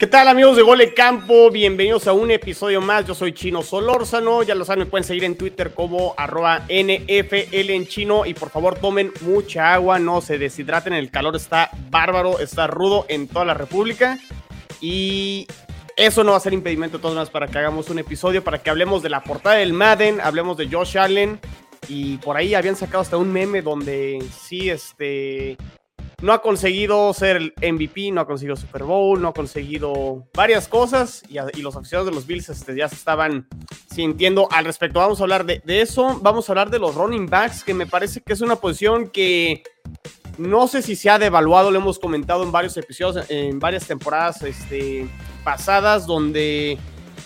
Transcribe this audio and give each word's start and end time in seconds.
¿Qué 0.00 0.06
tal 0.06 0.28
amigos 0.28 0.56
de 0.56 0.62
Gole 0.62 0.94
Campo? 0.94 1.50
Bienvenidos 1.50 2.06
a 2.06 2.14
un 2.14 2.30
episodio 2.30 2.80
más. 2.80 3.04
Yo 3.04 3.14
soy 3.14 3.34
Chino 3.34 3.60
Solórzano. 3.62 4.42
Ya 4.42 4.54
lo 4.54 4.64
saben, 4.64 4.84
me 4.84 4.90
pueden 4.90 5.04
seguir 5.04 5.24
en 5.24 5.36
Twitter 5.36 5.74
como 5.74 6.14
arroba 6.16 6.60
NFL 6.70 7.68
en 7.70 7.86
chino. 7.86 8.24
Y 8.24 8.32
por 8.32 8.48
favor 8.48 8.78
tomen 8.78 9.12
mucha 9.20 9.74
agua, 9.74 9.98
no 9.98 10.22
se 10.22 10.38
deshidraten. 10.38 10.94
El 10.94 11.10
calor 11.10 11.36
está 11.36 11.68
bárbaro, 11.90 12.38
está 12.38 12.66
rudo 12.66 13.04
en 13.10 13.28
toda 13.28 13.44
la 13.44 13.52
República. 13.52 14.18
Y 14.80 15.46
eso 15.96 16.24
no 16.24 16.30
va 16.30 16.38
a 16.38 16.40
ser 16.40 16.54
impedimento 16.54 16.98
todas 16.98 17.16
maneras 17.16 17.30
para 17.30 17.48
que 17.48 17.58
hagamos 17.58 17.90
un 17.90 17.98
episodio, 17.98 18.42
para 18.42 18.62
que 18.62 18.70
hablemos 18.70 19.02
de 19.02 19.10
la 19.10 19.22
portada 19.22 19.56
del 19.56 19.74
Madden, 19.74 20.22
hablemos 20.22 20.56
de 20.56 20.66
Josh 20.70 20.96
Allen. 20.96 21.38
Y 21.88 22.16
por 22.16 22.38
ahí 22.38 22.54
habían 22.54 22.74
sacado 22.74 23.02
hasta 23.02 23.18
un 23.18 23.30
meme 23.30 23.60
donde 23.60 24.24
sí, 24.34 24.70
este, 24.70 25.58
no 26.22 26.32
ha 26.32 26.42
conseguido 26.42 27.12
ser 27.14 27.36
el 27.36 27.54
MVP, 27.72 28.10
no 28.12 28.20
ha 28.20 28.26
conseguido 28.26 28.56
Super 28.56 28.84
Bowl, 28.84 29.20
no 29.20 29.28
ha 29.28 29.32
conseguido 29.32 30.26
varias 30.34 30.68
cosas 30.68 31.22
y, 31.28 31.60
los 31.60 31.76
aficionados 31.76 32.10
de 32.10 32.14
los 32.14 32.26
Bills 32.26 32.48
este, 32.48 32.76
ya 32.76 32.88
se 32.88 32.94
estaban 32.94 33.48
sintiendo 33.92 34.48
al 34.50 34.64
respecto. 34.64 35.00
Vamos 35.00 35.20
a 35.20 35.24
hablar 35.24 35.46
de, 35.46 35.62
eso, 35.66 36.18
vamos 36.22 36.48
a 36.48 36.52
hablar 36.52 36.70
de 36.70 36.78
los 36.78 36.94
running 36.94 37.26
backs, 37.26 37.64
que 37.64 37.74
me 37.74 37.86
parece 37.86 38.20
que 38.20 38.32
es 38.32 38.40
una 38.40 38.56
posición 38.56 39.08
que 39.08 39.62
no 40.36 40.68
sé 40.68 40.82
si 40.82 40.96
se 40.96 41.10
ha 41.10 41.18
devaluado, 41.18 41.70
lo 41.70 41.78
hemos 41.78 41.98
comentado 41.98 42.42
en 42.42 42.52
varios 42.52 42.76
episodios, 42.76 43.30
en 43.30 43.58
varias 43.58 43.86
temporadas 43.86 44.42
este, 44.42 45.08
pasadas, 45.44 46.06
donde 46.06 46.78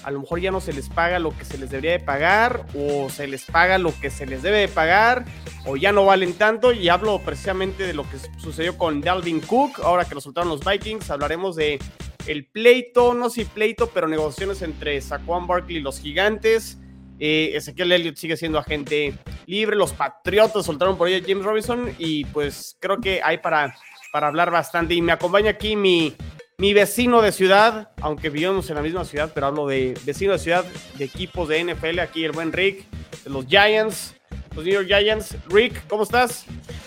a 0.04 0.10
lo 0.10 0.20
mejor 0.20 0.40
ya 0.40 0.50
no 0.50 0.60
se 0.60 0.72
les 0.72 0.88
paga 0.88 1.18
lo 1.18 1.36
que 1.36 1.44
se 1.44 1.56
les 1.56 1.70
debería 1.70 1.92
de 1.92 2.00
pagar 2.00 2.66
o 2.76 3.08
se 3.08 3.26
les 3.26 3.44
paga 3.44 3.78
lo 3.78 3.98
que 4.00 4.10
se 4.10 4.26
les 4.26 4.42
debe 4.42 4.58
de 4.58 4.68
pagar 4.68 5.24
o 5.64 5.76
ya 5.76 5.92
no 5.92 6.04
valen 6.04 6.34
tanto. 6.34 6.72
Y 6.72 6.90
hablo 6.90 7.18
precisamente 7.20 7.86
de 7.86 7.94
lo 7.94 8.02
que 8.08 8.18
sucedió 8.38 8.76
con 8.76 9.00
Dalvin 9.00 9.40
Cook, 9.40 9.80
ahora 9.82 10.04
que 10.04 10.14
resultaron 10.14 10.50
los 10.50 10.64
Vikings, 10.64 11.10
hablaremos 11.10 11.56
de 11.56 11.78
el 12.26 12.46
pleito, 12.46 13.14
no 13.14 13.30
si 13.30 13.44
pleito, 13.44 13.88
pero 13.88 14.06
negociaciones 14.06 14.62
entre 14.62 15.00
Saquon 15.00 15.46
Barkley 15.46 15.78
y 15.78 15.80
los 15.80 16.00
gigantes. 16.00 16.78
Eh, 17.18 17.52
Ezequiel 17.54 17.92
Elliott 17.92 18.16
sigue 18.16 18.36
siendo 18.36 18.58
agente 18.58 19.14
libre, 19.46 19.76
los 19.76 19.92
Patriotas 19.92 20.66
soltaron 20.66 20.98
por 20.98 21.08
ahí 21.08 21.14
a 21.14 21.22
James 21.22 21.44
Robinson 21.44 21.94
y 21.98 22.24
pues 22.26 22.76
creo 22.80 23.00
que 23.00 23.20
hay 23.22 23.38
para, 23.38 23.74
para 24.12 24.26
hablar 24.26 24.50
bastante. 24.50 24.94
Y 24.94 25.00
me 25.00 25.12
acompaña 25.12 25.50
aquí 25.50 25.76
mi, 25.76 26.14
mi 26.58 26.72
vecino 26.72 27.20
de 27.20 27.32
ciudad, 27.32 27.90
aunque 28.00 28.30
vivimos 28.30 28.68
en 28.70 28.76
la 28.76 28.82
misma 28.82 29.04
ciudad, 29.04 29.32
pero 29.34 29.46
hablo 29.46 29.66
de 29.66 29.98
vecino 30.04 30.32
de 30.32 30.38
ciudad 30.38 30.64
de 30.96 31.04
equipos 31.04 31.48
de 31.48 31.64
NFL, 31.64 31.98
aquí 31.98 32.24
el 32.24 32.32
buen 32.32 32.52
Rick, 32.52 32.84
de 33.24 33.30
los 33.30 33.46
Giants, 33.46 34.14
los 34.54 34.64
New 34.64 34.74
York 34.74 34.86
Giants. 34.86 35.36
Rick, 35.48 35.86
¿cómo 35.88 36.04
estás? 36.04 36.44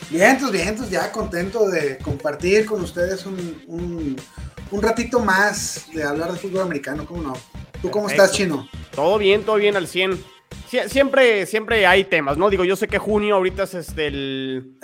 Vientos, 0.10 0.52
vientos, 0.52 0.90
ya 0.90 1.12
contento 1.12 1.70
de 1.70 1.98
compartir 1.98 2.66
con 2.66 2.82
ustedes 2.82 3.26
un, 3.26 3.62
un, 3.68 4.16
un 4.72 4.82
ratito 4.82 5.20
más 5.20 5.88
de 5.94 6.04
hablar 6.04 6.32
de 6.32 6.40
fútbol 6.40 6.62
americano, 6.62 7.06
¿cómo 7.06 7.22
no? 7.22 7.34
¿Tú 7.82 7.92
cómo 7.92 8.08
Perfecto. 8.08 8.24
estás, 8.24 8.38
Chino? 8.38 8.70
Todo 8.96 9.18
bien, 9.18 9.44
todo 9.44 9.58
bien 9.58 9.76
al 9.76 9.88
100. 9.88 10.37
Sie 10.70 10.90
siempre, 10.90 11.46
siempre 11.46 11.86
hay 11.86 12.04
temas, 12.04 12.38
¿no? 12.38 12.50
Digo, 12.50 12.64
yo 12.66 12.76
sé 12.76 12.88
que 12.88 12.98
junio 12.98 13.36
ahorita 13.36 13.64
es 13.64 13.74
este 13.74 14.08
el, 14.08 14.78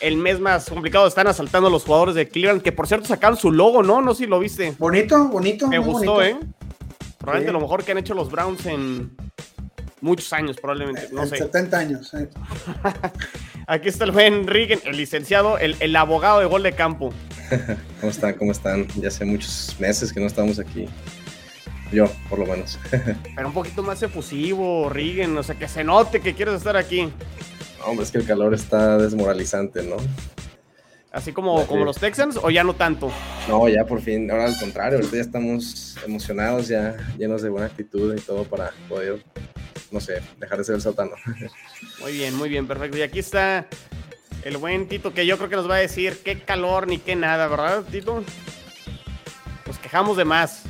el 0.00 0.16
mes 0.16 0.40
más 0.40 0.68
complicado. 0.68 1.06
Están 1.06 1.26
asaltando 1.26 1.68
a 1.68 1.70
los 1.70 1.84
jugadores 1.84 2.14
de 2.14 2.28
Cleveland, 2.28 2.62
que 2.62 2.72
por 2.72 2.86
cierto 2.86 3.06
sacaron 3.06 3.36
su 3.36 3.52
logo, 3.52 3.82
¿no? 3.82 4.00
No 4.00 4.14
sé 4.14 4.24
si 4.24 4.30
lo 4.30 4.38
viste. 4.38 4.74
Bonito, 4.78 5.28
bonito. 5.28 5.68
Me 5.68 5.78
gustó, 5.78 6.14
bonito. 6.14 6.22
¿eh? 6.22 6.46
Probablemente 7.18 7.50
sí. 7.50 7.52
lo 7.52 7.60
mejor 7.60 7.84
que 7.84 7.92
han 7.92 7.98
hecho 7.98 8.14
los 8.14 8.30
Browns 8.30 8.64
en 8.66 9.10
muchos 10.00 10.32
años, 10.32 10.56
probablemente. 10.60 11.08
No 11.12 11.24
en 11.24 11.28
sé. 11.28 11.38
70 11.38 11.78
años. 11.78 12.14
¿eh? 12.14 12.28
Aquí 13.66 13.88
está 13.88 14.04
el 14.04 14.12
buen 14.12 14.46
Rick, 14.46 14.80
el 14.86 14.96
licenciado, 14.96 15.58
el, 15.58 15.76
el 15.80 15.94
abogado 15.96 16.40
de 16.40 16.46
gol 16.46 16.62
de 16.62 16.72
campo. 16.72 17.12
¿Cómo 18.00 18.10
están? 18.10 18.34
¿Cómo 18.34 18.52
están? 18.52 18.86
Ya 18.96 19.08
hace 19.08 19.24
muchos 19.24 19.76
meses 19.78 20.12
que 20.12 20.20
no 20.20 20.26
estamos 20.26 20.58
aquí. 20.58 20.86
Yo, 21.92 22.06
por 22.28 22.38
lo 22.38 22.46
menos. 22.46 22.78
Pero 23.34 23.48
un 23.48 23.54
poquito 23.54 23.82
más 23.82 24.02
efusivo, 24.02 24.88
Rigen, 24.88 25.36
o 25.36 25.42
sea, 25.42 25.54
que 25.54 25.68
se 25.68 25.84
note 25.84 26.20
que 26.20 26.34
quieres 26.34 26.54
estar 26.54 26.76
aquí. 26.76 27.10
Hombre, 27.84 28.04
es 28.04 28.10
que 28.10 28.18
el 28.18 28.26
calor 28.26 28.54
está 28.54 28.98
desmoralizante, 28.98 29.82
¿no? 29.82 29.96
Así 31.10 31.32
como, 31.32 31.66
como 31.66 31.84
los 31.84 31.96
Texans, 31.96 32.38
o 32.42 32.50
ya 32.50 32.62
no 32.62 32.74
tanto. 32.74 33.10
No, 33.48 33.66
ya 33.68 33.84
por 33.84 34.02
fin, 34.02 34.30
ahora 34.30 34.44
al 34.44 34.58
contrario, 34.58 34.98
ahorita 34.98 35.16
ya 35.16 35.22
estamos 35.22 35.96
emocionados, 36.04 36.68
ya 36.68 36.96
llenos 37.16 37.40
de 37.40 37.48
buena 37.48 37.66
actitud 37.66 38.14
y 38.14 38.20
todo 38.20 38.44
para 38.44 38.72
poder, 38.88 39.24
no 39.90 40.00
sé, 40.00 40.20
dejar 40.38 40.58
de 40.58 40.64
ser 40.64 40.74
el 40.74 40.82
sótano. 40.82 41.12
Muy 42.00 42.12
bien, 42.12 42.34
muy 42.34 42.48
bien, 42.50 42.66
perfecto. 42.66 42.98
Y 42.98 43.02
aquí 43.02 43.18
está 43.18 43.66
el 44.44 44.58
buen 44.58 44.86
Tito, 44.86 45.14
que 45.14 45.26
yo 45.26 45.38
creo 45.38 45.48
que 45.48 45.56
nos 45.56 45.68
va 45.68 45.76
a 45.76 45.78
decir 45.78 46.20
qué 46.22 46.40
calor 46.40 46.86
ni 46.86 46.98
qué 46.98 47.16
nada, 47.16 47.48
¿verdad, 47.48 47.84
Tito? 47.90 48.22
Nos 49.66 49.78
quejamos 49.78 50.16
de 50.16 50.24
más. 50.24 50.62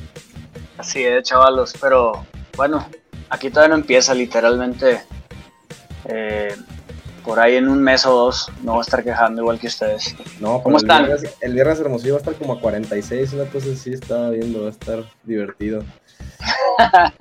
Así 0.79 1.03
es, 1.03 1.23
chavalos, 1.23 1.73
pero 1.81 2.25
bueno, 2.55 2.87
aquí 3.29 3.49
todavía 3.49 3.75
no 3.75 3.81
empieza 3.81 4.13
literalmente. 4.13 5.01
Eh, 6.05 6.55
por 7.25 7.37
ahí 7.37 7.57
en 7.57 7.67
un 7.67 7.83
mes 7.83 8.05
o 8.05 8.11
dos 8.11 8.49
no 8.63 8.71
voy 8.71 8.79
a 8.79 8.83
estar 8.83 9.03
quejando 9.03 9.41
igual 9.41 9.59
que 9.59 9.67
ustedes. 9.67 10.15
No, 10.39 10.63
¿cómo 10.63 10.77
el 10.77 10.83
están? 10.83 11.05
Viernes, 11.05 11.35
el 11.41 11.53
viernes 11.53 11.79
hermosillo 11.81 12.13
va 12.13 12.19
a 12.19 12.21
estar 12.21 12.35
como 12.35 12.53
a 12.53 12.61
46, 12.61 13.33
una 13.33 13.43
cosa 13.45 13.67
así 13.73 13.91
estaba 13.91 14.29
viendo, 14.29 14.61
va 14.61 14.67
a 14.67 14.71
estar 14.71 15.03
divertido. 15.23 15.83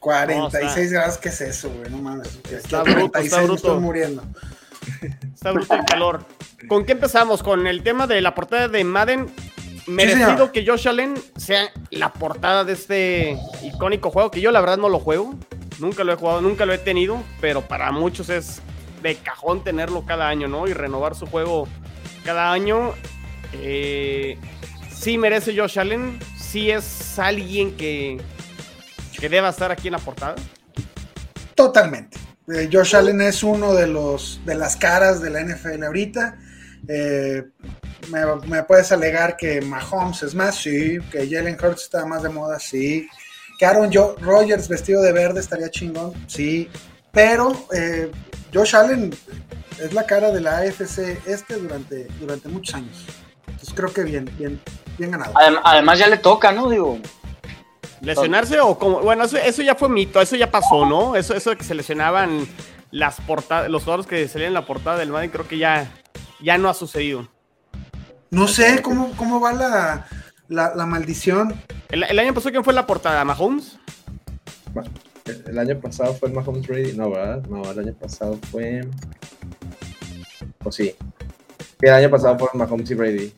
46 0.00 0.90
grados, 0.90 1.18
¿qué 1.18 1.28
es 1.28 1.40
eso, 1.42 1.68
güey? 1.70 1.90
No 1.90 1.98
mames. 1.98 2.40
Está 2.50 2.82
bruto, 2.82 3.18
está 3.18 3.42
bruto. 3.42 3.54
Estoy 3.56 3.80
muriendo. 3.80 4.22
Está 5.34 5.52
bruto 5.52 5.74
el 5.74 5.84
calor. 5.84 6.24
¿Con 6.66 6.86
qué 6.86 6.92
empezamos? 6.92 7.42
Con 7.42 7.66
el 7.66 7.82
tema 7.82 8.06
de 8.06 8.22
la 8.22 8.34
portada 8.34 8.68
de 8.68 8.84
Madden. 8.84 9.26
Merecido 9.88 10.46
sí, 10.46 10.52
que 10.52 10.66
Josh 10.66 10.86
Allen 10.88 11.14
sea 11.36 11.70
la 11.90 12.12
portada 12.12 12.64
de 12.64 12.74
este 12.74 13.38
icónico 13.62 14.10
juego, 14.10 14.30
que 14.30 14.40
yo 14.40 14.50
la 14.52 14.60
verdad 14.60 14.76
no 14.76 14.88
lo 14.88 15.00
juego. 15.00 15.34
Nunca 15.78 16.04
lo 16.04 16.12
he 16.12 16.16
jugado, 16.16 16.40
nunca 16.40 16.66
lo 16.66 16.72
he 16.72 16.78
tenido, 16.78 17.22
pero 17.40 17.62
para 17.62 17.90
muchos 17.92 18.28
es 18.28 18.60
de 19.02 19.16
cajón 19.16 19.64
tenerlo 19.64 20.04
cada 20.04 20.28
año, 20.28 20.48
¿no? 20.48 20.66
Y 20.66 20.72
renovar 20.72 21.14
su 21.14 21.26
juego 21.26 21.68
cada 22.24 22.52
año. 22.52 22.92
Eh, 23.54 24.38
sí 24.94 25.16
merece 25.16 25.56
Josh 25.56 25.78
Allen, 25.78 26.18
sí 26.36 26.70
es 26.70 27.18
alguien 27.18 27.76
que, 27.76 28.20
que 29.18 29.28
deba 29.28 29.48
estar 29.48 29.70
aquí 29.70 29.88
en 29.88 29.92
la 29.92 29.98
portada. 29.98 30.34
Totalmente. 31.54 32.18
Eh, 32.48 32.68
Josh 32.72 32.96
Allen 32.96 33.20
es 33.20 33.42
uno 33.42 33.74
de 33.74 33.86
los 33.86 34.40
de 34.44 34.54
las 34.54 34.76
caras 34.76 35.20
de 35.20 35.30
la 35.30 35.42
NFL 35.42 35.84
ahorita. 35.84 36.38
Eh, 36.86 37.44
me, 38.10 38.20
me, 38.46 38.62
puedes 38.62 38.92
alegar 38.92 39.36
que 39.36 39.60
Mahomes 39.60 40.22
es 40.22 40.34
más, 40.34 40.56
sí, 40.56 40.98
que 41.10 41.28
Jalen 41.28 41.56
Hurts 41.62 41.84
está 41.84 42.06
más 42.06 42.22
de 42.22 42.28
moda, 42.28 42.58
sí, 42.58 43.08
que 43.58 43.66
Aaron 43.66 43.92
jo 43.92 44.14
Rodgers 44.20 44.68
vestido 44.68 45.02
de 45.02 45.12
verde 45.12 45.40
estaría 45.40 45.70
chingón, 45.70 46.12
sí, 46.28 46.70
pero 47.12 47.66
eh, 47.74 48.10
Josh 48.54 48.76
Allen 48.76 49.14
es 49.80 49.92
la 49.92 50.04
cara 50.06 50.30
de 50.30 50.40
la 50.40 50.58
AFC 50.58 51.18
este 51.26 51.56
durante, 51.56 52.06
durante 52.20 52.48
muchos 52.48 52.74
años. 52.74 53.06
Entonces 53.46 53.74
creo 53.74 53.92
que 53.92 54.04
bien, 54.04 54.30
bien, 54.38 54.60
bien 54.96 55.10
ganado. 55.10 55.32
Además 55.64 55.98
ya 55.98 56.06
le 56.06 56.18
toca, 56.18 56.52
¿no? 56.52 56.68
Digo. 56.68 56.98
¿Lesionarse 58.00 58.60
o 58.60 58.78
como? 58.78 59.00
Bueno, 59.00 59.24
eso, 59.24 59.36
eso, 59.36 59.62
ya 59.62 59.74
fue 59.74 59.88
mito, 59.88 60.20
eso 60.20 60.36
ya 60.36 60.50
pasó, 60.50 60.86
¿no? 60.86 61.16
Eso, 61.16 61.34
eso 61.34 61.50
de 61.50 61.56
que 61.56 61.64
se 61.64 61.74
lesionaban 61.74 62.46
las 62.92 63.20
portadas, 63.20 63.68
los 63.68 63.82
jugadores 63.82 64.06
que 64.06 64.28
salían 64.28 64.48
en 64.48 64.54
la 64.54 64.66
portada 64.66 64.98
del 64.98 65.10
Madden, 65.10 65.30
creo 65.30 65.48
que 65.48 65.58
ya, 65.58 65.92
ya 66.40 66.58
no 66.58 66.68
ha 66.68 66.74
sucedido. 66.74 67.28
No 68.30 68.46
sé 68.48 68.82
cómo, 68.82 69.12
cómo 69.16 69.40
va 69.40 69.52
la, 69.52 70.06
la, 70.48 70.74
la 70.74 70.86
maldición. 70.86 71.54
¿El, 71.88 72.04
¿El, 72.04 72.18
año 72.18 72.34
pasado 72.34 72.50
quién 72.52 72.64
fue 72.64 72.74
la 72.74 72.86
portada? 72.86 73.24
¿Mahomes? 73.24 73.78
El 75.46 75.58
año 75.58 75.78
pasado 75.80 76.14
fue 76.14 76.30
Mahomes 76.30 76.66
Brady. 76.66 76.92
No, 76.92 77.10
¿verdad? 77.10 77.42
No, 77.48 77.70
el 77.70 77.78
año 77.78 77.94
pasado 77.94 78.38
fue. 78.50 78.86
O 80.64 80.72
sí. 80.72 80.94
El 81.80 81.92
año 81.92 82.10
pasado 82.10 82.38
fueron 82.38 82.58
Mahomes 82.58 82.90
y 82.90 82.94
Brady. 82.94 83.32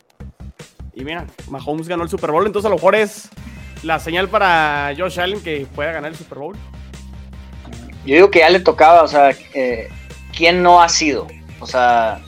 Y 0.94 1.04
mira, 1.04 1.26
Mahomes 1.48 1.88
ganó 1.88 2.02
el 2.02 2.08
Super 2.08 2.30
Bowl, 2.30 2.46
entonces 2.46 2.66
a 2.66 2.70
lo 2.70 2.76
mejor 2.76 2.94
es 2.94 3.28
la 3.82 3.98
señal 3.98 4.28
para 4.28 4.92
Josh 4.96 5.20
Allen 5.20 5.40
que 5.40 5.66
pueda 5.75 5.92
ganar 5.92 6.10
el 6.10 6.16
Super 6.16 6.38
Bowl. 6.38 6.56
Yo 8.04 8.14
digo 8.14 8.30
que 8.30 8.40
ya 8.40 8.50
le 8.50 8.60
tocaba, 8.60 9.02
o 9.02 9.08
sea, 9.08 9.30
eh, 9.54 9.88
¿quién 10.36 10.62
no 10.62 10.82
ha 10.82 10.88
sido? 10.88 11.26
O 11.60 11.66
sea, 11.66 12.20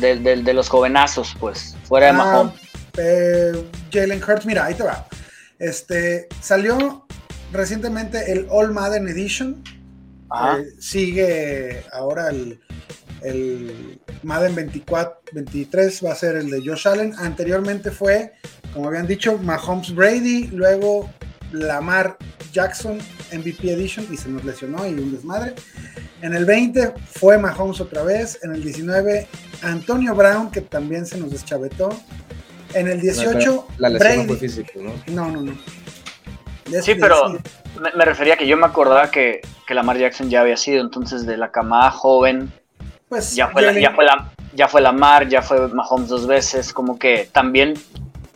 de, 0.00 0.16
de, 0.16 0.42
de 0.42 0.54
los 0.54 0.68
jovenazos, 0.68 1.36
pues, 1.38 1.76
fuera 1.84 2.06
de 2.06 2.12
Mahomes. 2.14 2.54
Eh, 2.98 3.70
Jalen 3.92 4.22
Hurts, 4.22 4.46
mira, 4.46 4.64
ahí 4.64 4.74
te 4.74 4.82
va. 4.82 5.06
Este, 5.58 6.28
salió 6.40 7.06
recientemente 7.52 8.32
el 8.32 8.46
All 8.50 8.72
Madden 8.72 9.08
Edition. 9.08 9.62
Eh, 10.32 10.64
sigue 10.78 11.84
ahora 11.92 12.28
el, 12.28 12.60
el 13.22 14.00
Madden 14.22 14.54
24, 14.54 15.22
23 15.32 16.04
va 16.04 16.12
a 16.12 16.14
ser 16.14 16.36
el 16.36 16.50
de 16.50 16.62
Josh 16.64 16.88
Allen. 16.88 17.14
Anteriormente 17.18 17.90
fue, 17.90 18.32
como 18.72 18.88
habían 18.88 19.06
dicho, 19.06 19.38
Mahomes 19.38 19.94
Brady, 19.94 20.48
luego 20.48 21.10
Lamar 21.52 22.16
Jackson 22.52 22.98
MVP 23.32 23.72
Edition 23.72 24.06
y 24.10 24.16
se 24.16 24.28
nos 24.28 24.44
lesionó 24.44 24.86
y 24.86 24.94
un 24.94 25.12
desmadre. 25.12 25.54
En 26.22 26.34
el 26.34 26.44
20 26.44 26.94
fue 27.06 27.38
Mahomes 27.38 27.80
otra 27.80 28.02
vez. 28.02 28.38
En 28.42 28.54
el 28.54 28.62
19 28.62 29.26
Antonio 29.62 30.14
Brown, 30.14 30.50
que 30.50 30.60
también 30.60 31.06
se 31.06 31.18
nos 31.18 31.30
deschavetó. 31.30 31.90
En 32.74 32.88
el 32.88 33.00
18 33.00 33.66
La 33.78 33.88
lesión 33.88 34.18
no 34.18 34.24
fue 34.24 34.36
físico, 34.36 34.72
¿no? 34.76 34.92
No, 35.08 35.30
no, 35.30 35.42
no. 35.42 35.58
Sí, 36.82 36.94
pero 36.94 37.32
me, 37.80 37.92
me 37.96 38.04
refería 38.04 38.36
que 38.36 38.46
yo 38.46 38.56
me 38.56 38.66
acordaba 38.66 39.10
que, 39.10 39.40
que 39.66 39.74
Lamar 39.74 39.98
Jackson 39.98 40.30
ya 40.30 40.42
había 40.42 40.56
sido, 40.56 40.80
entonces 40.80 41.26
de 41.26 41.36
la 41.36 41.50
camada 41.50 41.90
joven, 41.90 42.52
pues 43.08 43.34
ya 43.34 43.48
fue, 43.48 43.62
la, 43.62 43.72
ya, 43.72 43.92
fue 43.92 44.04
la, 44.04 44.32
ya 44.54 44.68
fue 44.68 44.80
Lamar, 44.80 45.28
ya 45.28 45.42
fue 45.42 45.66
Mahomes 45.68 46.08
dos 46.08 46.28
veces, 46.28 46.72
como 46.72 46.96
que 46.96 47.28
también 47.32 47.74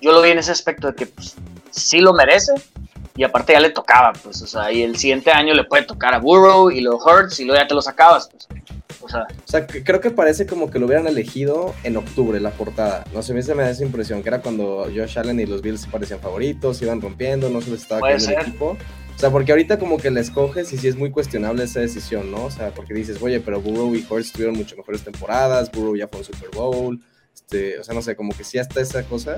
yo 0.00 0.12
lo 0.12 0.20
vi 0.20 0.30
en 0.30 0.38
ese 0.38 0.50
aspecto 0.50 0.88
de 0.88 0.96
que 0.96 1.06
pues, 1.06 1.36
sí 1.70 2.00
lo 2.00 2.12
merece 2.12 2.52
y 3.16 3.22
aparte 3.24 3.52
ya 3.52 3.60
le 3.60 3.70
tocaba, 3.70 4.12
pues, 4.12 4.42
o 4.42 4.46
sea, 4.46 4.72
y 4.72 4.82
el 4.82 4.96
siguiente 4.96 5.30
año 5.30 5.54
le 5.54 5.64
puede 5.64 5.84
tocar 5.84 6.14
a 6.14 6.18
Burrow 6.18 6.70
y 6.70 6.80
luego 6.80 6.98
Hurts 7.04 7.38
y 7.40 7.44
luego 7.44 7.60
ya 7.62 7.66
te 7.68 7.74
lo 7.74 7.80
sacabas, 7.82 8.28
pues, 8.28 8.48
o 9.00 9.08
sea, 9.08 9.22
O 9.22 9.46
sea, 9.48 9.66
que- 9.66 9.84
creo 9.84 10.00
que 10.00 10.10
parece 10.10 10.46
como 10.46 10.70
que 10.70 10.78
lo 10.78 10.86
hubieran 10.86 11.06
elegido 11.06 11.74
en 11.84 11.96
octubre, 11.96 12.40
la 12.40 12.50
portada. 12.50 13.04
No 13.12 13.22
sé, 13.22 13.32
a 13.32 13.34
mí 13.34 13.42
se 13.42 13.54
me 13.54 13.62
da 13.62 13.70
esa 13.70 13.84
impresión, 13.84 14.22
que 14.22 14.28
era 14.30 14.40
cuando 14.40 14.84
Josh 14.94 15.18
Allen 15.18 15.38
y 15.40 15.46
los 15.46 15.60
Bills 15.62 15.82
se 15.82 15.88
parecían 15.88 16.20
favoritos, 16.20 16.80
iban 16.82 17.00
rompiendo, 17.02 17.50
no 17.50 17.60
se 17.60 17.70
les 17.70 17.82
estaba 17.82 18.00
cayendo 18.00 18.40
el 18.40 18.46
equipo. 18.48 18.76
O 19.14 19.18
sea, 19.18 19.30
porque 19.30 19.52
ahorita 19.52 19.78
como 19.78 19.98
que 19.98 20.10
la 20.10 20.20
escoges 20.20 20.72
y 20.72 20.78
sí 20.78 20.88
es 20.88 20.96
muy 20.96 21.10
cuestionable 21.10 21.62
esa 21.64 21.80
decisión, 21.80 22.32
¿no? 22.32 22.46
O 22.46 22.50
sea, 22.50 22.70
porque 22.74 22.94
dices, 22.94 23.18
oye, 23.22 23.38
pero 23.40 23.60
Burrow 23.60 23.94
y 23.94 24.04
Hurts 24.08 24.32
tuvieron 24.32 24.56
mucho 24.56 24.74
mejores 24.76 25.04
temporadas, 25.04 25.70
Burrow 25.70 25.94
ya 25.94 26.08
fue 26.08 26.18
un 26.20 26.24
Super 26.24 26.50
Bowl, 26.50 27.00
este, 27.32 27.78
o 27.78 27.84
sea, 27.84 27.94
no 27.94 28.02
sé, 28.02 28.16
como 28.16 28.34
que 28.36 28.42
sí 28.42 28.58
hasta 28.58 28.80
esa 28.80 29.04
cosa. 29.04 29.36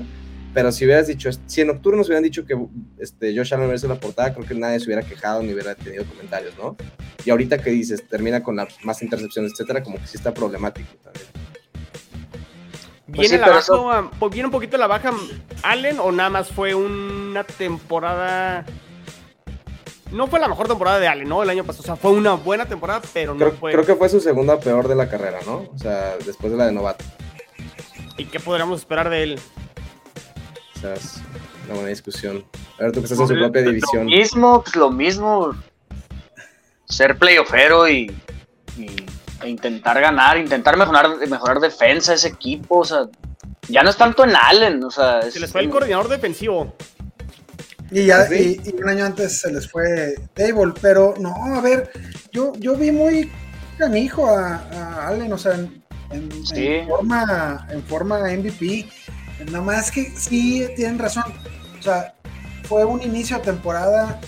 Pero 0.57 0.71
si 0.71 0.85
hubieras 0.85 1.05
dicho, 1.05 1.29
si 1.45 1.61
en 1.61 1.69
octubre 1.69 1.95
nos 1.95 2.07
hubieran 2.07 2.23
dicho 2.23 2.43
que 2.43 2.57
este, 2.97 3.37
Josh 3.37 3.53
Allen 3.53 3.65
hubiera 3.67 3.77
sido 3.77 3.93
la 3.93 3.99
portada, 3.99 4.33
creo 4.33 4.43
que 4.43 4.55
nadie 4.55 4.79
se 4.79 4.85
hubiera 4.87 5.03
quejado 5.03 5.43
ni 5.43 5.53
hubiera 5.53 5.75
tenido 5.75 6.03
comentarios, 6.05 6.57
¿no? 6.57 6.75
Y 7.23 7.29
ahorita 7.29 7.59
que 7.59 7.69
dices, 7.69 8.07
termina 8.07 8.41
con 8.41 8.55
la, 8.55 8.67
más 8.81 9.03
intercepciones, 9.03 9.51
etcétera, 9.51 9.83
como 9.83 9.99
que 9.99 10.07
sí 10.07 10.17
está 10.17 10.33
problemático 10.33 10.87
también. 11.03 11.27
Pues 13.05 13.19
¿Viene, 13.19 13.27
sí, 13.27 13.37
la 13.37 13.47
baja, 13.49 13.59
eso- 13.59 14.29
¿Viene 14.31 14.45
un 14.47 14.51
poquito 14.51 14.77
la 14.77 14.87
baja 14.87 15.13
Allen 15.61 15.99
o 15.99 16.11
nada 16.11 16.31
más 16.31 16.49
fue 16.49 16.73
una 16.73 17.43
temporada... 17.43 18.65
No 20.11 20.25
fue 20.25 20.39
la 20.39 20.47
mejor 20.47 20.67
temporada 20.67 20.99
de 20.99 21.07
Allen, 21.07 21.29
¿no? 21.29 21.43
El 21.43 21.51
año 21.51 21.65
pasado. 21.65 21.83
O 21.83 21.85
sea, 21.85 21.95
fue 21.97 22.13
una 22.13 22.33
buena 22.33 22.65
temporada, 22.65 23.03
pero 23.13 23.33
no 23.35 23.39
Creo, 23.45 23.51
fue... 23.51 23.71
creo 23.73 23.85
que 23.85 23.93
fue 23.95 24.09
su 24.09 24.19
segunda 24.21 24.59
peor 24.59 24.87
de 24.87 24.95
la 24.95 25.07
carrera, 25.07 25.37
¿no? 25.45 25.69
O 25.71 25.77
sea, 25.77 26.15
después 26.25 26.51
de 26.51 26.57
la 26.57 26.65
de 26.65 26.71
novato. 26.71 27.05
¿Y 28.17 28.25
qué 28.25 28.39
podríamos 28.39 28.79
esperar 28.79 29.11
de 29.11 29.21
él? 29.21 29.39
O 30.77 30.81
sea, 30.81 30.93
es 30.93 31.15
una 31.65 31.73
buena 31.75 31.89
discusión. 31.89 32.45
A 32.79 32.83
ver, 32.83 32.91
tú 32.91 32.99
que 32.99 33.05
estás 33.05 33.19
en 33.19 33.27
su 33.27 33.33
propia 33.33 33.61
Lo 33.63 33.69
división. 33.71 34.05
mismo, 34.05 34.61
pues 34.63 34.75
lo 34.75 34.91
mismo. 34.91 35.55
Ser 36.85 37.17
playoffero 37.17 37.87
y, 37.89 38.15
y- 38.77 39.05
e 39.43 39.49
intentar 39.49 39.99
ganar, 40.01 40.37
intentar 40.37 40.77
mejorar, 40.77 41.17
mejorar 41.27 41.59
defensa 41.59 42.13
ese 42.13 42.29
equipo. 42.29 42.79
O 42.79 42.85
sea, 42.85 43.07
ya 43.67 43.83
no 43.83 43.89
es 43.89 43.97
tanto 43.97 44.23
en 44.23 44.35
Allen. 44.35 44.83
O 44.83 44.91
sea, 44.91 45.19
es- 45.19 45.33
Se 45.33 45.39
les 45.39 45.51
fue 45.51 45.61
el 45.61 45.69
coordinador 45.69 46.07
defensivo. 46.07 46.73
Y 47.91 48.05
ya 48.07 48.25
Sí. 48.27 48.59
y, 48.65 48.69
y 48.69 48.81
un 48.81 48.89
año 48.89 49.05
antes 49.05 49.39
se 49.39 49.51
les 49.51 49.69
fue 49.69 50.15
Dable, 50.35 50.73
pero 50.81 51.13
no, 51.19 51.33
a 51.55 51.61
ver, 51.61 51.89
yo, 52.33 52.51
yo 52.57 52.75
vi 52.75 52.91
muy 52.91 53.31
canijo 53.77 54.27
a, 54.27 54.55
a 54.73 55.07
Allen, 55.07 55.31
o 55.31 55.37
sea, 55.37 55.53
en, 55.55 55.81
en- 56.11 56.45
Sí. 56.45 56.65
en 56.67 56.87
forma, 56.87 57.65
en 57.71 57.83
forma 57.83 58.19
MVP. 58.31 58.89
Nada 59.45 59.61
más 59.61 59.91
que 59.91 60.11
sí 60.15 60.67
tienen 60.75 60.99
razón. 60.99 61.25
O 61.79 61.83
sea, 61.83 62.15
fue 62.63 62.83
un 62.85 63.01
inicio 63.01 63.37
de 63.37 63.43
temporada 63.43 64.19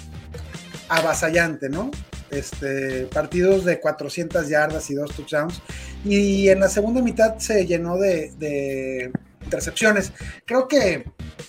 avasallante, 0.87 1.69
¿no? 1.69 1.91
Este, 2.29 3.05
partidos 3.05 3.65
de 3.65 3.79
400 3.79 4.47
yardas 4.47 4.89
y 4.89 4.95
dos 4.95 5.15
touchdowns. 5.15 5.61
Y 6.05 6.49
en 6.49 6.59
la 6.59 6.69
segunda 6.69 7.01
mitad 7.01 7.37
se 7.39 7.65
llenó 7.65 7.97
de, 7.97 9.11
intercepciones. 9.43 10.13
Creo 10.45 10.67
que, 10.67 11.05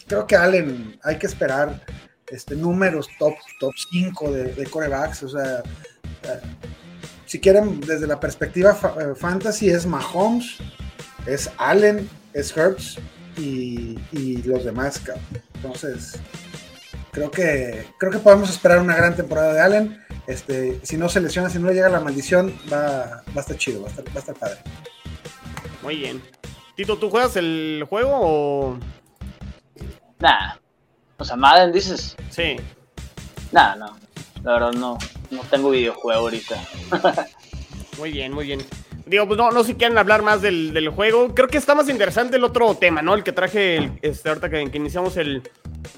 creo 0.07 0.27
que 0.27 0.37
Allen 0.37 0.99
hay 1.03 1.19
que 1.19 1.27
esperar 1.27 1.85
este, 2.29 2.57
números 2.57 3.09
top, 3.19 3.35
top 3.61 3.75
5 3.93 4.33
de, 4.33 4.45
de 4.55 4.67
corebacks. 4.67 5.23
O 5.23 5.29
sea, 5.29 5.63
eh, 6.23 6.41
si 7.27 7.39
quieren, 7.39 7.81
desde 7.81 8.07
la 8.07 8.19
perspectiva 8.19 8.77
eh, 8.99 9.15
fantasy, 9.15 9.69
es 9.69 9.87
Mahomes, 9.87 10.57
es 11.27 11.51
Allen, 11.59 12.09
es 12.33 12.57
Herbs 12.57 12.99
y, 13.41 13.99
y 14.13 14.43
los 14.43 14.65
demás. 14.65 14.99
cabrón. 14.99 15.25
Entonces, 15.55 16.19
creo 17.11 17.31
que, 17.31 17.87
creo 17.99 18.13
que 18.13 18.19
podemos 18.19 18.51
esperar 18.51 18.79
una 18.79 18.97
gran 18.97 19.17
temporada 19.17 19.53
de 19.55 19.61
Allen. 19.61 20.05
Este, 20.27 20.79
si 20.83 20.97
no 20.97 21.09
se 21.09 21.21
lesiona, 21.21 21.51
si 21.51 21.59
no 21.59 21.69
le 21.69 21.75
llega 21.75 21.89
la 21.89 22.01
maldición, 22.01 22.55
va, 22.73 23.23
va 23.29 23.37
a 23.37 23.41
estar 23.41 23.57
chido, 23.57 23.83
va 23.83 23.89
a 23.89 23.91
estar, 23.91 24.07
va 24.09 24.13
a 24.15 24.19
estar 24.19 24.35
padre. 24.37 24.59
Muy 25.83 25.97
bien. 25.97 26.23
Tito, 26.77 26.97
¿tú 26.99 27.11
juegas 27.11 27.37
el 27.37 27.85
juego 27.89 28.11
o...? 28.13 28.79
Nah. 30.19 30.55
O 31.17 31.25
sea, 31.25 31.37
Madden 31.37 31.73
dices. 31.73 32.17
Sí. 32.31 32.57
Nah, 33.53 33.75
no. 33.75 33.99
La 34.43 34.53
verdad 34.53 34.73
no. 34.73 34.97
No 35.31 35.43
tengo 35.51 35.71
videojuego 35.71 36.21
ahorita. 36.21 36.57
Muy 37.99 38.13
bien, 38.13 38.33
muy 38.33 38.47
bien. 38.47 38.61
Digo, 39.11 39.27
pues 39.27 39.37
no, 39.39 39.51
no 39.51 39.65
sé 39.65 39.73
si 39.73 39.75
quieren 39.75 39.99
hablar 39.99 40.23
más 40.23 40.41
del, 40.41 40.73
del 40.73 40.89
juego. 40.89 41.35
Creo 41.35 41.49
que 41.49 41.59
está 41.59 41.75
más 41.75 41.89
interesante 41.89 42.37
el 42.37 42.45
otro 42.45 42.73
tema, 42.77 43.03
¿no? 43.03 43.13
El 43.15 43.25
que 43.25 43.33
traje 43.33 43.77
el- 43.79 43.93
este, 44.03 44.29
ahorita 44.29 44.49
que, 44.49 44.63
iniciamos 44.73 45.17
el, 45.17 45.43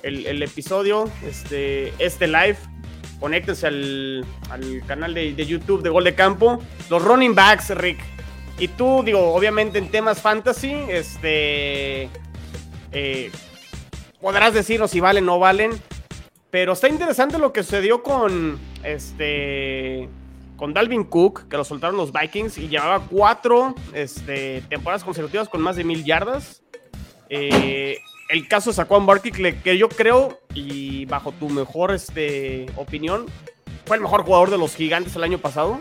el- 0.03 0.25
el 0.27 0.43
episodio, 0.43 1.11
este, 1.29 1.93
este 1.99 2.27
live. 2.27 2.57
Conéctense 3.21 3.67
al, 3.67 4.25
al 4.49 4.83
canal 4.87 5.13
de, 5.13 5.35
de 5.35 5.45
YouTube 5.47 5.83
de 5.83 5.91
Gol 5.91 6.05
de 6.05 6.15
Campo. 6.15 6.59
Los 6.89 7.05
running 7.05 7.35
backs, 7.35 7.69
Rick. 7.77 7.99
Y 8.59 8.69
tú, 8.69 9.03
digo, 9.05 9.35
obviamente 9.35 9.79
en 9.79 9.91
temas 9.91 10.23
fantasy, 10.23 10.73
este. 10.89 12.09
eh, 12.93 13.31
podrás 14.23 14.55
decirnos 14.55 14.91
si 14.91 15.01
valen 15.01 15.25
o 15.25 15.33
no 15.35 15.39
valen. 15.39 15.73
Pero 16.51 16.73
está 16.73 16.89
interesante 16.89 17.39
lo 17.39 17.53
que 17.53 17.63
sucedió 17.63 18.03
con 18.03 18.59
este. 18.83 20.09
Con 20.57 20.75
Dalvin 20.75 21.05
Cook, 21.05 21.49
que 21.49 21.57
lo 21.57 21.65
soltaron 21.65 21.97
los 21.97 22.13
Vikings 22.13 22.59
y 22.59 22.69
llevaba 22.69 23.07
cuatro 23.11 23.75
este, 23.93 24.63
temporadas 24.69 25.03
consecutivas 25.03 25.49
con 25.49 25.61
más 25.61 25.77
de 25.77 25.85
mil 25.85 26.05
yardas. 26.05 26.63
Eh, 27.29 27.99
el 28.29 28.49
caso 28.49 28.71
de 28.71 28.77
Saquon 28.77 29.07
Barkley, 29.07 29.33
que, 29.55 29.77
yo 29.77 29.89
creo, 29.89 30.39
y 30.55 31.07
bajo 31.07 31.33
tu 31.33 31.49
mejor 31.49 31.93
este, 31.93 32.67
opinión, 32.77 33.27
fue 33.87 33.97
el 33.97 34.03
mejor 34.03 34.23
jugador 34.23 34.51
de 34.51 34.59
los 34.59 34.75
gigantes 34.77 35.17
el 35.17 35.25
año 35.25 35.39
pasado. 35.39 35.81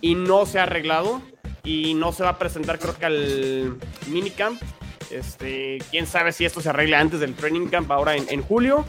Y 0.00 0.14
no 0.14 0.46
se 0.46 0.58
ha 0.58 0.64
arreglado. 0.64 1.22
Y 1.62 1.94
no 1.94 2.12
se 2.12 2.22
va 2.22 2.30
a 2.30 2.38
presentar, 2.38 2.78
creo 2.78 2.96
que 2.96 3.06
al 3.06 3.78
minicamp. 4.08 4.60
Este, 5.10 5.78
quién 5.90 6.06
sabe 6.06 6.32
si 6.32 6.44
esto 6.44 6.60
se 6.60 6.70
arregla 6.70 7.00
antes 7.00 7.20
del 7.20 7.34
training 7.34 7.68
camp, 7.68 7.90
ahora 7.90 8.16
en 8.16 8.42
julio. 8.42 8.84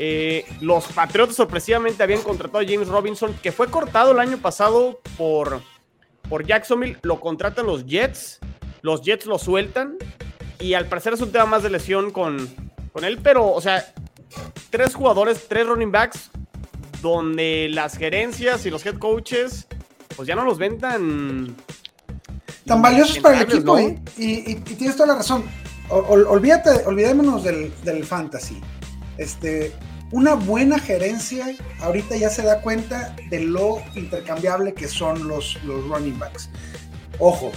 Eh, 0.00 0.44
los 0.60 0.84
Patriotas 0.86 1.34
sorpresivamente 1.34 2.04
habían 2.04 2.22
contratado 2.22 2.60
a 2.60 2.64
James 2.64 2.86
Robinson, 2.86 3.34
que 3.42 3.50
fue 3.50 3.66
cortado 3.66 4.12
el 4.12 4.20
año 4.20 4.38
pasado 4.38 5.00
por, 5.16 5.60
por 6.28 6.46
Jacksonville. 6.46 6.98
Lo 7.02 7.18
contratan 7.18 7.66
los 7.66 7.84
Jets. 7.84 8.38
Los 8.82 9.02
Jets 9.02 9.26
lo 9.26 9.38
sueltan. 9.40 9.96
Y 10.60 10.74
al 10.74 10.86
parecer 10.86 11.14
es 11.14 11.20
un 11.20 11.32
tema 11.32 11.46
más 11.46 11.64
de 11.64 11.70
lesión 11.70 12.12
con, 12.12 12.48
con 12.92 13.04
él. 13.04 13.18
Pero, 13.20 13.50
o 13.52 13.60
sea, 13.60 13.92
tres 14.70 14.94
jugadores, 14.94 15.46
tres 15.48 15.66
running 15.66 15.90
backs, 15.90 16.30
donde 17.02 17.68
las 17.68 17.96
gerencias 17.96 18.64
y 18.66 18.70
los 18.70 18.86
head 18.86 18.98
coaches, 18.98 19.66
pues 20.14 20.28
ya 20.28 20.36
no 20.36 20.44
los 20.44 20.58
ven 20.58 20.78
tan. 20.78 21.56
tan 22.66 22.82
valiosos 22.82 23.18
para 23.18 23.36
el 23.38 23.42
equipo. 23.42 23.76
¿no? 23.76 23.80
Y, 24.16 24.24
y- 24.26 24.50
y 24.52 24.74
tienes 24.74 24.94
toda 24.96 25.08
la 25.08 25.14
razón. 25.16 25.42
O- 25.88 26.04
ol- 26.14 26.26
olvídate, 26.28 26.70
olvidémonos 26.86 27.42
del, 27.42 27.72
del 27.82 28.04
fantasy. 28.04 28.60
Este, 29.16 29.72
una 30.10 30.34
buena 30.34 30.78
gerencia 30.78 31.54
ahorita 31.80 32.16
ya 32.16 32.30
se 32.30 32.42
da 32.42 32.60
cuenta 32.62 33.14
de 33.30 33.40
lo 33.40 33.82
intercambiable 33.94 34.74
que 34.74 34.88
son 34.88 35.28
los, 35.28 35.62
los 35.64 35.86
running 35.88 36.18
backs. 36.18 36.48
Ojo, 37.18 37.52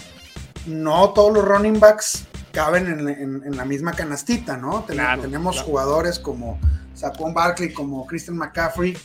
no 0.65 1.12
todos 1.12 1.34
los 1.34 1.46
running 1.46 1.79
backs 1.79 2.25
caben 2.51 2.88
en, 2.88 3.08
en- 3.08 3.43
en 3.46 3.58
la 3.58 3.63
misma 3.65 3.93
canastita, 3.93 4.58
¿no? 4.58 4.84
Ten- 4.84 4.98
Claro, 4.98 5.22
tenemos 5.22 5.55
claro. 5.55 5.67
jugadores 5.67 6.20
como 6.20 6.60
Saquon 6.93 7.34
Barkley, 7.34 7.72
como 7.74 8.05
Christian 8.05 8.38
McCaffrey, 8.38 8.98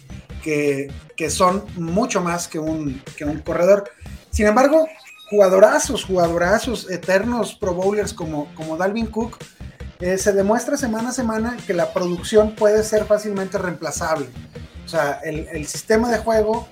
que, 0.43 0.93
que 1.17 1.31
son 1.31 1.65
mucho 1.77 2.21
más 2.21 2.49
que 2.49 2.59
un, 2.59 3.01
que 3.17 3.25
un 3.25 3.39
corredor. 3.41 3.89
Sin 4.31 4.47
embargo, 4.47 4.87
jugadorazos, 5.31 6.05
jugadorazos 6.05 6.91
eternos 6.91 7.55
pro 7.55 7.75
bowlers 7.75 8.13
como, 8.13 8.53
como 8.55 8.77
Dalvin 8.77 9.07
Cook, 9.07 9.39
eh, 10.01 10.19
se 10.19 10.33
demuestra 10.33 10.77
semana 10.77 11.11
a 11.11 11.13
semana 11.13 11.57
que 11.67 11.75
la 11.75 11.93
producción 11.93 12.55
puede 12.55 12.83
ser 12.83 13.05
fácilmente 13.05 13.59
reemplazable. 13.59 14.29
O 14.85 14.89
sea, 14.89 15.21
el, 15.25 15.49
el 15.53 15.67
sistema 15.67 16.11
de 16.11 16.19
juego 16.19 16.69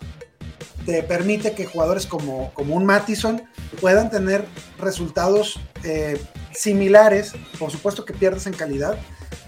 te 0.84 1.02
permite 1.02 1.52
que 1.52 1.66
jugadores 1.66 2.06
como, 2.06 2.52
como 2.54 2.74
un 2.74 2.84
Mattison 2.84 3.42
puedan 3.80 4.10
tener 4.10 4.46
resultados 4.78 5.60
eh, 5.82 6.20
similares. 6.52 7.32
Por 7.58 7.70
supuesto 7.70 8.04
que 8.04 8.12
pierdes 8.12 8.46
en 8.46 8.52
calidad, 8.52 8.98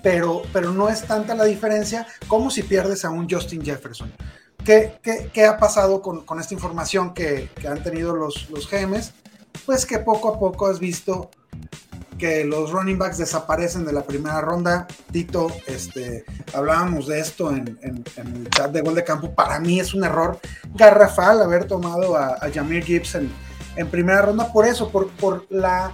pero, 0.02 0.42
pero 0.52 0.72
no 0.72 0.88
es 0.88 1.02
tanta 1.02 1.34
la 1.34 1.44
diferencia 1.44 2.06
como 2.28 2.50
si 2.50 2.62
pierdes 2.62 3.04
a 3.04 3.10
un 3.10 3.28
Justin 3.28 3.64
Jefferson. 3.64 4.12
¿Qué, 4.64 4.98
qué, 5.32 5.44
ha 5.44 5.58
pasado 5.58 6.02
con, 6.02 6.24
con 6.24 6.40
esta 6.40 6.52
información 6.52 7.14
que, 7.14 7.50
que, 7.54 7.68
han 7.68 7.84
tenido 7.84 8.16
los, 8.16 8.50
los 8.50 8.68
GMs? 8.68 9.12
Pues 9.64 9.86
que 9.86 10.00
poco 10.00 10.28
a 10.28 10.38
poco 10.40 10.66
has 10.66 10.80
visto 10.80 11.30
que 12.18 12.44
los 12.44 12.70
running 12.70 12.98
backs 12.98 13.18
desaparecen 13.18 13.84
de 13.84 13.92
la 13.92 14.02
primera 14.02 14.40
ronda. 14.40 14.86
Tito, 15.12 15.48
este, 15.66 16.24
hablábamos 16.54 17.06
de 17.06 17.20
esto 17.20 17.50
en, 17.50 17.78
el 17.82 18.50
chat 18.50 18.70
de 18.72 18.80
gol 18.80 18.94
de 18.94 19.04
campo. 19.04 19.34
Para 19.34 19.60
mí 19.60 19.80
es 19.80 19.94
un 19.94 20.04
error 20.04 20.38
garrafal 20.74 21.42
haber 21.42 21.66
tomado 21.66 22.16
a, 22.16 22.36
a 22.40 22.50
Jameer 22.52 22.84
Gibbs 22.84 23.16
en, 23.16 23.30
primera 23.90 24.22
ronda 24.22 24.52
por 24.52 24.66
eso, 24.66 24.90
por, 24.90 25.10
por, 25.12 25.46
la 25.50 25.92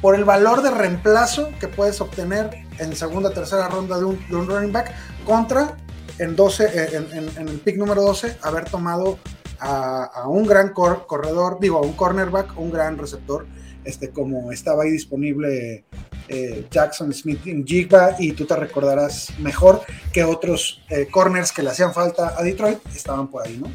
por 0.00 0.16
el 0.16 0.24
valor 0.24 0.60
de 0.62 0.70
reemplazo 0.70 1.50
que 1.60 1.68
puedes 1.68 2.00
obtener 2.00 2.50
en 2.78 2.96
segunda, 2.96 3.30
tercera 3.30 3.68
ronda 3.68 3.96
de 3.98 4.04
un, 4.04 4.18
running 4.28 4.72
back 4.72 4.92
contra 5.24 5.76
en 6.18 6.36
12, 6.36 6.64
eh, 6.64 7.06
en, 7.36 7.48
el 7.48 7.60
pick 7.60 7.76
número 7.76 8.02
12, 8.02 8.38
haber 8.42 8.64
tomado 8.68 9.18
a, 9.60 10.24
un 10.26 10.46
gran 10.46 10.72
corredor, 10.72 11.58
digo, 11.60 11.78
a 11.78 11.82
un 11.82 11.92
cornerback, 11.92 12.58
un 12.58 12.70
gran 12.70 12.98
receptor 12.98 13.46
este, 13.84 14.10
como 14.10 14.50
estaba 14.52 14.84
ahí 14.84 14.90
disponible 14.90 15.84
eh, 16.28 16.66
Jackson 16.70 17.12
Smith 17.12 17.46
en 17.46 17.66
Jigba 17.66 18.16
y 18.18 18.32
tú 18.32 18.46
te 18.46 18.56
recordarás 18.56 19.28
mejor 19.38 19.82
que 20.12 20.24
otros 20.24 20.80
eh, 20.88 21.06
corners 21.10 21.52
que 21.52 21.62
le 21.62 21.70
hacían 21.70 21.92
falta 21.92 22.34
a 22.36 22.42
Detroit 22.42 22.78
estaban 22.94 23.28
por 23.28 23.46
ahí, 23.46 23.58
¿no? 23.58 23.68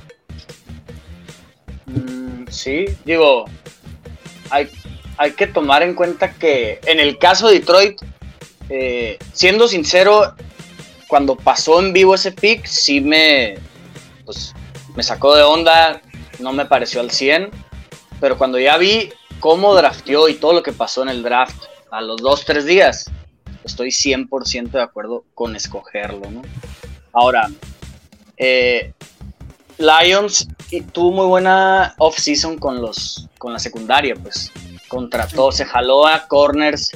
Mm, 1.86 2.48
sí, 2.50 2.86
digo, 3.06 3.46
hay, 4.50 4.70
hay 5.18 5.32
que 5.34 5.48
tomar 5.48 5.84
en 5.84 5.94
cuenta 5.94 6.34
que 6.34 6.80
en 6.86 7.00
el 7.00 7.18
caso 7.18 7.48
de 7.48 7.60
Detroit, 7.60 8.02
eh, 8.70 9.18
siendo 9.34 9.68
sincero, 9.68 10.34
cuando 11.08 11.36
pasó 11.36 11.80
en 11.80 11.94
vivo 11.94 12.16
ese 12.16 12.32
pick, 12.32 12.66
sí 12.66 13.02
me, 13.02 13.58
pues, 14.26 14.54
me 14.96 15.04
sacó 15.04 15.36
de 15.36 15.44
onda, 15.44 16.02
no 16.40 16.54
me 16.54 16.66
pareció 16.66 17.02
al 17.02 17.12
100, 17.12 17.50
pero 18.20 18.38
cuando 18.38 18.60
ya 18.60 18.78
vi 18.78 19.12
cómo 19.40 19.76
drafteó 19.76 20.28
y 20.28 20.36
todo 20.36 20.54
lo 20.54 20.64
que 20.64 20.74
pasó 20.74 21.04
en 21.04 21.10
el 21.10 21.24
draft 21.24 21.64
a 21.92 22.02
los 22.02 22.18
dos, 22.22 22.46
tres 22.46 22.66
días, 22.66 23.10
estoy 23.64 23.90
100% 23.90 24.72
de 24.72 24.82
acuerdo 24.82 25.24
con 25.34 25.56
escogerlo. 25.56 26.28
Ahora, 27.14 27.50
eh, 28.38 28.94
Lions 29.78 30.48
tuvo 30.92 31.12
muy 31.12 31.26
buena 31.28 31.96
off-season 31.98 32.58
con, 32.58 32.80
con 33.38 33.54
la 33.54 33.60
secundaria, 33.60 34.16
pues 34.16 34.52
contrató, 34.88 35.52
se 35.52 35.66
jaló 35.66 36.06
a 36.06 36.28
corners, 36.28 36.92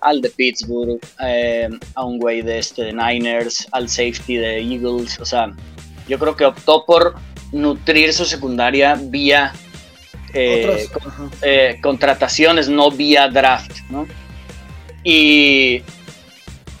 al 0.00 0.20
de 0.20 0.30
Pittsburgh, 0.30 1.00
eh, 1.20 1.68
a 1.94 2.04
un 2.04 2.18
güey 2.18 2.40
este, 2.48 2.84
de 2.84 2.92
Niners, 2.92 3.66
al 3.72 3.88
safety 3.88 4.36
de 4.36 4.58
Eagles, 4.58 5.18
o 5.20 5.24
sea, 5.24 5.52
yo 6.08 6.18
creo 6.18 6.36
que 6.36 6.44
optó 6.44 6.84
por 6.84 7.14
nutrir 7.52 8.12
su 8.12 8.24
secundaria 8.24 8.94
vía 8.94 9.52
eh, 10.32 10.88
eh, 11.42 11.78
contrataciones, 11.82 12.68
no 12.68 12.90
vía 12.90 13.28
draft, 13.28 13.80
¿no? 13.90 14.06
Y 15.02 15.82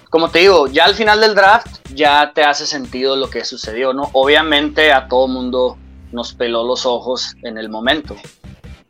como 0.08 0.30
te 0.30 0.40
digo, 0.40 0.66
ya 0.68 0.84
al 0.84 0.94
final 0.94 1.20
del 1.20 1.34
draft 1.34 1.78
ya 1.94 2.32
te 2.34 2.42
hace 2.42 2.66
sentido 2.66 3.16
lo 3.16 3.30
que 3.30 3.44
sucedió, 3.44 3.92
¿no? 3.92 4.10
Obviamente 4.12 4.92
a 4.92 5.08
todo 5.08 5.28
mundo 5.28 5.78
nos 6.12 6.34
peló 6.34 6.64
los 6.64 6.86
ojos 6.86 7.34
en 7.42 7.58
el 7.58 7.68
momento. 7.68 8.16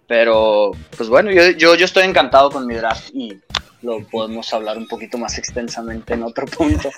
Pero, 0.07 0.73
pues 0.97 1.09
bueno, 1.09 1.31
yo, 1.31 1.51
yo, 1.51 1.77
yo 1.77 1.85
estoy 1.85 2.05
encantado 2.05 2.51
con 2.51 2.67
mi 2.67 2.75
draft 2.75 3.11
y 3.15 3.39
lo 3.83 4.05
podemos 4.09 4.53
hablar 4.53 4.77
un 4.77 4.89
poquito 4.89 5.19
más 5.19 5.39
extensamente 5.39 6.15
en 6.15 6.25
otro 6.25 6.47
punto. 6.59 6.91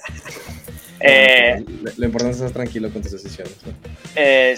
Eh, 1.01 1.65
lo, 1.97 2.05
importante 2.05 2.31
es 2.31 2.37
estar 2.37 2.51
tranquilo 2.53 2.91
con 2.91 3.03
tus 3.03 3.13
decisiones. 3.13 3.55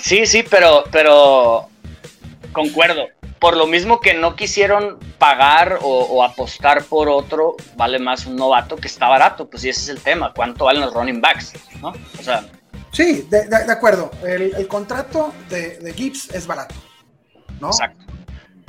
sí, 0.00 0.26
sí, 0.26 0.44
pero, 0.48 0.84
pero 0.92 1.68
concuerdo. 2.54 3.08
Por 3.38 3.58
lo 3.58 3.66
mismo 3.66 4.00
que 4.00 4.14
no 4.14 4.36
quisieron 4.36 4.98
pagar 5.18 5.80
o, 5.82 6.24
apostar 6.24 6.82
por 6.84 7.10
otro, 7.10 7.56
vale 7.76 7.98
más 7.98 8.24
un 8.24 8.36
novato 8.36 8.76
que 8.76 8.88
está 8.88 9.08
barato. 9.08 9.50
Pues 9.50 9.60
sí, 9.60 9.68
ese 9.68 9.80
es 9.80 9.88
el 9.90 10.00
tema. 10.00 10.32
¿Cuánto 10.32 10.64
valen 10.64 10.80
los 10.80 10.94
running 10.94 11.20
backs? 11.20 11.52
¿No? 11.82 11.92
O 12.18 12.22
sea. 12.22 12.46
Sí, 12.90 13.26
de, 13.28 13.46
acuerdo. 13.70 14.10
El, 14.26 14.66
contrato 14.66 15.34
de, 15.50 15.92
Gibbs 15.94 16.30
es 16.30 16.46
barato. 16.46 16.74
¿No? 17.60 17.68
Exacto. 17.68 18.02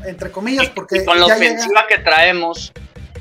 Entre 0.04 0.30
comillas, 0.30 0.68
porque. 0.72 1.06
con 1.06 1.18
la 1.18 1.28
ofensiva 1.28 1.86
que 1.88 2.00
traemos, 2.00 2.74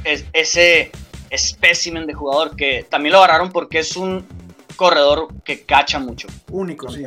es, 0.03 0.25
ese 0.33 0.91
espécimen 1.31 2.07
de 2.07 2.15
jugador 2.15 2.57
que 2.57 2.87
también 2.89 3.13
lo 3.13 3.19
agarraron 3.19 3.53
porque 3.53 3.81
es 3.81 3.97
un 3.97 4.27
corredor 4.75 5.29
que 5.45 5.63
cacha 5.63 6.01
mucho. 6.01 6.27
Único, 6.51 6.91
sí. 6.91 7.05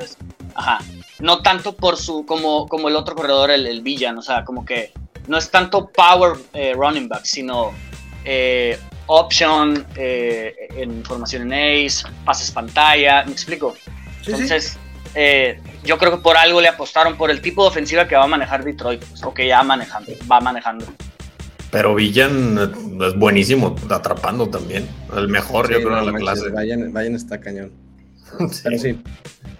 Ajá. 0.56 0.80
No 1.20 1.42
tanto 1.42 1.76
por 1.76 1.98
su, 1.98 2.26
como, 2.26 2.68
como 2.68 2.90
el 2.90 2.96
otro 2.96 3.16
corredor, 3.16 3.52
el, 3.52 3.66
el 3.66 3.82
Villan, 3.82 4.18
o 4.18 4.22
sea, 4.22 4.44
como 4.46 4.66
que 4.66 4.92
no 5.28 5.38
es 5.38 5.52
tanto 5.52 5.88
power 5.88 6.38
eh, 6.54 6.74
running 6.76 7.08
back, 7.08 7.26
sino 7.26 7.72
eh, 8.24 8.80
option, 9.08 9.86
eh, 9.96 10.56
en 10.76 11.04
formación 11.04 11.52
en 11.52 11.86
ace, 11.86 12.08
pases 12.26 12.52
pantalla, 12.52 13.24
¿me 13.26 13.34
explico? 13.34 13.76
Entonces, 14.26 14.78
yo 15.84 15.98
creo 15.98 16.12
que 16.12 16.18
por 16.18 16.38
algo 16.38 16.62
le 16.62 16.68
apostaron 16.68 17.18
por 17.18 17.32
el 17.32 17.42
tipo 17.42 17.64
de 17.64 17.70
ofensiva 17.70 18.08
que 18.08 18.16
va 18.16 18.24
a 18.24 18.28
manejar 18.28 18.64
Detroit, 18.64 19.04
pues, 19.04 19.24
o 19.24 19.34
que 19.34 19.48
ya 19.48 19.64
manejando, 19.64 20.12
va 20.32 20.40
manejando. 20.42 20.86
Pero 21.72 21.96
Villan 21.96 23.00
es 23.02 23.16
buenísimo 23.16 23.76
atrapando 23.90 24.50
también. 24.50 24.88
El 25.16 25.28
mejor, 25.28 25.72
yo 25.72 25.82
creo, 25.82 26.06
de 26.06 26.12
la 26.12 26.18
clase. 26.18 26.50
Villan, 26.50 27.16
está 27.16 27.40
cañón. 27.40 27.87
Pero 28.64 28.78
sí. 28.78 29.02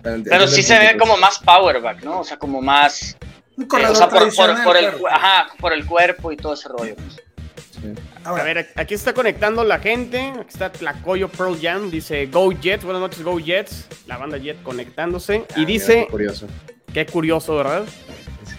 Pero, 0.02 0.48
sí 0.48 0.64
se 0.64 0.78
ve 0.78 0.98
como 0.98 1.18
más 1.18 1.40
powerback, 1.40 2.04
¿no? 2.04 2.22
O 2.22 2.24
sea, 2.24 2.38
como 2.38 2.62
más. 2.62 3.18
Un 3.56 3.64
eh, 3.64 3.86
o 3.88 3.96
sea, 3.96 4.08
por, 4.08 4.78
el, 4.78 4.94
ajá, 5.10 5.48
por 5.60 5.74
el 5.74 5.86
cuerpo 5.86 6.32
y 6.32 6.38
todo 6.38 6.54
ese 6.54 6.70
rollo. 6.70 6.96
Pues. 6.96 7.98
a 8.24 8.44
ver, 8.44 8.70
aquí 8.76 8.94
está 8.94 9.14
conectando 9.14 9.64
la 9.64 9.80
gente. 9.80 10.34
Aquí 10.40 10.50
está 10.50 10.72
Tlacoyo 10.72 11.28
Pearl 11.30 11.60
Jam. 11.60 11.90
Dice 11.90 12.28
Go 12.28 12.52
Jets. 12.52 12.84
Buenas 12.84 13.02
noches, 13.02 13.24
Go 13.24 13.40
Jets. 13.40 13.88
La 14.06 14.18
banda 14.18 14.38
Jet 14.38 14.62
conectándose. 14.64 15.46
y 15.56 15.64
ah, 15.64 15.66
dice. 15.66 16.06
qué 16.06 16.12
curioso. 16.12 16.48
Qué 16.94 17.06
curioso, 17.06 17.56
¿verdad? 17.56 17.86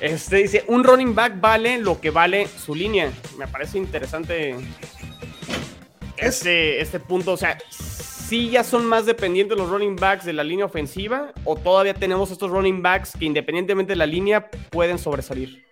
Este 0.00 0.36
dice, 0.36 0.64
un 0.68 0.84
running 0.84 1.14
back 1.14 1.40
vale 1.40 1.78
lo 1.78 2.00
que 2.00 2.10
vale 2.10 2.46
su 2.46 2.74
línea. 2.74 3.10
Me 3.36 3.48
parece 3.48 3.78
interesante 3.78 4.54
este, 6.16 6.80
este 6.80 7.00
punto. 7.00 7.32
O 7.32 7.36
sea, 7.36 7.58
si 8.28 8.50
ya 8.50 8.62
son 8.62 8.84
más 8.84 9.06
dependientes 9.06 9.56
los 9.56 9.70
running 9.70 9.96
backs 9.96 10.26
de 10.26 10.34
la 10.34 10.44
línea 10.44 10.66
ofensiva 10.66 11.32
o 11.44 11.56
todavía 11.56 11.94
tenemos 11.94 12.30
estos 12.30 12.50
running 12.50 12.82
backs 12.82 13.12
que 13.18 13.24
independientemente 13.24 13.92
de 13.92 13.96
la 13.96 14.04
línea 14.04 14.50
pueden 14.70 14.98
sobresalir. 14.98 15.66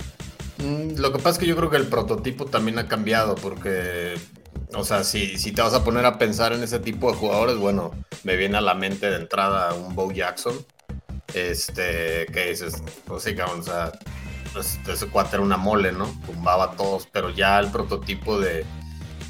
Mm, 0.59 0.99
lo 0.99 1.13
que 1.13 1.19
pasa 1.19 1.31
es 1.31 1.39
que 1.39 1.47
yo 1.47 1.55
creo 1.55 1.69
que 1.69 1.77
el 1.77 1.87
prototipo 1.87 2.47
también 2.47 2.79
ha 2.79 2.89
cambiado 2.89 3.35
porque, 3.35 4.15
o 4.75 4.85
sea, 4.85 5.05
si, 5.05 5.37
si 5.37 5.53
te 5.53 5.61
vas 5.61 5.75
a 5.75 5.85
poner 5.85 6.07
a 6.07 6.17
pensar 6.17 6.55
en 6.55 6.63
ese 6.63 6.79
tipo 6.79 7.13
de 7.13 7.19
jugadores, 7.19 7.59
bueno, 7.59 7.91
me 8.25 8.37
viene 8.37 8.57
a 8.57 8.63
la 8.63 8.75
mente 8.75 9.11
de 9.11 9.17
entrada 9.17 9.75
un 9.75 9.95
Bo 9.95 10.11
Jackson, 10.11 10.55
este, 11.35 12.25
que 12.33 12.47
dices, 12.49 12.83
pues 13.05 13.23
sí, 13.23 13.35
o 13.39 13.63
sea, 13.63 13.93
pues, 14.55 14.81
ese 14.89 15.07
cuate 15.09 15.37
era 15.37 15.45
una 15.45 15.59
mole, 15.59 15.93
¿no? 15.93 16.07
Tumbaba 16.25 16.65
a 16.65 16.71
todos, 16.73 17.07
pero 17.13 17.29
ya 17.29 17.59
el 17.59 17.71
prototipo 17.71 18.41
de 18.41 18.65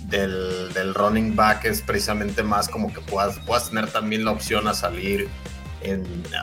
del, 0.09 0.95
running 0.95 1.35
back 1.35 1.65
es 1.65 1.83
precisamente 1.83 2.43
más 2.43 2.69
como 2.69 2.93
que 2.93 3.01
puedas, 3.01 3.39
puedas 3.41 3.71
tener 3.71 3.91
también 3.91 4.25
la 4.25 4.31
opción 4.31 4.69
a 4.69 4.75
salir 4.75 5.29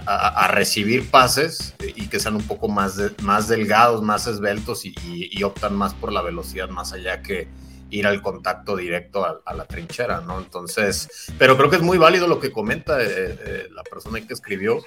a, 0.06 0.48
recibir 0.48 1.10
pases 1.10 1.76
y 1.80 2.08
que 2.08 2.20
sean 2.20 2.36
un 2.36 2.44
poco 2.44 2.68
más, 2.70 2.98
más 3.22 3.48
delgados, 3.48 4.02
más 4.02 4.28
esbeltos 4.28 4.86
y, 4.86 5.44
optan 5.44 5.76
más 5.76 5.94
por 5.94 6.12
la 6.12 6.22
velocidad 6.22 6.70
más 6.70 6.94
allá 6.94 7.22
que 7.22 7.48
ir 7.90 8.08
al 8.08 8.22
contacto 8.22 8.78
directo 8.78 9.26
a, 9.26 9.54
la 9.54 9.66
trinchera, 9.66 10.22
¿no? 10.22 10.40
Entonces, 10.40 11.10
pero 11.38 11.58
creo 11.58 11.70
que 11.70 11.76
es 11.76 11.82
muy 11.82 11.98
válido 11.98 12.28
lo 12.28 12.40
que 12.40 12.52
comenta 12.52 13.02
eh, 13.02 13.06
eh, 13.08 13.68
la 13.72 13.84
persona 13.84 14.20
que 14.26 14.34
escribió. 14.34 14.80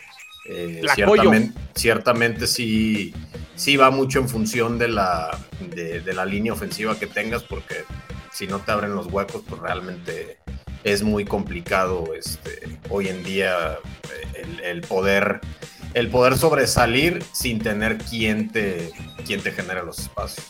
Eh, 0.49 0.83
ciertamente, 0.95 1.61
ciertamente 1.75 2.47
sí, 2.47 3.13
sí 3.57 3.77
va 3.77 3.91
mucho 3.91 4.21
en 4.21 4.29
función 4.29 4.79
de 4.79 4.89
la, 4.89 5.39
de 5.61 6.13
la 6.15 6.25
línea 6.25 6.53
ofensiva 6.53 6.99
que 6.99 7.07
tengas 7.09 7.43
porque 7.43 7.85
si 8.37 8.47
no 8.47 8.59
te 8.61 8.71
abren 8.73 8.95
los 8.95 9.07
huecos, 9.07 9.43
pues 9.49 9.61
realmente 9.63 10.39
es 10.85 11.03
muy 11.03 11.25
complicado 11.25 12.13
este, 12.15 12.79
hoy 12.91 13.09
en 13.09 13.25
día 13.25 13.79
eh, 14.37 14.47
el, 14.65 14.83
poder 14.83 15.41
el 15.95 16.11
poder 16.11 16.37
sobresalir 16.37 17.23
sin 17.33 17.61
tener 17.61 17.97
quien 17.99 18.53
te, 18.53 18.93
quien 19.27 19.41
te 19.43 19.53
genere 19.53 19.83
los 19.83 19.99
espacios. 20.01 20.47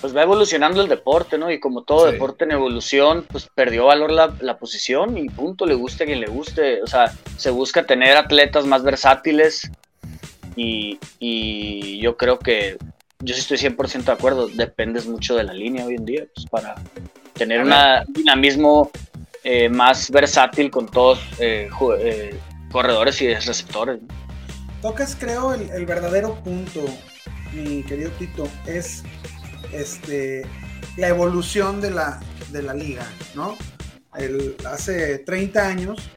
pues 0.00 0.14
va 0.14 0.22
evolucionando 0.22 0.82
el 0.82 0.88
deporte, 0.88 1.38
¿no? 1.38 1.50
Y 1.50 1.58
como 1.60 1.82
todo 1.84 2.06
Sí. 2.06 2.12
deporte 2.12 2.44
en 2.44 2.50
evolución, 2.52 3.24
pues 3.30 3.48
perdió 3.54 3.86
valor 3.86 4.10
la, 4.12 4.34
la 4.40 4.58
posición 4.58 5.16
y 5.16 5.30
punto, 5.30 5.64
le 5.64 5.74
guste 5.74 6.04
a 6.04 6.06
quien 6.06 6.20
le 6.20 6.26
guste. 6.26 6.82
O 6.82 6.86
sea, 6.86 7.10
se 7.38 7.50
busca 7.50 7.86
tener 7.86 8.16
atletas 8.16 8.66
más 8.66 8.82
versátiles 8.82 9.70
y, 10.56 10.98
y 11.18 12.00
yo 12.02 12.18
creo 12.18 12.38
que 12.38 12.76
yo 13.20 13.34
sí 13.34 13.40
estoy 13.40 13.58
100% 13.58 14.04
de 14.04 14.12
acuerdo, 14.12 14.48
dependes 14.48 15.06
mucho 15.06 15.34
de 15.36 15.44
la 15.44 15.52
línea 15.52 15.86
hoy 15.86 15.94
en 15.94 16.04
día, 16.04 16.24
pues 16.34 16.46
para 16.46 16.74
tener 17.34 17.62
un 17.62 17.72
dinamismo 18.12 18.90
eh, 19.42 19.68
más 19.68 20.10
versátil 20.10 20.70
con 20.70 20.86
todos 20.86 21.18
eh, 21.38 21.68
eh, 21.98 22.40
corredores 22.70 23.20
y 23.22 23.34
receptores. 23.34 24.00
¿no? 24.02 24.08
Tocas, 24.82 25.16
creo, 25.18 25.54
el, 25.54 25.70
el 25.70 25.86
verdadero 25.86 26.34
punto, 26.42 26.84
mi 27.52 27.82
querido 27.82 28.10
Tito, 28.12 28.48
es 28.66 29.02
este, 29.72 30.42
la 30.96 31.08
evolución 31.08 31.80
de 31.80 31.90
la, 31.90 32.20
de 32.50 32.62
la 32.62 32.74
liga, 32.74 33.06
¿no? 33.34 33.56
El- 34.16 34.56
hace 34.66 35.18
30 35.20 35.66
años, 35.66 36.10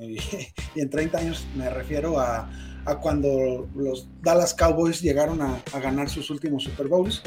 y, 0.00 0.18
y 0.74 0.80
en 0.80 0.90
30 0.90 1.18
años 1.18 1.46
me 1.54 1.70
refiero 1.70 2.18
a, 2.20 2.48
a 2.86 2.96
cuando 2.96 3.68
los 3.74 4.06
Dallas 4.22 4.54
Cowboys 4.54 5.00
llegaron 5.02 5.42
a, 5.42 5.60
a 5.72 5.80
ganar 5.80 6.08
sus 6.08 6.30
últimos 6.30 6.62
Super 6.64 6.88
Bowls. 6.88 7.22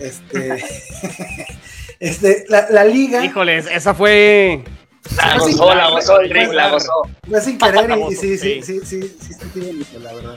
Este, 0.00 0.56
este, 2.00 2.44
la, 2.48 2.66
la 2.70 2.84
liga 2.84 3.24
Híjoles, 3.24 3.66
esa 3.70 3.94
fue. 3.94 4.64
La 5.16 5.36
gozó, 5.38 5.74
la 5.74 5.90
gozó, 5.90 6.22
la 6.22 6.70
gozó. 6.70 6.92
fue 7.28 7.40
sin 7.40 7.58
querer 7.58 7.90
y, 7.90 8.12
y 8.12 8.16
sí, 8.16 8.38
Sí. 8.38 8.62
sí, 8.62 8.80
sí, 8.84 9.02
sí, 9.02 9.34
sí, 9.52 9.98
la 10.00 10.12
verdad. 10.14 10.36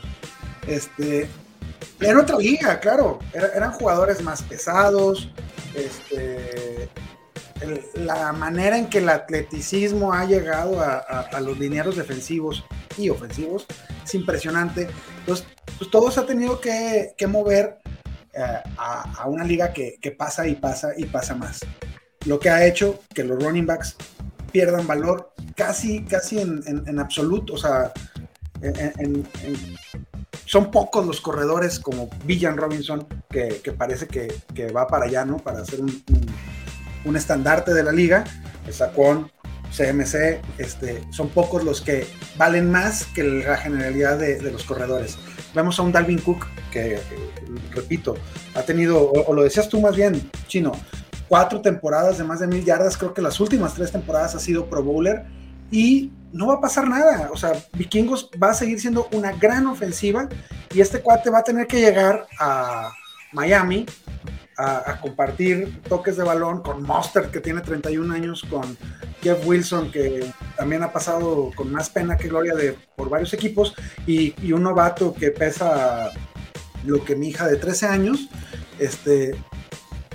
Este, 0.68 1.28
era 2.00 2.20
otra 2.22 2.38
liga, 2.38 2.80
claro. 2.80 3.20
Era- 3.34 3.52
eran 3.56 3.72
jugadores 3.74 4.22
más 4.24 4.42
pesados. 4.42 5.30
Este, 5.76 6.90
la 7.96 8.34
manera 8.34 8.78
en 8.78 8.88
que 8.88 8.98
el 8.98 9.10
atleticismo 9.10 10.14
ha 10.14 10.26
llegado 10.26 10.82
a, 10.82 11.40
los 11.40 11.58
linieros 11.58 11.96
defensivos 11.96 12.66
y 12.98 13.10
ofensivos 13.10 13.66
es 14.04 14.16
impresionante. 14.16 14.90
Entonces, 15.20 15.48
pues 15.78 15.90
todo 15.90 16.12
se 16.12 16.20
ha 16.20 16.26
tenido 16.26 16.60
que, 16.60 17.14
mover 17.28 17.80
eh, 18.34 18.44
a, 18.78 19.26
una 19.28 19.44
liga 19.44 19.72
que, 19.74 20.16
pasa 20.18 20.48
y 20.48 20.56
pasa 20.56 20.92
y 20.98 21.06
pasa 21.06 21.36
más. 21.36 21.60
Lo 22.26 22.40
que 22.40 22.50
ha 22.50 22.66
hecho 22.66 23.00
que 23.14 23.24
los 23.24 23.42
running 23.42 23.66
backs 23.66 23.96
pierdan 24.52 24.88
valor 24.88 25.34
casi, 25.56 26.04
casi 26.04 26.40
en, 26.40 27.00
absoluto. 27.00 27.54
O 27.54 27.58
sea, 27.58 27.94
son 30.46 30.72
pocos 30.72 31.06
los 31.06 31.22
corredores 31.22 31.80
como 31.80 32.10
Villan 32.26 32.58
Robinson, 32.58 33.08
que, 33.30 33.62
parece 33.78 34.08
que, 34.08 34.72
va 34.72 34.88
para 34.88 35.06
allá, 35.06 35.24
¿no? 35.24 35.38
Para 35.38 35.62
un, 35.62 36.04
un- 36.10 36.55
un 37.06 37.16
estandarte 37.16 37.74
de 37.74 37.84
la 37.84 37.92
liga. 37.92 38.24
Saquon, 38.70 39.32
CMC, 39.76 40.42
este, 40.58 41.04
son 41.12 41.30
pocos 41.30 41.64
los 41.64 41.82
que 41.82 42.08
valen 42.38 42.72
más 42.72 43.06
que 43.06 43.24
la 43.24 43.58
generalidad 43.58 44.18
de, 44.18 44.52
los 44.52 44.64
corredores. 44.64 45.18
Vemos 45.54 45.80
a 45.80 45.84
un 45.84 45.92
Dalvin 45.92 46.20
Cook 46.20 46.46
que, 46.72 47.00
repito, 47.72 48.16
ha 48.56 48.64
tenido, 48.64 49.02
o, 49.02 49.26
o 49.26 49.34
lo 49.34 49.44
decías 49.44 49.70
tú 49.70 49.80
más 49.80 49.96
bien, 49.96 50.30
Chino, 50.48 50.72
cuatro 51.28 51.62
temporadas 51.62 52.18
de 52.18 52.24
más 52.24 52.40
de 52.40 52.48
mil 52.48 52.64
yardas, 52.64 52.98
creo 52.98 53.14
que 53.14 53.22
las 53.22 53.40
últimas 53.40 53.74
tres 53.74 53.92
temporadas 53.92 54.36
ha 54.36 54.40
sido 54.40 54.66
Pro 54.68 54.84
Bowler 54.84 55.24
y 55.72 56.12
no 56.32 56.48
va 56.48 56.56
a 56.56 56.62
pasar 56.62 56.88
nada. 56.88 57.30
O 57.32 57.38
sea, 57.38 57.54
Vikingos 57.74 58.30
va 58.42 58.52
a 58.52 58.54
seguir 58.54 58.80
siendo 58.80 59.08
una 59.12 59.32
gran 59.32 59.68
ofensiva 59.68 60.28
y 60.74 60.82
este 60.82 61.00
cuate 61.00 61.30
va 61.30 61.40
a 61.40 61.44
tener 61.44 61.68
que 61.68 61.80
llegar 61.80 62.28
a 62.40 62.92
Miami 63.32 63.86
a, 64.58 65.00
compartir 65.02 65.82
toques 65.84 66.18
de 66.18 66.24
balón 66.24 66.62
con 66.62 66.84
Mustard, 66.84 67.32
que 67.32 67.40
tiene 67.40 67.62
31 67.62 68.14
años, 68.14 68.44
con 68.50 68.78
Jeff 69.22 69.46
Wilson, 69.46 69.92
que 69.92 70.32
también 70.56 70.84
ha 70.84 70.92
pasado 70.92 71.52
con 71.56 71.72
más 71.72 71.90
pena 71.90 72.18
que 72.18 72.28
gloria 72.28 72.56
de, 72.56 72.78
por 72.96 73.10
varios 73.10 73.34
equipos, 73.34 73.74
y, 74.08 74.34
un 74.52 74.64
novato 74.64 75.14
que 75.14 75.32
pesa 75.32 76.12
lo 76.86 77.04
que 77.04 77.16
mi 77.16 77.30
hija 77.30 77.48
de 77.48 77.58
13 77.58 77.88
años, 77.88 78.30
este, 78.80 79.36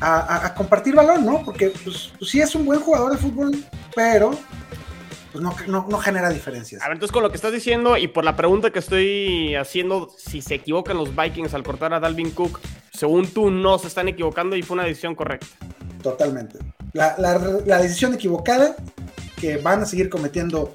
a 0.01 0.55
compartir 0.55 0.95
balón, 0.95 1.27
¿no? 1.27 1.43
Porque 1.45 1.73
pues, 1.85 2.13
pues 2.19 2.31
sí 2.31 2.41
es 2.41 2.55
un 2.55 2.65
buen 2.65 2.81
jugador 2.81 3.13
de 3.13 3.19
fútbol, 3.19 3.53
pero 3.95 4.31
pues 5.33 5.43
no, 5.43 5.55
no, 5.69 5.87
no 5.89 5.99
genera 5.99 6.31
diferencias. 6.31 6.83
A 6.83 6.87
ver, 6.87 6.97
entonces 6.97 7.13
con 7.13 7.23
lo 7.23 7.31
que 7.31 7.37
estás 7.37 7.53
diciendo 7.53 7.97
y 7.97 8.09
por 8.09 8.25
la 8.25 8.37
pregunta 8.37 8.71
que 8.71 8.79
estoy 8.79 9.55
haciendo, 9.55 10.11
si 10.17 10.43
se 10.43 10.55
equivocan 10.55 10.97
los 10.97 11.15
Vikings 11.15 11.55
al 11.55 11.63
cortar 11.63 11.95
a 11.95 12.01
Dalvin 12.01 12.31
Cook, 12.31 12.61
según 13.01 13.27
tú 13.27 13.51
no 13.51 13.79
se 13.79 13.87
están 13.89 14.09
equivocando 14.09 14.57
y 14.57 14.63
fue 14.63 14.75
una 14.75 14.85
decisión 14.85 15.15
correcta. 15.15 15.47
Totalmente. 16.03 16.59
La, 16.93 17.15
la- 17.17 17.39
la 17.65 17.79
decisión 17.81 18.13
equivocada 18.13 18.77
que 19.41 19.57
van 19.57 19.81
a 19.83 19.87
seguir 19.87 20.11
cometiendo 20.11 20.75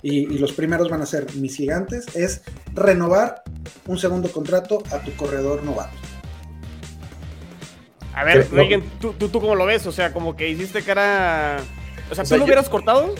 y, 0.00 0.32
y 0.32 0.38
los 0.38 0.52
primeros 0.52 0.88
van 0.88 1.02
a 1.02 1.06
ser 1.06 1.26
mis 1.34 1.56
gigantes 1.56 2.14
es 2.14 2.42
renovar 2.74 3.42
un 3.86 3.98
segundo 3.98 4.30
contrato 4.30 4.84
a 4.92 4.98
tu 5.00 5.12
corredor 5.16 5.64
novato. 5.64 5.96
A 8.14 8.22
ver. 8.22 8.48
Reagan, 8.52 8.82
¿tú, 9.00 9.12
tú, 9.14 9.28
tú 9.28 9.40
cómo 9.40 9.56
lo 9.56 9.66
ves? 9.66 9.84
O 9.86 9.92
sea, 9.92 10.12
como 10.12 10.36
que 10.36 10.48
hiciste 10.48 10.82
cara... 10.82 11.56
O 12.10 12.14
sea, 12.14 12.22
O 12.22 12.24
¿tú 12.24 12.28
sea, 12.28 12.36
lo 12.36 12.42
yo- 12.42 12.44
hubieras 12.46 12.68
cortado? 12.68 13.14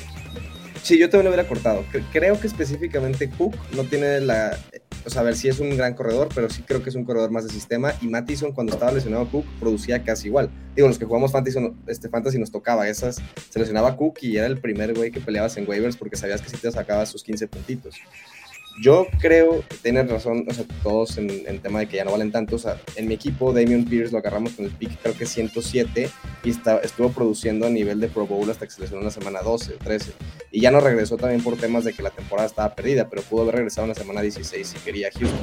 Sí, 0.84 0.98
yo 0.98 1.08
también 1.08 1.24
lo 1.24 1.30
hubiera 1.30 1.48
cortado. 1.48 1.82
Cre- 1.90 2.04
Creo 2.12 2.38
que 2.38 2.46
específicamente 2.46 3.30
Cook 3.30 3.56
no 3.74 3.84
tiene 3.84 4.20
la. 4.20 4.56
O 5.06 5.10
sea, 5.10 5.22
a 5.22 5.24
ver 5.24 5.34
si 5.34 5.48
es 5.48 5.58
un 5.58 5.74
gran 5.76 5.94
corredor, 5.94 6.28
pero 6.34 6.50
sí 6.50 6.62
creo 6.62 6.82
que 6.82 6.90
es 6.90 6.94
un 6.94 7.04
corredor 7.04 7.30
más 7.30 7.44
de 7.44 7.50
sistema. 7.50 7.94
Y 8.02 8.06
Mattison, 8.06 8.52
cuando 8.52 8.74
estaba 8.74 8.92
lesionado 8.92 9.26
Cook, 9.30 9.46
producía 9.58 10.02
casi 10.04 10.28
igual. 10.28 10.50
Digo, 10.76 10.86
los 10.88 10.98
que 10.98 11.06
jugamos 11.06 11.32
Fantasy, 11.32 11.58
este, 11.86 12.10
fantasy 12.10 12.38
nos 12.38 12.50
tocaba 12.52 12.86
esas. 12.88 13.16
Se 13.48 13.58
lesionaba 13.58 13.96
Cook 13.96 14.18
y 14.20 14.36
era 14.36 14.46
el 14.46 14.58
primer 14.60 14.92
güey 14.94 15.10
que 15.10 15.20
peleabas 15.20 15.56
en 15.56 15.66
waivers 15.68 15.96
porque 15.96 16.16
sabías 16.16 16.42
que 16.42 16.50
si 16.50 16.58
te 16.58 16.70
sacabas 16.70 17.08
sus 17.08 17.22
15 17.22 17.48
puntitos. 17.48 17.96
Yo 18.80 19.06
creo 19.20 19.64
que 19.68 19.76
tienes 19.76 20.10
razón, 20.10 20.44
o 20.48 20.52
sea, 20.52 20.64
todos 20.82 21.16
en, 21.18 21.30
en 21.46 21.60
tema 21.60 21.80
de 21.80 21.88
que 21.88 21.96
ya 21.96 22.04
no 22.04 22.10
valen 22.10 22.32
tanto. 22.32 22.56
O 22.56 22.58
sea, 22.58 22.80
en 22.96 23.06
mi 23.06 23.14
equipo, 23.14 23.52
Damian 23.52 23.84
Pierce 23.84 24.12
lo 24.12 24.18
agarramos 24.18 24.52
con 24.52 24.64
el 24.64 24.72
pick, 24.72 25.00
creo 25.00 25.14
que 25.14 25.26
107, 25.26 26.10
y 26.42 26.50
está, 26.50 26.78
estuvo 26.78 27.10
produciendo 27.10 27.66
a 27.66 27.70
nivel 27.70 28.00
de 28.00 28.08
Pro 28.08 28.26
Bowl 28.26 28.50
hasta 28.50 28.66
que 28.66 28.72
se 28.72 28.80
lesionó 28.80 29.02
en 29.02 29.06
la 29.06 29.12
semana 29.12 29.42
12, 29.42 29.74
13. 29.82 30.12
Y 30.50 30.60
ya 30.60 30.70
no 30.70 30.80
regresó 30.80 31.16
también 31.16 31.42
por 31.42 31.56
temas 31.56 31.84
de 31.84 31.92
que 31.92 32.02
la 32.02 32.10
temporada 32.10 32.48
estaba 32.48 32.74
perdida, 32.74 33.08
pero 33.08 33.22
pudo 33.22 33.42
haber 33.42 33.56
regresado 33.56 33.84
en 33.84 33.90
la 33.90 33.94
semana 33.94 34.22
16 34.22 34.66
si 34.66 34.78
quería 34.78 35.10
Houston. 35.12 35.38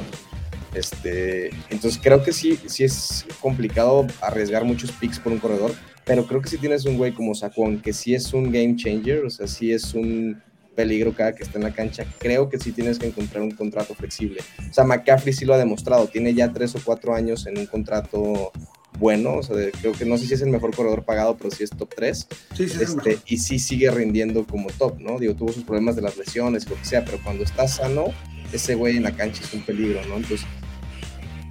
Este, 0.74 1.50
entonces 1.70 2.00
creo 2.02 2.22
que 2.22 2.32
sí, 2.32 2.58
sí 2.66 2.84
es 2.84 3.26
complicado 3.40 4.06
arriesgar 4.20 4.64
muchos 4.64 4.90
picks 4.92 5.18
por 5.18 5.32
un 5.32 5.38
corredor, 5.38 5.72
pero 6.04 6.26
creo 6.26 6.40
que 6.40 6.48
si 6.48 6.58
tienes 6.58 6.84
un 6.86 6.96
güey 6.96 7.12
como 7.12 7.34
Saquon, 7.34 7.80
que 7.80 7.92
sí 7.92 8.14
es 8.14 8.32
un 8.32 8.50
game 8.50 8.76
changer, 8.76 9.24
o 9.24 9.30
sea, 9.30 9.46
sí 9.46 9.72
es 9.72 9.94
un 9.94 10.42
peligro 10.74 11.14
cada 11.14 11.34
que 11.34 11.42
está 11.42 11.58
en 11.58 11.64
la 11.64 11.72
cancha, 11.72 12.04
creo 12.18 12.48
que 12.48 12.58
sí 12.58 12.72
tienes 12.72 12.98
que 12.98 13.06
encontrar 13.06 13.42
un 13.42 13.52
contrato 13.52 13.94
flexible. 13.94 14.40
O 14.70 14.72
sea, 14.72 14.84
McCaffrey 14.84 15.32
sí 15.32 15.44
lo 15.44 15.54
ha 15.54 15.58
demostrado, 15.58 16.06
tiene 16.06 16.34
ya 16.34 16.52
tres 16.52 16.74
o 16.74 16.80
cuatro 16.84 17.14
años 17.14 17.46
en 17.46 17.58
un 17.58 17.66
contrato 17.66 18.52
bueno, 18.98 19.36
o 19.36 19.42
sea, 19.42 19.56
creo 19.80 19.92
que 19.92 20.04
no 20.04 20.18
sé 20.18 20.26
si 20.26 20.34
es 20.34 20.42
el 20.42 20.50
mejor 20.50 20.76
corredor 20.76 21.04
pagado, 21.04 21.36
pero 21.36 21.50
sí 21.50 21.64
es 21.64 21.70
top 21.70 21.88
3 21.96 22.28
Sí, 22.54 22.68
sí, 22.68 22.78
este, 22.80 23.18
y 23.26 23.38
sí 23.38 23.58
sigue 23.58 23.90
rindiendo 23.90 24.46
como 24.46 24.68
top, 24.70 25.00
¿no? 25.00 25.18
Digo, 25.18 25.34
tuvo 25.34 25.52
sus 25.52 25.64
problemas 25.64 25.96
de 25.96 26.02
las 26.02 26.16
lesiones 26.18 26.68
lo 26.68 26.76
que 26.76 26.84
sea, 26.84 27.04
pero 27.04 27.18
cuando 27.24 27.42
está 27.42 27.66
sano, 27.66 28.06
ese 28.52 28.74
güey 28.74 28.98
en 28.98 29.04
la 29.04 29.12
cancha 29.12 29.42
es 29.42 29.54
un 29.54 29.64
peligro, 29.64 30.00
¿no? 30.06 30.16
Entonces, 30.16 30.46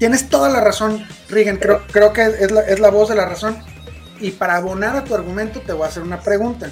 Tienes 0.02 0.30
toda 0.30 0.50
la 0.50 0.62
razón, 0.62 1.06
Regan. 1.30 1.58
Creo, 1.58 1.84
creo 1.92 2.12
que 2.12 2.24
es 2.24 2.50
la, 2.50 2.62
es 2.62 2.80
la 2.80 2.90
voz 2.90 3.10
de 3.10 3.16
la 3.16 3.28
razón. 3.28 3.56
Y 4.20 4.32
para 4.32 4.58
abonar 4.58 4.96
a 4.96 5.04
tu 5.04 5.14
argumento, 5.14 5.62
te 5.62 5.74
voy 5.74 5.84
a 5.84 5.90
hacer 5.90 6.02
una 6.02 6.20
pregunta. 6.22 6.72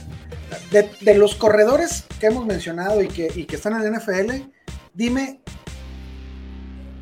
De, 0.72 0.90
de 1.02 1.14
los 1.16 1.36
corredores 1.36 2.06
que 2.20 2.28
hemos 2.28 2.46
mencionado 2.46 3.02
y 3.04 3.08
que, 3.08 3.32
y 3.36 3.46
que 3.46 3.56
están 3.56 3.74
en 3.74 3.92
la 3.92 4.00
NFL, 4.00 4.50
dime, 4.94 5.42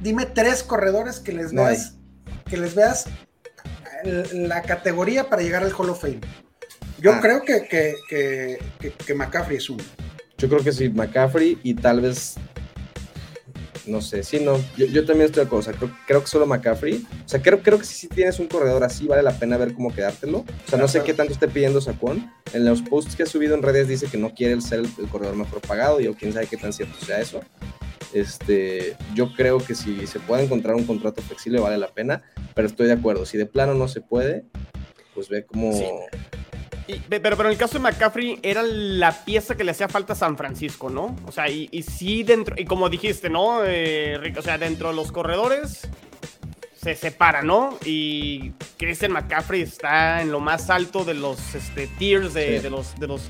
dime 0.02 0.26
tres 0.26 0.64
corredores 0.64 1.20
que 1.20 1.32
les 1.34 1.54
No 1.54 1.64
veas, 1.66 1.96
que 2.46 2.58
les 2.58 2.76
veas 2.76 3.06
la 4.34 4.62
categoría 4.62 5.30
para 5.30 5.42
llegar 5.42 5.64
al 5.64 5.74
Hall 5.74 5.90
of 5.90 6.02
Fame. 6.02 6.20
Yo 7.00 7.14
Ah. 7.14 7.20
creo 7.22 7.42
que, 7.44 7.68
que, 7.68 7.96
que, 8.10 8.58
que- 8.80 8.92
que 8.92 9.14
McCaffrey 9.14 9.58
es 9.58 9.70
uno. 9.70 9.84
yo 10.38 10.48
creo 10.50 10.64
que 10.64 10.72
sí, 10.72 10.90
McCaffrey 10.90 11.58
y 11.64 11.74
tal 11.74 12.02
vez, 12.02 12.36
no 13.88 14.02
sé, 14.02 14.24
sí, 14.24 14.40
no, 14.40 14.58
yo, 14.78 14.86
yo 14.86 15.06
también 15.06 15.28
estoy 15.28 15.44
de 15.44 15.48
acuerdo, 15.48 15.70
o 15.70 15.72
sea, 15.72 15.74
creo, 15.74 15.92
creo 16.06 16.22
que 16.22 16.28
solo 16.28 16.46
McCaffrey, 16.46 17.06
o 17.26 17.28
sea, 17.28 17.42
creo, 17.42 17.62
creo 17.62 17.80
que 17.80 17.86
si, 17.86 17.96
si 17.96 18.08
tienes 18.08 18.40
un 18.40 18.48
corredor 18.48 18.84
así, 18.84 19.08
vale 19.08 19.24
la 19.24 19.38
pena 19.38 19.58
ver 19.58 19.74
cómo 19.74 19.94
quedártelo, 19.94 20.40
o 20.40 20.70
sea, 20.70 20.78
no 20.78 20.88
sé 20.88 21.04
qué 21.04 21.14
tanto 21.14 21.34
esté 21.34 21.48
pidiendo 21.48 21.82
Saquon, 21.82 22.32
en 22.54 22.66
los 22.66 22.82
posts 22.82 23.16
que 23.16 23.24
ha 23.24 23.26
subido 23.26 23.56
en 23.56 23.64
redes 23.64 23.88
dice 23.88 24.08
que 24.08 24.18
no 24.18 24.34
quiere 24.34 24.60
ser 24.62 24.80
el, 24.80 24.90
el 24.98 25.08
corredor 25.08 25.36
mejor 25.36 25.62
pagado, 25.62 26.00
y 26.00 26.08
o 26.08 26.14
quién 26.14 26.34
sabe 26.34 26.48
qué 26.48 26.58
tan 26.58 26.74
cierto 26.74 26.98
sea 27.06 27.20
eso, 27.20 27.42
este, 28.14 28.96
yo 29.14 29.34
creo 29.36 29.58
que 29.60 29.76
si 29.76 30.08
se 30.08 30.20
puede 30.20 30.44
encontrar 30.44 30.76
un 30.76 30.86
contrato 30.86 31.22
flexible 31.22 31.60
vale 31.60 31.78
la 31.78 31.90
pena, 31.90 32.24
pero 32.56 32.68
estoy 32.68 32.88
de 32.88 32.94
acuerdo, 32.94 33.26
si 33.26 33.38
de 33.38 33.46
plano 33.46 33.74
no 33.74 33.88
se 33.88 34.02
puede, 34.02 34.46
pues 35.14 35.30
ve 35.30 35.46
cómo... 35.46 35.74
Sí. 35.74 35.84
Y- 36.88 37.00
pe- 37.00 37.20
pero, 37.20 37.36
pero 37.36 37.50
en 37.50 37.54
el 37.54 37.60
caso 37.60 37.74
de 37.74 37.80
McCaffrey 37.80 38.40
era 38.42 38.64
la 38.64 39.12
pieza 39.26 39.56
que 39.56 39.64
le 39.64 39.72
hacía 39.72 39.88
falta 39.90 40.14
a 40.14 40.16
San 40.16 40.38
Francisco, 40.38 40.90
¿no? 40.90 41.16
O 41.26 41.32
sea, 41.32 41.50
y, 41.50 41.68
y 41.72 41.84
sí 41.84 42.24
dentro, 42.24 42.56
y 42.58 42.66
como 42.66 42.90
dijiste, 42.90 43.30
¿no, 43.30 43.64
eh, 43.66 44.18
Rick? 44.22 44.38
O 44.38 44.42
sea, 44.42 44.58
dentro 44.58 44.90
de 44.90 44.96
los 44.96 45.12
corredores, 45.12 45.88
se 46.82 46.96
separa, 46.96 47.42
¿no? 47.42 47.78
Y 47.84 48.52
Christian 48.78 49.12
McCaffrey 49.12 49.62
está 49.64 50.22
en 50.22 50.32
lo 50.32 50.40
más 50.40 50.70
alto 50.70 51.04
de 51.04 51.14
los 51.16 51.56
este, 51.56 51.88
tiers 52.00 52.34
de, 52.34 52.58
Sí. 52.58 52.64
de 52.64 52.70
los, 52.70 52.98
de 53.00 53.08
los 53.08 53.30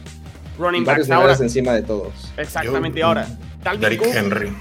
running 0.60 0.86
backs. 0.86 1.10
Ahora, 1.10 1.34
encima 1.34 1.74
de 1.74 1.82
todos. 1.82 2.14
exactamente, 2.38 3.00
Yo- 3.00 3.08
ahora. 3.08 3.28
Dalvin 3.64 3.82
Derrick 3.82 4.04
Cook, 4.04 4.16
Henry. 4.16 4.54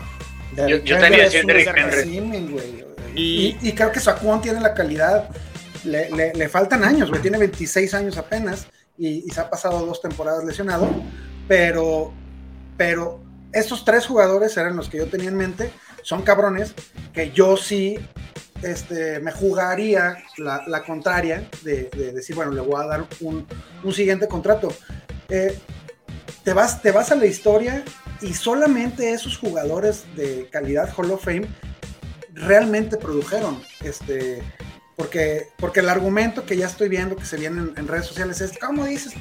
Derrick 0.55 0.85
yo 0.85 0.97
Henry 0.97 1.11
tenía 1.11 1.29
Derrick 1.29 1.69
Henry. 1.77 2.41
güey. 2.49 2.85
Y- 3.15 3.57
Y, 3.63 3.69
y 3.69 3.73
creo 3.73 3.93
que 3.93 4.01
Saquon 4.01 4.41
tiene 4.41 4.61
la 4.61 4.73
calidad. 4.75 5.29
Le, 5.85 6.11
le- 6.11 6.33
le 6.35 6.49
faltan 6.49 6.83
años, 6.83 7.11
güey. 7.11 7.21
Tiene 7.23 7.39
26 7.39 7.93
años 7.95 8.17
apenas 8.19 8.67
y, 8.99 9.29
se 9.31 9.41
ha 9.41 9.51
pasado 9.51 9.85
dos 9.85 10.01
temporadas 10.01 10.45
lesionado. 10.45 10.89
Pero, 11.49 12.13
pero 12.77 13.21
estos 13.53 13.85
tres 13.85 14.07
jugadores 14.07 14.57
eran 14.57 14.77
los 14.77 14.89
que 14.89 14.99
yo 14.99 15.07
tenía 15.07 15.29
en 15.29 15.37
mente. 15.37 15.71
Son 16.03 16.23
cabrones 16.23 16.75
que 17.13 17.31
yo 17.33 17.57
sí 17.57 17.99
este, 18.63 19.21
me 19.21 19.33
jugaría 19.33 20.17
la, 20.39 20.63
la 20.67 20.83
contraria 20.85 21.49
de, 21.63 21.91
de 21.91 22.13
decir, 22.13 22.37
bueno, 22.37 22.53
le 22.53 22.61
voy 22.61 22.83
a 22.83 22.87
dar 22.87 23.07
un, 23.21 23.47
un 23.83 23.93
siguiente 23.93 24.29
contrato. 24.29 24.69
Eh, 25.29 25.59
te, 26.45 26.53
vas, 26.53 26.81
te 26.83 26.93
vas 26.93 27.11
a 27.11 27.17
la 27.17 27.27
historia 27.27 27.85
y 28.21 28.35
solamente 28.35 29.11
esos 29.11 29.37
jugadores 29.37 30.05
de 30.17 30.49
calidad 30.51 30.93
Hall 30.97 31.11
of 31.11 31.25
Fame 31.25 31.49
realmente 32.33 32.97
produjeron. 32.97 33.61
Este, 33.83 34.43
porque, 34.97 35.49
porque 35.59 35.81
el 35.81 35.89
argumento 35.89 36.45
que 36.47 36.57
ya 36.57 36.67
estoy 36.67 36.89
viendo 36.89 37.17
que 37.17 37.25
se 37.27 37.37
viene 37.37 37.61
en, 37.61 37.75
en 37.77 37.87
redes 37.89 38.07
sociales 38.07 38.41
es, 38.41 38.59
¿cómo 38.59 38.85
dices? 38.87 39.13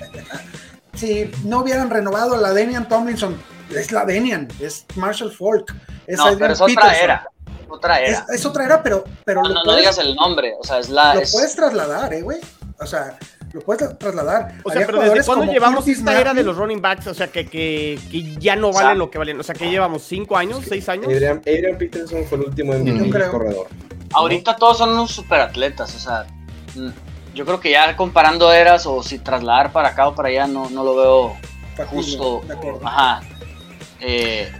Si 0.94 1.30
no 1.44 1.60
hubieran 1.60 1.90
renovado 1.90 2.36
a 2.36 2.38
la 2.38 2.54
Denian 2.54 2.88
Tomlinson, 2.88 3.36
es 3.70 3.92
la 3.92 4.06
Denian, 4.06 4.48
es 4.62 4.86
Marshall 4.96 5.32
Falk, 5.32 5.76
es 6.08 6.18
No, 6.18 6.26
pero 6.38 6.54
es 6.54 6.62
otra 6.62 6.76
Peterson. 6.84 7.04
era. 7.04 7.28
Otra 7.68 8.00
Es, 8.02 8.10
era. 8.12 8.26
es 8.34 8.46
otra 8.46 8.66
era, 8.66 8.82
pero, 8.84 9.04
pero 9.26 9.42
No, 9.42 9.50
lo, 9.50 9.64
no, 9.66 9.76
digas 9.76 9.98
el 9.98 10.16
nombre. 10.16 10.54
O 10.60 10.64
sea, 10.64 10.80
es 10.80 10.88
la. 10.90 11.16
lo 11.16 11.22
es- 11.22 11.32
puedes 11.34 11.56
trasladar, 11.56 12.14
eh, 12.14 12.22
güey. 12.22 12.40
O 12.80 12.86
sea, 12.86 13.18
lo 13.52 13.60
puedes 13.62 13.82
tra- 13.90 13.98
trasladar. 13.98 14.54
O 14.64 14.70
sea, 14.70 14.82
Había 14.84 14.86
pero 14.86 15.02
¿desde 15.02 15.26
cuándo 15.26 15.52
llevamos 15.52 15.80
Curtis 15.84 15.98
esta 16.00 16.20
era 16.22 16.34
de 16.34 16.44
los 16.44 16.56
running 16.56 16.82
backs? 16.82 17.08
O 17.08 17.14
sea, 17.14 17.28
que, 17.28 17.48
que, 17.48 18.00
que 18.12 18.36
ya 18.38 18.56
no 18.56 18.70
O 18.70 18.74
sea, 18.74 18.84
valen 18.84 19.00
lo 19.00 19.10
que 19.10 19.18
valen. 19.18 19.40
O 19.40 19.44
sea, 19.44 19.56
que 19.56 19.70
llevamos 19.70 20.04
cinco 20.04 20.38
años, 20.38 20.64
seis 20.70 20.88
años. 20.88 21.08
Adrian, 21.08 21.40
Adrian 21.40 21.78
Peterson 21.78 22.24
fue 22.26 22.38
el 22.38 22.44
último 22.46 22.74
Yo 22.78 23.10
creo. 23.10 23.32
corredor. 23.32 23.68
Ahorita 24.16 24.56
todos 24.56 24.78
son 24.78 24.92
unos 24.92 25.12
superatletas. 25.12 25.96
O 25.96 26.00
sea, 26.00 26.26
mm, 26.76 26.90
yo 27.34 27.46
creo 27.46 27.60
que 27.60 27.72
ya 27.72 27.96
comparando 27.96 28.52
eras 28.52 28.86
o 28.86 29.04
si 29.04 29.20
trasladar 29.20 29.72
para 29.72 29.90
acá 29.90 30.08
o 30.08 30.16
para 30.16 30.30
allá 30.30 30.48
no, 30.48 30.70
no 30.70 30.84
lo 30.84 30.96
veo 30.96 31.38
factible, 31.76 31.88
justo. 31.88 32.42
Ajá. 32.84 33.22
Eh, 34.00 34.52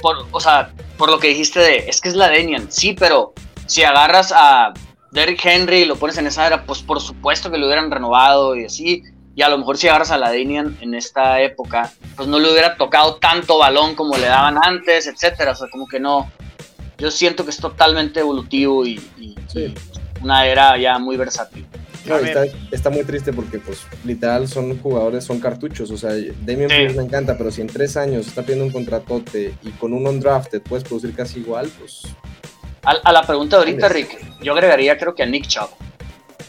por, 0.00 0.26
o 0.30 0.40
sea, 0.40 0.70
por 0.96 1.10
lo 1.10 1.18
que 1.18 1.28
dijiste 1.28 1.60
de, 1.60 1.88
es 1.88 2.00
que 2.00 2.08
es 2.08 2.14
la 2.14 2.28
Denian, 2.28 2.70
sí, 2.70 2.92
pero 2.92 3.32
si 3.66 3.82
agarras 3.82 4.32
a 4.34 4.72
Derrick 5.10 5.44
Henry 5.44 5.78
y 5.78 5.84
lo 5.84 5.96
pones 5.96 6.18
en 6.18 6.26
esa 6.26 6.46
era, 6.46 6.64
pues 6.64 6.82
por 6.82 7.00
supuesto 7.00 7.50
que 7.50 7.58
lo 7.58 7.66
hubieran 7.66 7.90
renovado 7.90 8.56
y 8.56 8.64
así. 8.64 9.02
Y 9.34 9.42
a 9.42 9.48
lo 9.50 9.58
mejor 9.58 9.76
si 9.76 9.88
agarras 9.88 10.10
a 10.10 10.18
la 10.18 10.30
Denian 10.30 10.78
en 10.80 10.94
esta 10.94 11.40
época, 11.42 11.92
pues 12.16 12.26
no 12.26 12.38
le 12.38 12.50
hubiera 12.50 12.76
tocado 12.76 13.16
tanto 13.16 13.58
balón 13.58 13.94
como 13.94 14.16
le 14.16 14.26
daban 14.26 14.58
antes, 14.62 15.06
etcétera. 15.06 15.52
O 15.52 15.54
sea, 15.54 15.68
como 15.70 15.86
que 15.86 16.00
no. 16.00 16.30
Yo 16.98 17.10
siento 17.10 17.44
que 17.44 17.50
es 17.50 17.58
totalmente 17.58 18.20
evolutivo 18.20 18.86
y, 18.86 19.00
y- 19.18 19.34
Sí. 19.48 19.74
y 20.20 20.22
una 20.24 20.46
era 20.46 20.76
ya 20.78 20.98
muy 20.98 21.16
versátil. 21.16 21.66
No, 22.06 22.16
está, 22.18 22.44
está 22.70 22.88
muy 22.88 23.02
triste 23.02 23.32
porque, 23.32 23.58
pues, 23.58 23.80
literal, 24.04 24.46
son 24.46 24.78
jugadores, 24.78 25.24
son 25.24 25.40
cartuchos. 25.40 25.90
O 25.90 25.96
sea, 25.96 26.10
Damian 26.12 26.70
Sí. 26.70 26.76
Pierce 26.76 26.96
me 26.96 27.02
encanta, 27.02 27.36
pero 27.36 27.50
si 27.50 27.60
en 27.62 27.66
tres 27.66 27.96
años 27.96 28.28
está 28.28 28.42
pidiendo 28.42 28.64
un 28.64 28.70
contratote 28.70 29.54
y 29.62 29.70
con 29.70 29.92
un 29.92 30.06
undrafted 30.06 30.62
puedes 30.62 30.84
producir 30.84 31.12
casi 31.14 31.40
igual, 31.40 31.68
pues. 31.80 32.02
A, 32.84 32.92
a 33.02 33.12
la 33.12 33.22
pregunta 33.26 33.56
de 33.56 33.64
ahorita. 33.64 33.88
Rick, 33.88 34.40
yo 34.40 34.52
agregaría 34.52 34.96
creo 34.96 35.16
que 35.16 35.24
a 35.24 35.26
Nick 35.26 35.48
Chubb, 35.48 35.68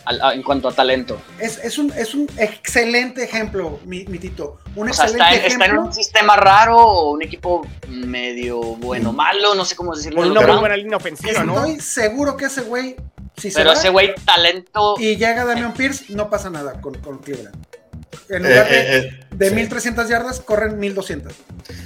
al- 0.08 0.22
a- 0.22 0.34
en 0.34 0.41
cuanto 0.43 0.67
a 0.70 0.74
talento. 0.74 1.20
Es, 1.39 1.58
es, 1.63 1.78
un, 1.78 1.91
es 1.96 2.13
un 2.15 2.28
excelente 2.38 3.24
ejemplo, 3.24 3.80
mi, 3.86 4.06
mi 4.06 4.20
Tito. 4.20 4.58
Un 4.76 4.89
O 4.89 4.93
sea, 4.93 5.06
excelente 5.06 5.36
está, 5.36 5.48
está 5.48 5.56
en 5.56 5.62
ejemplo. 5.62 5.82
un 5.88 5.93
sistema 5.93 6.36
raro 6.36 6.78
o 6.78 7.12
un 7.12 7.22
equipo 7.22 7.65
medio 7.89 8.60
bueno, 8.60 9.12
malo, 9.13 9.56
no 9.56 9.65
sé 9.65 9.76
cómo 9.76 9.96
decirlo. 9.96 10.22
Una 10.22 10.41
muy 10.41 10.58
buena 10.60 10.78
línea 10.78 10.98
ofensiva, 10.98 11.43
¿no? 11.43 11.58
Estoy 11.65 11.80
seguro 11.80 12.38
que 12.38 12.46
ese 12.46 12.62
güey, 12.62 12.96
si 13.36 13.52
se 13.52 13.58
Pero 13.60 13.72
va 13.72 13.76
ese 13.76 13.89
güey, 13.89 14.13
talento. 14.26 14.96
y 14.98 15.15
llega 15.15 15.46
Damian 15.46 15.74
Pierce, 15.74 16.06
no 16.10 16.30
pasa 16.30 16.50
nada 16.50 16.80
con, 16.82 16.96
con 17.00 17.17
Cleveland. 17.20 17.56
En 18.30 18.45
Eh, 18.45 18.49
lugar 18.49 18.69
de, 18.69 18.77
eh, 18.80 18.97
eh, 18.97 19.19
de 19.32 19.49
sí. 19.49 19.56
1300 19.56 20.10
yardas, 20.10 20.39
corren 20.39 20.80
1200. 20.80 21.34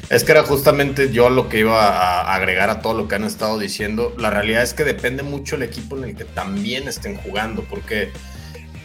Es 0.09 0.23
que 0.23 0.31
era 0.31 0.43
justamente 0.43 1.11
yo 1.11 1.29
lo 1.29 1.49
que 1.49 1.59
iba 1.59 1.87
a 1.87 2.33
agregar 2.35 2.69
a 2.69 2.81
todo 2.81 2.93
lo 2.95 3.07
que 3.07 3.15
han 3.15 3.23
estado 3.23 3.59
diciendo. 3.59 4.13
La 4.17 4.29
realidad 4.29 4.63
es 4.63 4.73
que 4.73 4.83
depende 4.83 5.23
mucho 5.23 5.55
el 5.55 5.63
equipo 5.63 5.97
en 5.97 6.03
el 6.05 6.15
que 6.15 6.25
también 6.25 6.87
estén 6.87 7.15
jugando, 7.17 7.63
porque 7.69 8.11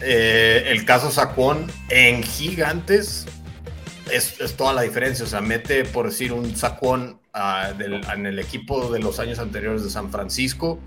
eh, 0.01 0.63
el 0.67 0.85
caso 0.85 1.11
Saquon 1.11 1.65
en 1.89 2.21
gigantes 2.23 3.25
es, 4.11 4.39
es 4.39 4.53
toda 4.55 4.73
la 4.73 4.83
diferencia. 4.83 5.25
O 5.25 5.27
sea, 5.27 5.41
mete, 5.41 5.83
por 5.85 6.05
decir, 6.07 6.31
un 6.33 6.55
Saquon 6.55 7.19
ah, 7.33 7.73
del- 7.77 8.01
en 8.13 8.25
el 8.25 8.39
equipo 8.39 8.91
de 8.91 8.99
los 8.99 9.19
años 9.19 9.39
anteriores 9.39 9.83
de 9.83 9.89
San 9.89 10.11
Francisco. 10.11 10.79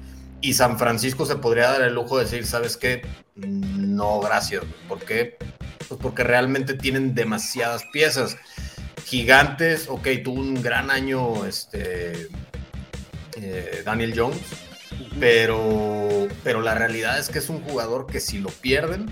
Y 0.42 0.55
San 0.55 0.79
Francisco 0.79 1.27
se 1.27 1.37
podría 1.37 1.70
dar 1.70 1.83
el 1.83 1.92
lujo 1.94 2.16
de 2.16 2.25
decir, 2.25 2.46
¿sabes 2.46 2.79
qué? 2.79 3.03
No, 3.37 4.20
gracias. 4.20 4.62
¿Por 4.88 5.01
qué? 5.01 5.37
Pues 5.90 6.00
porque 6.00 6.22
realmente 6.22 6.74
tienen 6.74 7.16
demasiadas 7.16 7.85
piezas. 7.92 8.37
Gigantes, 9.07 9.88
ok, 9.88 10.07
tuvo 10.22 10.40
un 10.40 10.62
gran 10.62 10.88
año 10.88 11.44
este, 11.46 12.29
eh, 13.35 13.83
Daniel 13.85 14.14
Jones, 14.16 14.38
pero, 15.18 16.29
pero 16.44 16.61
la 16.61 16.76
realidad 16.76 17.18
es 17.18 17.29
que 17.29 17.40
es 17.40 17.48
un 17.48 17.61
jugador 17.62 18.07
que 18.07 18.20
si 18.20 18.38
lo 18.38 18.50
pierden 18.50 19.11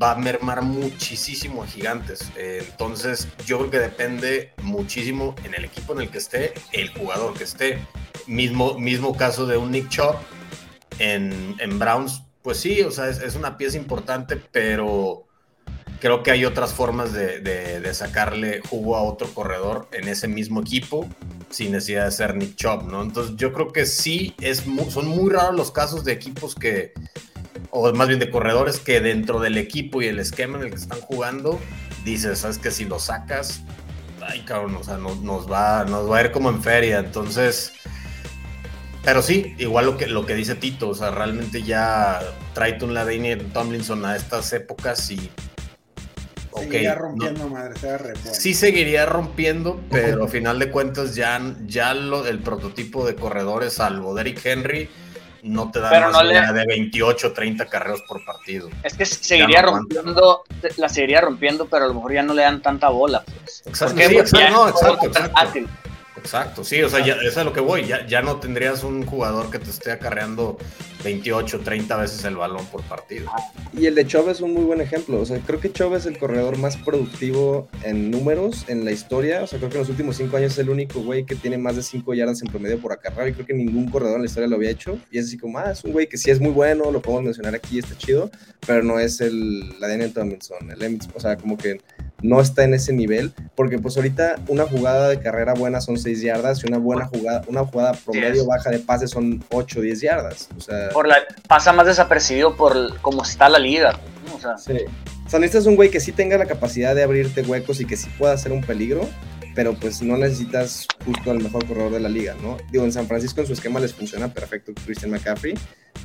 va 0.00 0.12
a 0.12 0.14
mermar 0.14 0.62
muchísimo 0.62 1.64
a 1.64 1.66
Gigantes. 1.66 2.30
Eh, 2.36 2.64
entonces 2.70 3.26
yo 3.44 3.58
creo 3.58 3.70
que 3.72 3.78
depende 3.80 4.52
muchísimo 4.62 5.34
en 5.42 5.54
el 5.54 5.64
equipo 5.64 5.92
en 5.94 6.02
el 6.02 6.08
que 6.08 6.18
esté, 6.18 6.54
el 6.70 6.90
jugador 6.90 7.34
que 7.34 7.42
esté. 7.42 7.84
Mismo, 8.28 8.78
mismo 8.78 9.16
caso 9.16 9.44
de 9.46 9.56
un 9.56 9.72
Nick 9.72 9.88
Chubb 9.88 10.14
en, 11.00 11.56
en 11.58 11.78
Browns, 11.80 12.22
pues 12.42 12.58
sí, 12.58 12.82
o 12.82 12.92
sea, 12.92 13.08
es, 13.08 13.18
es 13.18 13.34
una 13.34 13.56
pieza 13.56 13.76
importante, 13.76 14.36
pero 14.36 15.25
creo 16.00 16.22
que 16.22 16.30
hay 16.30 16.44
otras 16.44 16.72
formas 16.72 17.12
de, 17.12 17.40
de- 17.40 17.94
sacarle 17.94 18.60
jugo 18.68 18.96
a 18.96 19.02
otro 19.02 19.28
corredor 19.32 19.88
en 19.92 20.08
ese 20.08 20.28
mismo 20.28 20.60
equipo 20.60 21.08
sin 21.50 21.72
necesidad 21.72 22.04
de 22.04 22.10
ser 22.10 22.34
Nick 22.34 22.56
Chubb, 22.56 22.82
¿no? 22.90 23.00
Entonces 23.02 23.36
yo 23.36 23.52
creo 23.52 23.72
que 23.72 23.86
sí, 23.86 24.34
es 24.40 24.66
mu- 24.66 24.90
son 24.90 25.06
muy 25.06 25.30
raros 25.30 25.54
los 25.56 25.70
casos 25.70 26.04
de 26.04 26.12
equipos 26.12 26.54
que, 26.54 26.92
o 27.70 27.92
más 27.94 28.08
bien 28.08 28.20
de 28.20 28.30
corredores 28.30 28.78
que 28.80 29.00
dentro 29.00 29.40
del 29.40 29.56
equipo 29.56 30.02
y 30.02 30.06
el 30.06 30.18
esquema 30.18 30.58
en 30.58 30.64
el 30.64 30.70
que 30.70 30.76
están 30.76 31.00
jugando, 31.00 31.58
dices, 32.04 32.40
sabes 32.40 32.58
que 32.58 32.70
si 32.70 32.84
lo 32.84 32.98
sacas, 32.98 33.62
ay 34.20 34.40
cabrón, 34.44 34.76
o 34.76 34.82
sea, 34.84 34.98
nos, 34.98 35.50
va, 35.50 35.84
nos 35.84 36.10
va 36.10 36.18
a 36.18 36.20
ir 36.22 36.32
como 36.32 36.50
en 36.50 36.62
feria, 36.62 36.98
entonces... 36.98 37.72
Pero 39.04 39.22
sí, 39.22 39.54
igual 39.58 39.86
lo 39.86 39.96
que, 39.96 40.08
lo 40.08 40.26
que 40.26 40.34
dice 40.34 40.56
Tito, 40.56 40.88
o 40.88 40.94
sea, 40.94 41.12
realmente 41.12 41.62
ya 41.62 42.20
tráete 42.54 42.84
un 42.84 42.92
Ladainian 42.92 43.38
Tomlinson 43.52 44.04
a 44.04 44.16
estas 44.16 44.52
épocas 44.52 45.08
y 45.12 45.30
Seguiría 46.58 46.94
no- 46.94 47.00
rompiendo 47.00 47.48
madre, 47.48 47.78
se 47.78 47.98
re 47.98 48.12
bueno. 48.14 48.30
sí 48.32 48.54
seguiría 48.54 49.06
rompiendo, 49.06 49.80
pero 49.90 50.24
a 50.24 50.28
final 50.28 50.58
de 50.58 50.70
cuentas 50.70 51.14
ya, 51.14 51.40
ya 51.66 51.94
lo, 51.94 52.26
el 52.26 52.38
prototipo 52.40 53.06
de 53.06 53.14
corredores, 53.14 53.74
salvo 53.74 54.14
Derrick 54.14 54.44
Henry, 54.44 54.88
no 55.42 55.70
te 55.70 55.78
da 55.80 55.90
Pero 55.90 56.06
más 56.06 56.12
no 56.14 56.22
le- 56.24 56.40
de 56.52 56.66
28 56.66 57.32
30 57.32 57.66
carreros 57.66 58.02
por 58.02 58.24
partido. 58.24 58.68
Es 58.82 58.94
que 58.94 59.06
seguiría 59.06 59.62
no 59.62 59.68
aguanta. 59.68 59.94
rompiendo, 59.96 60.44
la 60.76 60.88
seguiría 60.88 61.20
rompiendo, 61.20 61.66
pero 61.66 61.84
a 61.84 61.88
lo 61.88 61.94
mejor 61.94 62.12
ya 62.14 62.22
no 62.22 62.34
le 62.34 62.42
dan 62.42 62.62
tanta 62.62 62.88
bola. 62.88 63.22
Pues. 63.24 63.62
Exacto, 63.66 63.94
¿Por 63.94 64.02
qué? 64.02 64.08
sí, 64.08 64.16
exacto, 64.16 64.50
no, 64.50 64.68
exacto. 64.68 65.60
Exacto, 66.16 66.64
sí, 66.64 66.82
o 66.82 66.88
sea, 66.88 67.04
ya, 67.04 67.12
eso 67.14 67.28
es 67.28 67.36
a 67.36 67.44
lo 67.44 67.52
que 67.52 67.60
voy, 67.60 67.86
ya, 67.86 68.04
ya 68.06 68.20
no 68.22 68.36
tendrías 68.40 68.82
un 68.82 69.06
jugador 69.06 69.48
que 69.50 69.60
te 69.60 69.70
esté 69.70 69.92
acarreando 69.92 70.58
28, 71.06 71.60
30 71.60 71.96
veces 71.96 72.24
el 72.24 72.36
balón 72.36 72.66
por 72.66 72.82
partido. 72.82 73.30
Y 73.72 73.86
el 73.86 73.94
de 73.94 74.06
Chubb 74.06 74.28
es 74.30 74.40
un 74.40 74.52
muy 74.52 74.64
buen 74.64 74.80
ejemplo. 74.80 75.20
O 75.20 75.24
sea, 75.24 75.38
creo 75.38 75.60
que 75.60 75.70
Chubb 75.72 75.94
es 75.94 76.04
el 76.06 76.18
corredor 76.18 76.58
más 76.58 76.76
productivo 76.76 77.68
en 77.84 78.10
números 78.10 78.64
en 78.68 78.84
la 78.84 78.90
historia. 78.90 79.42
O 79.42 79.46
sea, 79.46 79.58
creo 79.58 79.70
que 79.70 79.76
en 79.76 79.82
los 79.82 79.88
últimos 79.90 80.16
cinco 80.16 80.36
años 80.36 80.52
es 80.52 80.58
el 80.58 80.68
único 80.70 81.00
güey 81.00 81.24
que 81.24 81.36
tiene 81.36 81.58
más 81.58 81.76
de 81.76 81.82
5 81.82 82.12
yardas 82.14 82.42
en 82.42 82.48
promedio 82.48 82.78
por 82.80 82.92
acarreo. 82.92 83.28
Y 83.28 83.32
creo 83.34 83.46
que 83.46 83.54
ningún 83.54 83.88
corredor 83.88 84.16
en 84.16 84.22
la 84.22 84.26
historia 84.26 84.48
lo 84.48 84.56
había 84.56 84.70
hecho. 84.70 84.98
Y 85.10 85.18
es 85.18 85.26
así 85.26 85.38
como, 85.38 85.58
ah, 85.58 85.70
es 85.70 85.84
un 85.84 85.92
güey 85.92 86.08
que 86.08 86.18
sí 86.18 86.30
es 86.30 86.40
muy 86.40 86.50
bueno, 86.50 86.90
lo 86.90 87.00
podemos 87.00 87.24
mencionar 87.24 87.54
aquí, 87.54 87.78
está 87.78 87.96
chido. 87.96 88.30
Pero 88.66 88.82
no 88.82 88.98
es 88.98 89.20
el, 89.20 89.78
la 89.80 89.86
Daniel 89.88 90.12
Tomlinson. 90.12 90.70
El 90.70 90.80
Emmett- 90.82 91.08
o 91.14 91.20
sea, 91.20 91.36
como 91.36 91.56
que 91.56 91.80
no 92.22 92.40
está 92.40 92.64
en 92.64 92.74
ese 92.74 92.92
nivel. 92.92 93.32
Porque 93.54 93.78
pues 93.78 93.96
ahorita 93.96 94.36
una 94.48 94.64
jugada 94.64 95.08
de 95.08 95.20
carrera 95.20 95.54
buena 95.54 95.80
son 95.80 95.98
6 95.98 96.20
yardas. 96.22 96.64
Y 96.64 96.66
una 96.68 96.78
buena 96.78 97.06
jugada, 97.06 97.42
una 97.46 97.64
jugada 97.64 97.92
promedio 97.92 98.44
baja 98.46 98.70
de 98.70 98.80
pase 98.80 99.06
son 99.06 99.44
8 99.52 99.78
o 99.78 99.82
10 99.82 100.00
yardas. 100.00 100.48
O 100.56 100.60
sea, 100.60 100.88
Por 100.96 101.08
la, 101.08 101.18
pasa 101.46 101.74
más 101.74 101.86
desapercibido 101.86 102.56
por 102.56 102.98
cómo 103.02 103.22
está 103.22 103.50
la 103.50 103.58
liga. 103.58 104.00
¿no? 104.26 104.34
O 104.34 104.40
sea, 104.40 104.56
Sí. 104.56 104.78
O 105.26 105.28
sea, 105.28 105.38
necesitas 105.40 105.66
un 105.66 105.76
güey 105.76 105.90
que 105.90 106.00
sí 106.00 106.10
tenga 106.10 106.38
la 106.38 106.46
capacidad 106.46 106.94
de 106.94 107.02
abrirte 107.02 107.42
huecos 107.42 107.82
y 107.82 107.84
que 107.84 107.98
sí 107.98 108.08
pueda 108.16 108.34
ser 108.38 108.52
un 108.52 108.62
peligro. 108.62 109.06
pero 109.54 109.74
pues 109.74 110.00
no 110.00 110.16
necesitas 110.16 110.86
justo 111.04 111.30
al 111.30 111.42
mejor 111.42 111.66
corredor 111.66 111.92
de 111.92 112.00
la 112.00 112.08
liga, 112.08 112.34
¿no? 112.42 112.56
Digo, 112.70 112.84
en 112.84 112.92
San 112.92 113.06
Francisco 113.06 113.42
en 113.42 113.46
su 113.46 113.52
esquema 113.52 113.78
les 113.78 113.92
funciona 113.92 114.32
perfecto 114.32 114.72
Christian 114.86 115.10
McCaffrey, 115.10 115.54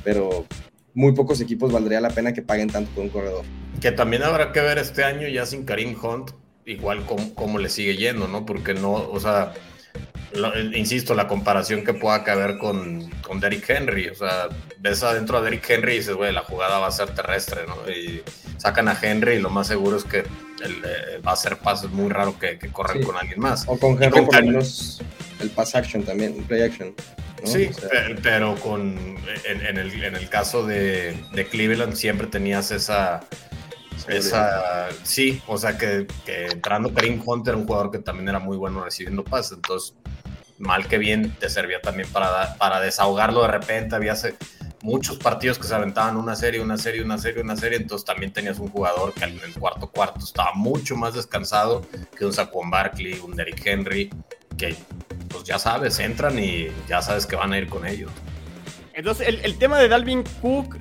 pero 0.04 0.46
muy 0.92 1.12
pocos 1.12 1.40
equipos 1.40 1.72
valdría 1.72 2.02
la 2.02 2.10
pena 2.10 2.34
que 2.34 2.42
paguen 2.42 2.68
tanto 2.68 2.90
por 2.90 3.04
un 3.04 3.08
corredor. 3.08 3.44
Que 3.80 3.92
también 3.92 4.24
habrá 4.24 4.52
que 4.52 4.60
ver 4.60 4.76
este 4.76 5.04
año 5.04 5.26
ya 5.26 5.46
sin 5.46 5.64
Karim 5.64 5.96
Hunt, 6.02 6.32
igual 6.66 7.06
cómo, 7.34 7.58
le 7.58 7.68
sigue 7.68 7.96
yendo, 7.96 8.28
¿no? 8.28 8.44
Porque 8.44 8.74
no, 8.74 8.92
o 8.92 9.20
sea, 9.20 9.54
insisto, 10.74 11.14
la 11.14 11.28
comparación 11.28 11.84
que 11.84 11.94
pueda 11.94 12.24
caber 12.24 12.58
con, 12.58 13.10
con 13.22 13.40
Derrick 13.40 13.68
Henry, 13.68 14.08
o 14.08 14.14
sea, 14.14 14.48
ves 14.78 15.02
adentro 15.02 15.38
a 15.38 15.42
Derrick 15.42 15.68
Henry 15.68 15.94
y 15.94 15.96
dices, 15.98 16.14
güey, 16.14 16.32
la 16.32 16.42
jugada 16.42 16.78
va 16.78 16.88
a 16.88 16.90
ser 16.90 17.14
terrestre, 17.14 17.62
¿no? 17.66 17.90
Y 17.90 18.22
sacan 18.58 18.88
a 18.88 18.98
Henry 19.00 19.34
y 19.34 19.40
lo 19.40 19.50
más 19.50 19.66
seguro 19.66 19.96
es 19.96 20.04
que 20.04 20.18
eh, 20.18 21.20
va 21.26 21.32
a 21.32 21.34
hacer 21.34 21.58
pasos 21.58 21.90
muy 21.90 22.08
raro 22.10 22.38
que, 22.38 22.58
que 22.58 22.68
corran 22.68 23.02
con 23.02 23.16
alguien 23.16 23.40
más. 23.40 23.64
O 23.66 23.78
con 23.78 24.02
Henry 24.02 24.22
por 24.22 24.34
lo 24.36 24.42
menos 24.42 25.00
el 25.40 25.50
pass 25.50 25.74
action 25.74 26.02
también, 26.04 26.36
el 26.36 26.44
play 26.44 26.62
action. 26.62 26.94
Sí, 27.44 27.70
pero 28.22 28.54
con 28.56 28.96
en, 29.44 29.76
el, 29.76 30.04
en 30.04 30.14
el 30.14 30.28
caso 30.28 30.64
de, 30.64 31.16
de 31.32 31.46
Cleveland 31.46 31.94
siempre 31.94 32.28
tenías 32.28 32.70
esa 32.70 33.20
esa, 34.08 34.88
sí, 35.02 35.40
o 35.46 35.58
sea 35.58 35.78
que, 35.78 36.06
entrando 36.26 36.92
Karim 36.92 37.22
Hunter, 37.24 37.54
un 37.54 37.66
jugador 37.66 37.90
que 37.90 37.98
también 37.98 38.28
era 38.28 38.38
muy 38.38 38.56
bueno 38.56 38.82
recibiendo 38.84 39.22
pases, 39.24 39.52
entonces 39.52 39.94
mal 40.62 40.86
que 40.88 40.98
bien 40.98 41.34
te 41.38 41.50
servía 41.50 41.80
también 41.80 42.08
para, 42.10 42.56
para 42.56 42.80
desahogarlo 42.80 43.42
de 43.42 43.48
repente, 43.48 43.94
había 43.94 44.14
muchos 44.82 45.18
partidos 45.18 45.58
que 45.58 45.66
se 45.66 45.74
aventaban 45.74 46.16
una 46.16 46.34
serie, 46.34 46.60
una 46.60 46.78
serie, 46.78 47.02
una 47.02 47.18
serie, 47.18 47.42
una 47.42 47.56
serie, 47.56 47.78
entonces 47.78 48.04
también 48.04 48.32
tenías 48.32 48.58
un 48.58 48.68
jugador 48.68 49.12
que 49.12 49.24
en 49.24 49.38
el 49.40 49.54
cuarto 49.54 49.90
cuarto 49.90 50.24
estaba 50.24 50.52
mucho 50.54 50.96
más 50.96 51.14
descansado 51.14 51.86
que 52.16 52.24
un 52.24 52.32
Saquon 52.32 52.70
Barkley, 52.70 53.20
un 53.20 53.36
Derrick 53.36 53.64
Henry, 53.66 54.10
que 54.56 54.76
pues 55.28 55.44
ya 55.44 55.58
sabes, 55.58 55.98
entran 55.98 56.38
y 56.38 56.68
ya 56.88 57.02
sabes 57.02 57.26
que 57.26 57.36
van 57.36 57.52
a 57.52 57.58
ir 57.58 57.68
con 57.68 57.86
ellos. 57.86 58.10
Entonces 58.94 59.28
el, 59.28 59.40
el 59.44 59.58
tema 59.58 59.78
de 59.78 59.88
Dalvin 59.88 60.24
Cook 60.40 60.78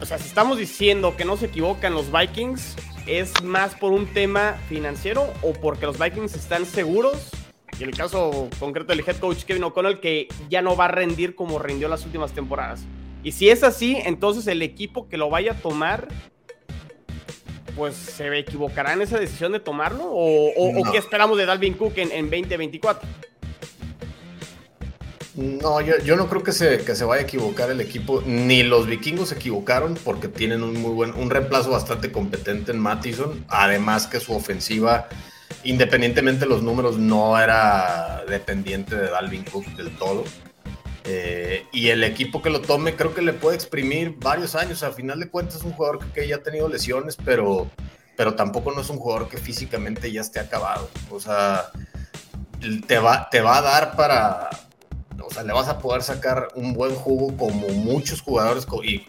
o 0.00 0.06
sea, 0.06 0.18
si 0.18 0.28
estamos 0.28 0.58
diciendo 0.58 1.16
que 1.16 1.24
no 1.24 1.36
se 1.36 1.46
equivocan 1.46 1.92
los 1.92 2.12
Vikings, 2.12 2.76
¿es 3.06 3.42
más 3.42 3.74
por 3.74 3.92
un 3.92 4.06
tema 4.06 4.56
financiero 4.68 5.32
o 5.42 5.52
porque 5.52 5.86
los 5.86 5.98
Vikings 5.98 6.34
están 6.34 6.66
seguros? 6.66 7.30
Y 7.78 7.84
en 7.84 7.90
el 7.90 7.96
caso 7.96 8.48
concreto 8.58 8.92
del 8.92 9.04
head 9.06 9.16
coach 9.18 9.44
Kevin 9.44 9.64
O'Connell, 9.64 10.00
que 10.00 10.28
ya 10.48 10.62
no 10.62 10.76
va 10.76 10.86
a 10.86 10.88
rendir 10.88 11.34
como 11.34 11.58
rindió 11.58 11.88
las 11.88 12.04
últimas 12.04 12.32
temporadas. 12.32 12.80
Y 13.22 13.32
si 13.32 13.48
es 13.50 13.62
así, 13.62 13.96
entonces 14.04 14.46
el 14.46 14.62
equipo 14.62 15.08
que 15.08 15.16
lo 15.16 15.30
vaya 15.30 15.52
a 15.52 15.54
tomar, 15.54 16.08
pues 17.76 17.94
se 17.94 18.38
equivocará 18.38 18.92
en 18.92 19.02
esa 19.02 19.18
decisión 19.18 19.52
de 19.52 19.60
tomarlo. 19.60 20.04
¿O, 20.04 20.90
qué 20.90 20.98
esperamos 20.98 21.38
de 21.38 21.46
Dalvin 21.46 21.74
Cook 21.74 21.98
en, 21.98 22.10
en 22.12 22.30
2024? 22.30 23.08
No, 25.38 25.80
yo, 25.80 26.16
no 26.16 26.28
creo 26.28 26.42
que 26.42 26.50
se, 26.50 26.78
que 26.78 26.96
se 26.96 27.04
vaya 27.04 27.22
a 27.22 27.24
equivocar 27.24 27.70
el 27.70 27.80
equipo. 27.80 28.24
Ni 28.26 28.64
los 28.64 28.88
vikingos 28.88 29.28
se 29.28 29.36
equivocaron 29.36 29.96
porque 30.04 30.26
tienen 30.26 30.64
un 30.64 30.74
muy 30.74 30.90
buen, 30.90 31.14
un 31.14 31.30
reemplazo 31.30 31.70
bastante 31.70 32.10
competente 32.10 32.72
en 32.72 32.80
Mattison. 32.80 33.44
Además 33.46 34.08
que 34.08 34.18
su 34.18 34.32
ofensiva, 34.34 35.08
independientemente 35.64 36.44
de 36.44 36.50
los 36.50 36.62
números, 36.62 36.98
no 36.98 37.38
era 37.38 38.24
dependiente 38.28 38.96
de 38.96 39.10
Dalvin 39.10 39.44
Cook 39.44 39.66
del 39.76 39.96
todo. 39.96 40.24
Eh, 41.04 41.64
y 41.72 41.88
el 41.88 42.04
equipo 42.04 42.42
que 42.42 42.50
lo 42.50 42.60
tome 42.60 42.94
creo 42.94 43.14
que 43.14 43.22
le 43.22 43.32
puede 43.32 43.56
exprimir 43.56 44.16
varios 44.18 44.54
años. 44.54 44.82
A 44.82 44.92
final 44.92 45.18
de 45.20 45.28
cuentas 45.28 45.56
es 45.56 45.62
un 45.62 45.72
jugador 45.72 46.04
que, 46.12 46.28
ya 46.28 46.36
ha 46.36 46.42
tenido 46.42 46.68
lesiones, 46.68 47.16
pero, 47.16 47.70
pero 48.16 48.34
tampoco 48.34 48.72
no 48.72 48.82
es 48.82 48.90
un 48.90 48.98
jugador 48.98 49.28
que 49.28 49.38
físicamente 49.38 50.12
ya 50.12 50.20
esté 50.20 50.38
acabado. 50.40 50.88
O 51.10 51.18
sea, 51.18 51.70
te 52.86 52.98
va, 52.98 53.28
te 53.30 53.40
va 53.40 53.58
a 53.58 53.62
dar 53.62 53.96
para, 53.96 54.50
o 55.24 55.32
sea, 55.32 55.44
le 55.44 55.52
vas 55.52 55.68
a 55.68 55.78
poder 55.78 56.02
sacar 56.02 56.48
un 56.54 56.74
buen 56.74 56.94
jugo 56.94 57.36
como 57.36 57.68
muchos 57.68 58.20
jugadores. 58.20 58.66
Y 58.84 59.06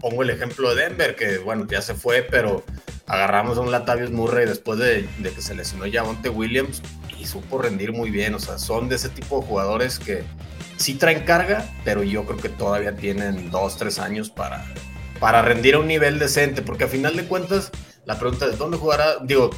pongo 0.00 0.22
el 0.22 0.30
ejemplo 0.30 0.74
de 0.74 0.84
Denver, 0.84 1.16
que 1.16 1.38
bueno, 1.38 1.66
ya 1.66 1.82
se 1.82 1.94
fue, 1.94 2.22
pero 2.22 2.64
agarramos 3.06 3.58
a 3.58 3.60
un 3.60 3.70
Latavius 3.70 4.10
Murray 4.10 4.46
después 4.46 4.78
de, 4.78 5.08
que 5.22 5.42
se 5.42 5.54
lesionó 5.54 5.84
Javonte 5.90 6.28
Williams 6.28 6.82
y 7.18 7.26
supo 7.26 7.58
rendir 7.58 7.92
muy 7.92 8.10
bien. 8.10 8.34
O 8.34 8.38
sea, 8.38 8.58
son 8.58 8.88
de 8.88 8.96
ese 8.96 9.08
tipo 9.08 9.40
de 9.40 9.46
jugadores 9.46 9.98
que 9.98 10.24
sí 10.76 10.94
traen 10.94 11.24
carga, 11.24 11.66
pero 11.84 12.02
yo 12.02 12.24
creo 12.24 12.38
que 12.38 12.48
todavía 12.48 12.96
tienen 12.96 13.50
dos, 13.50 13.76
tres 13.76 13.98
años 13.98 14.30
para, 14.30 14.64
para 15.20 15.42
rendir 15.42 15.74
a 15.74 15.78
un 15.78 15.86
nivel 15.86 16.18
decente, 16.18 16.62
porque 16.62 16.84
a 16.84 16.88
final 16.88 17.16
de 17.16 17.24
cuentas, 17.24 17.70
la 18.04 18.18
pregunta 18.18 18.46
es, 18.46 18.58
¿dónde 18.58 18.78
jugará? 18.78 19.18
Digo, 19.22 19.50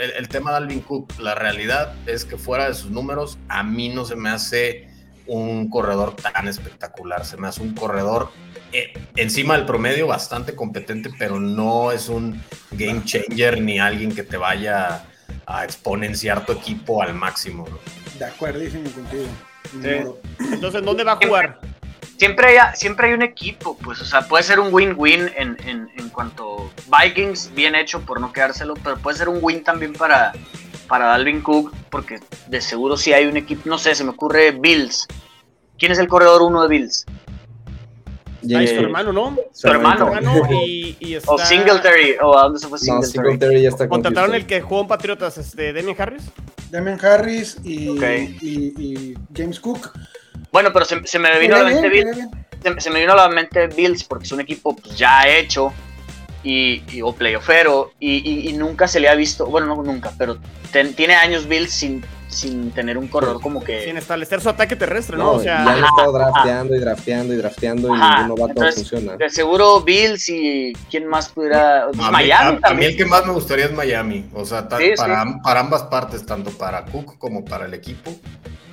el, 0.00 0.10
el 0.12 0.28
tema 0.28 0.50
de 0.50 0.56
Alvin 0.58 0.80
Cook, 0.80 1.18
la 1.20 1.34
realidad 1.34 1.94
es 2.06 2.24
que 2.24 2.36
fuera 2.36 2.68
de 2.68 2.74
sus 2.74 2.90
números, 2.90 3.38
a 3.48 3.62
mí 3.62 3.88
no 3.88 4.04
se 4.04 4.16
me 4.16 4.30
hace 4.30 4.91
un 5.26 5.68
corredor 5.70 6.16
tan 6.16 6.48
espectacular. 6.48 7.24
Se 7.24 7.36
me 7.36 7.48
hace 7.48 7.62
un 7.62 7.74
corredor 7.74 8.30
eh, 8.72 8.92
encima 9.16 9.56
del 9.56 9.66
promedio 9.66 10.06
bastante 10.06 10.54
competente, 10.54 11.10
pero 11.18 11.38
no 11.38 11.92
es 11.92 12.08
un 12.08 12.42
game 12.70 13.02
changer 13.04 13.60
ni 13.60 13.78
alguien 13.78 14.14
que 14.14 14.22
te 14.22 14.36
vaya 14.36 15.04
a 15.46 15.64
exponenciar 15.64 16.46
tu 16.46 16.52
equipo 16.52 17.02
al 17.02 17.14
máximo. 17.14 17.66
De 18.18 18.24
acuerdo, 18.24 18.60
contigo. 18.94 20.20
Entonces, 20.52 20.82
¿dónde 20.84 21.04
va 21.04 21.12
a 21.12 21.16
jugar? 21.16 21.60
Siempre 22.18 22.58
hay, 22.58 22.74
siempre 22.74 23.08
hay 23.08 23.14
un 23.14 23.22
equipo, 23.22 23.76
pues, 23.78 24.00
o 24.00 24.04
sea, 24.04 24.22
puede 24.28 24.44
ser 24.44 24.60
un 24.60 24.72
win-win 24.72 25.30
en, 25.36 25.56
en, 25.66 25.90
en 25.96 26.08
cuanto 26.10 26.70
Vikings, 26.86 27.52
bien 27.52 27.74
hecho 27.74 28.00
por 28.02 28.20
no 28.20 28.32
quedárselo, 28.32 28.74
pero 28.74 28.96
puede 28.96 29.18
ser 29.18 29.28
un 29.28 29.38
win 29.42 29.64
también 29.64 29.92
para, 29.92 30.32
para 30.92 31.06
Dalvin 31.06 31.40
Cook, 31.40 31.72
porque 31.88 32.20
de 32.48 32.60
seguro 32.60 32.98
si 32.98 33.14
hay 33.14 33.24
un 33.24 33.38
equipo, 33.38 33.62
no 33.64 33.78
sé, 33.78 33.94
se 33.94 34.04
me 34.04 34.10
ocurre 34.10 34.50
Bills. 34.50 35.08
¿Quién 35.78 35.90
es 35.90 35.98
el 35.98 36.06
corredor 36.06 36.42
uno 36.42 36.60
de 36.60 36.68
Bills? 36.68 37.06
es 38.42 38.70
su 38.70 38.76
hermano, 38.76 39.10
¿no? 39.10 39.34
Su 39.54 39.68
hermano. 39.68 40.12
y, 40.52 41.16
O 41.26 41.38
Singletary, 41.38 42.16
o 42.20 42.36
a 42.36 42.42
dónde 42.42 42.58
se 42.58 42.68
fue 42.68 42.78
Singletary. 42.78 43.16
No, 43.16 43.22
Singletary 43.22 43.62
ya 43.62 43.68
está 43.70 43.88
Contrataron 43.88 44.34
el 44.34 44.44
que 44.44 44.60
jugó 44.60 44.82
en 44.82 44.88
Patriotas, 44.88 45.38
este, 45.38 45.72
Demian 45.72 45.96
Harris. 45.98 46.24
Demian 46.70 47.02
Harris 47.02 47.56
y, 47.64 47.88
y, 48.42 49.14
James 49.34 49.60
Cook. 49.60 49.92
Bueno, 50.52 50.74
pero 50.74 50.84
se, 50.84 51.18
me 51.18 51.38
vino 51.38 51.56
a 51.56 51.60
la 51.60 51.70
mente 51.70 51.88
Bills. 51.88 52.18
Se, 52.76 52.90
me 52.90 53.00
vino 53.00 53.14
a 53.14 53.16
la 53.16 53.28
mente 53.30 53.66
Bills 53.68 54.04
porque 54.04 54.26
es 54.26 54.32
un 54.32 54.40
equipo 54.40 54.76
pues, 54.76 54.94
ya 54.98 55.26
hecho 55.26 55.72
y, 56.42 56.82
y 56.94 57.00
o 57.00 57.14
playoffero 57.14 57.92
y, 57.98 58.50
y, 58.50 58.52
nunca 58.52 58.86
se 58.86 59.00
le 59.00 59.08
ha 59.08 59.14
visto, 59.14 59.46
bueno, 59.46 59.68
no 59.68 59.82
nunca, 59.82 60.12
pero 60.18 60.36
tiene 60.94 61.14
años 61.14 61.46
Bills 61.46 61.70
sin, 61.70 62.04
sin 62.28 62.70
tener 62.72 62.98
un 62.98 63.08
corredor 63.08 63.40
como 63.40 63.62
que... 63.62 63.84
Sin 63.84 63.96
establecer 63.96 64.40
su 64.40 64.48
ataque 64.48 64.76
terrestre, 64.76 65.16
¿no? 65.16 65.32
o 65.32 65.40
sea, 65.40 65.64
ya 65.64 65.72
han 65.72 65.84
estado 65.84 66.12
drafteando 66.12 66.74
y 66.74 66.78
drafteando 66.78 67.34
y 67.34 67.36
drafteando 67.36 67.88
y 67.88 68.00
ninguno 68.00 68.36
va 68.36 68.54
todo 68.54 68.72
funciona. 68.72 69.16
De 69.16 69.30
seguro 69.30 69.80
Bills 69.82 70.28
y 70.28 70.72
quién 70.90 71.06
más 71.06 71.28
pudiera... 71.28 71.86
Pues, 71.86 72.10
Miami 72.10 72.58
a, 72.62 72.74
mí 72.74 72.84
el 72.84 72.96
que 72.96 73.04
más 73.04 73.24
me 73.26 73.32
gustaría 73.32 73.66
es 73.66 73.72
Miami, 73.72 74.28
o 74.32 74.44
sea, 74.44 74.68
para, 74.68 75.40
para 75.42 75.60
ambas 75.60 75.84
partes, 75.84 76.24
tanto 76.24 76.50
para 76.50 76.84
Cook 76.86 77.18
como 77.18 77.44
para 77.44 77.66
el 77.66 77.74
equipo. 77.74 78.12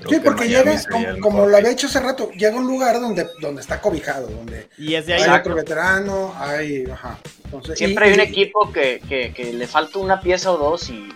Sí, 0.08 0.20
porque 0.24 0.48
llega, 0.48 0.72
como, 1.22 1.46
lo 1.46 1.58
había 1.58 1.72
hecho 1.72 1.88
hace 1.88 2.00
rato, 2.00 2.32
llega 2.32 2.56
a 2.56 2.60
un 2.60 2.68
lugar 2.68 3.00
donde, 3.02 3.28
donde 3.42 3.62
está 3.62 3.82
cobijado, 3.82 4.28
donde 4.28 4.70
y 4.78 4.96
es 4.96 5.06
de 5.06 5.16
hay 5.16 5.30
otro 5.30 5.56
veterano, 5.56 6.34
hay, 6.38 6.86
ajá. 6.86 7.18
Siempre 7.74 8.08
hay 8.08 8.14
un 8.14 8.22
equipo 8.22 8.72
que, 8.72 9.02
que, 9.36 9.54
le 9.54 9.68
falta 9.68 10.00
una 10.00 10.22
pieza 10.22 10.52
o 10.52 10.58
dos 10.58 10.90
y, 10.90 11.10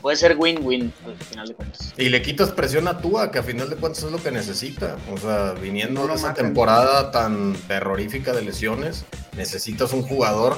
puede 0.00 0.16
ser 0.16 0.36
win-win 0.36 0.92
al 1.04 1.16
final 1.16 1.48
de 1.48 1.54
cuentas. 1.54 1.94
Y 1.96 2.08
le 2.08 2.22
quitas 2.22 2.50
presión 2.50 2.88
a 2.88 3.00
Tua, 3.00 3.30
que 3.30 3.38
a 3.38 3.42
final 3.42 3.70
de 3.70 3.76
cuentas 3.76 4.02
es 4.04 4.10
lo 4.12 4.22
que 4.22 4.30
necesita. 4.30 4.96
O 5.12 5.18
sea, 5.18 5.52
viniendo 5.52 6.06
de 6.06 6.14
esa 6.14 6.34
temporada 6.34 7.10
tan 7.10 7.54
terrorífica 7.68 8.32
de 8.32 8.42
lesiones, 8.42 9.04
necesitas 9.36 9.92
un 9.92 10.02
jugador 10.02 10.56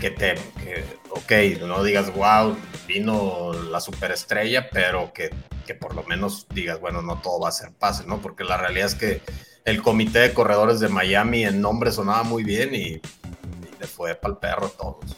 que 0.00 0.10
te, 0.10 0.34
que, 0.34 0.84
ok, 1.10 1.60
no 1.66 1.82
digas, 1.82 2.14
wow, 2.14 2.56
vino 2.86 3.52
la 3.52 3.80
superestrella, 3.80 4.68
pero 4.70 5.12
que, 5.12 5.30
que, 5.66 5.74
por 5.74 5.94
lo 5.94 6.02
menos 6.04 6.46
digas, 6.50 6.80
bueno, 6.80 7.02
no 7.02 7.20
todo 7.20 7.40
va 7.40 7.48
a 7.48 7.52
ser 7.52 7.72
pase, 7.72 8.04
¿no? 8.06 8.20
Porque 8.20 8.44
la 8.44 8.56
realidad 8.56 8.86
es 8.86 8.94
que 8.94 9.22
el 9.64 9.82
comité 9.82 10.20
de 10.20 10.34
corredores 10.34 10.80
de 10.80 10.88
Miami 10.88 11.44
en 11.44 11.60
nombre 11.60 11.90
sonaba 11.90 12.22
muy 12.22 12.44
bien 12.44 12.74
y, 12.74 13.00
le 13.78 13.86
fue 13.86 14.14
para 14.14 14.32
el 14.32 14.38
perro 14.38 14.66
a 14.66 14.70
todos. 14.70 15.16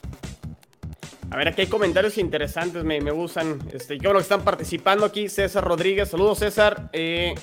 A 1.31 1.37
ver, 1.37 1.49
aquí 1.49 1.63
hay 1.63 1.67
comentarios 1.67 2.17
interesantes, 2.19 2.85
me, 2.85 3.01
me 3.01 3.11
gustan. 3.11 3.59
Este, 3.73 3.99
yo 3.99 4.13
lo 4.13 4.19
que 4.19 4.23
están 4.23 4.43
participando 4.43 5.05
aquí, 5.05 5.29
César 5.29 5.65
Rodríguez. 5.65 6.09
Saludos, 6.09 6.39
César. 6.39 6.89
Eh, 6.93 7.35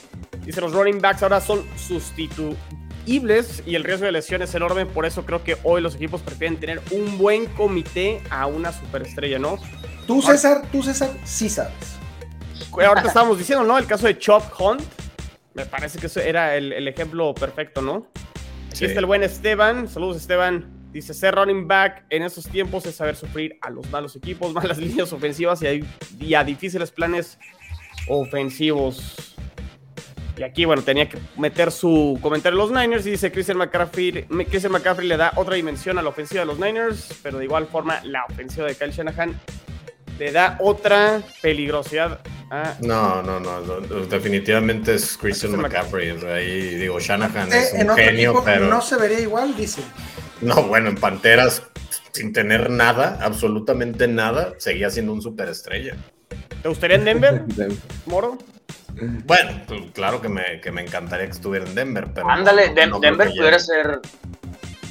dice, 0.44 0.62
los 0.62 0.74
running 0.74 1.00
backs 1.00 1.24
ahora 1.24 1.40
son 1.40 1.64
sustitu 1.78 2.56
y 3.08 3.76
el 3.76 3.84
riesgo 3.84 4.06
de 4.06 4.12
lesión 4.12 4.42
es 4.42 4.56
enorme. 4.56 4.86
Por 4.86 5.06
eso 5.06 5.26
creo 5.26 5.44
que 5.44 5.58
hoy 5.64 5.82
los 5.82 5.96
equipos 5.96 6.22
prefieren 6.22 6.60
tener 6.60 6.82
un 6.92 7.18
buen 7.18 7.46
comité 7.46 8.22
a 8.30 8.48
una 8.48 8.72
superestrella, 8.72 9.38
¿no? 9.38 9.58
Tú, 10.08 10.22
César, 10.22 10.64
tú, 10.72 10.82
César, 10.82 11.12
sí 11.24 11.50
sabes. 11.50 11.74
Ahorita 12.72 13.08
estábamos 13.08 13.38
diciendo, 13.38 13.64
¿no? 13.64 13.78
El 13.78 13.86
caso 13.86 14.08
de 14.08 14.18
Chop 14.18 14.44
Hunt. 14.60 14.82
Me 15.54 15.66
parece 15.66 16.00
que 16.00 16.08
eso 16.08 16.20
era 16.20 16.56
el, 16.58 16.88
ejemplo 16.88 17.34
perfecto, 17.34 17.82
¿no? 17.82 18.08
Aquí 18.72 18.86
está 18.86 19.00
el 19.00 19.06
buen 19.06 19.24
Esteban. 19.24 19.88
Saludos, 19.88 20.18
Esteban. 20.18 20.75
Dice, 20.96 21.14
ser 21.14 21.36
running 21.36 21.68
back 21.68 22.06
en 22.10 22.24
estos 22.24 22.48
tiempos 22.48 22.86
es 22.86 22.96
saber 22.96 23.18
sufrir 23.18 23.58
a 23.60 23.70
los 23.70 23.90
malos 23.90 24.16
equipos, 24.16 24.54
malas 24.54 24.78
líneas 24.78 25.12
ofensivas 25.12 25.62
y 25.62 25.68
a, 25.68 25.74
y 25.74 26.34
a 26.36 26.42
difíciles 26.46 26.90
planes 26.90 27.38
ofensivos. 28.08 29.36
Y 30.38 30.44
aquí, 30.44 30.64
bueno, 30.64 30.84
tenía 30.84 31.10
que 31.10 31.18
meter 31.38 31.74
su 31.74 32.18
comentario 32.22 32.58
a 32.58 32.66
los 32.66 32.72
Niners 32.72 33.06
y 33.08 33.12
dice 33.12 33.30
Christian 33.30 33.58
McCaffrey, 33.58 34.24
Christian 34.50 34.72
McCaffrey 34.72 35.06
le 35.06 35.18
da 35.18 35.34
otra 35.36 35.56
dimensión 35.56 35.98
a 35.98 36.02
la 36.02 36.08
ofensiva 36.08 36.40
de 36.40 36.46
los 36.46 36.60
Niners, 36.60 37.14
pero 37.22 37.40
de 37.40 37.44
igual 37.44 37.68
forma 37.68 38.00
la 38.06 38.24
ofensiva 38.30 38.66
de 38.66 38.76
Kyle 38.76 38.92
Shanahan 38.92 39.38
le 40.18 40.32
da 40.32 40.58
otra 40.62 41.22
peligrosidad 41.42 42.22
a... 42.50 42.78
No, 42.80 43.22
no, 43.22 43.42
no, 43.42 43.60
no, 43.60 43.82
definitivamente 44.06 44.96
es 44.96 45.18
Christian 45.18 45.60
McCaffrey. 45.60 46.12
Ahí 46.26 46.76
digo, 46.76 47.02
Shanahan 47.02 47.52
Eh, 47.52 47.58
es 47.58 47.74
un 47.74 47.82
en 47.82 47.90
otro 47.90 48.02
genio, 48.02 48.30
equipo 48.32 48.46
pero... 48.46 48.70
no 48.70 48.82
se 48.82 48.96
vería 48.96 49.20
igual, 49.20 49.54
dice. 49.58 49.82
No, 50.46 50.64
bueno, 50.64 50.90
en 50.90 50.96
Panteras, 50.96 51.64
sin 52.12 52.34
tener 52.34 52.70
nada, 52.70 53.18
absolutamente 53.22 54.08
nada, 54.08 54.54
seguía 54.58 54.90
siendo 54.90 55.14
un 55.14 55.22
superestrella. 55.22 55.96
¿Te 56.62 56.70
gustaría 56.70 56.98
en 56.98 57.06
Denver, 57.06 57.44
Moro? 58.06 58.38
Bueno, 59.26 59.62
pues, 59.68 59.82
claro 59.94 60.22
que 60.22 60.30
me, 60.30 60.62
que 60.62 60.72
me 60.72 60.82
encantaría 60.82 61.26
que 61.26 61.32
estuviera 61.34 61.66
en 61.66 61.76
Denver, 61.76 62.08
pero. 62.14 62.30
Ándale, 62.30 62.74
no- 62.74 62.86
no 62.88 63.00
Denver 63.00 63.30
pudiera 63.30 63.60
ser. 63.60 64.00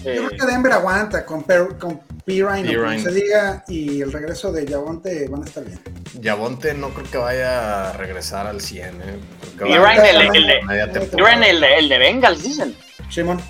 eh, 0.05 0.14
Yo 0.17 0.27
creo 0.29 0.40
que 0.40 0.47
Denver 0.47 0.73
aguanta 0.73 1.25
con, 1.25 1.43
Per- 1.45 1.79
con 1.79 2.01
Pirine, 2.25 2.75
como 2.75 2.88
Pirine. 2.90 2.99
se 2.99 3.11
diga, 3.12 3.64
y 3.69 4.03
el 4.03 4.12
regreso 4.12 4.53
de 4.53 4.67
Javonte 4.67 5.27
van 5.29 5.43
a 5.43 5.47
estar 5.47 5.64
bien. 5.64 5.81
Yavonte 6.21 6.75
no 6.75 6.90
creo 6.90 7.11
que 7.11 7.19
vaya 7.19 7.90
a 7.90 7.93
regresar 7.95 8.47
al 8.47 8.61
100, 8.61 8.87
¿eh? 8.87 9.19
Ryan, 9.59 10.05
el, 10.07 10.21
el 10.21 10.37
el, 10.37 11.61
de- 11.61 11.79
el 11.79 11.88
de 11.88 11.99
Bengals, 11.99 12.43
dicen. 12.43 12.75
Simón, 13.09 13.40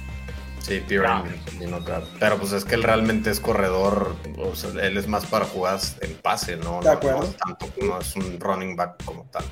Sí, 0.61 0.81
Pirine, 0.87 1.25
no. 1.67 1.85
Pero 2.19 2.39
pues 2.39 2.53
es 2.53 2.65
que 2.65 2.75
él 2.75 2.83
realmente 2.83 3.31
es 3.31 3.41
corredor, 3.41 4.17
o 4.39 4.55
sea, 4.57 4.71
él 4.85 4.97
es 4.97 5.07
más 5.09 5.27
para 5.27 5.45
jugadas 5.45 5.97
en 6.01 6.15
pase, 6.15 6.57
¿no? 6.57 6.81
De 6.81 6.87
No- 6.87 6.91
acuerdo. 6.93 7.19
No, 7.19 7.25
es 7.25 7.37
tanto, 7.37 7.67
no 7.83 8.01
es 8.01 8.17
un 8.17 8.41
running 8.41 8.77
back 8.77 9.03
como 9.05 9.25
tal. 9.31 9.45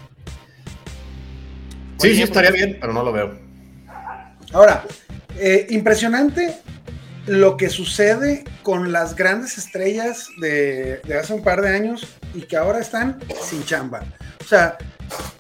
Oye, 2.01 2.11
Sí, 2.11 2.17
sí, 2.17 2.23
estaría 2.23 2.51
bien, 2.51 2.79
pero 2.81 2.93
no 2.93 3.03
lo 3.05 3.13
veo. 3.13 3.39
Ahora, 4.53 4.85
eh, 5.39 5.67
impresionante 5.71 6.57
lo 7.27 7.57
que 7.57 7.71
sucede 7.71 8.45
con 8.65 8.91
las 8.91 9.15
grandes 9.15 9.57
estrellas 9.57 10.29
de, 10.41 11.01
de 11.05 11.19
hace 11.19 11.33
un 11.33 11.43
par 11.45 11.61
de 11.63 11.69
años 11.75 12.07
y 12.35 12.43
que 12.43 12.57
ahora 12.57 12.81
están 12.81 13.21
sin 13.41 13.65
chamba. 13.65 14.03
O 14.41 14.45
sea, 14.45 14.77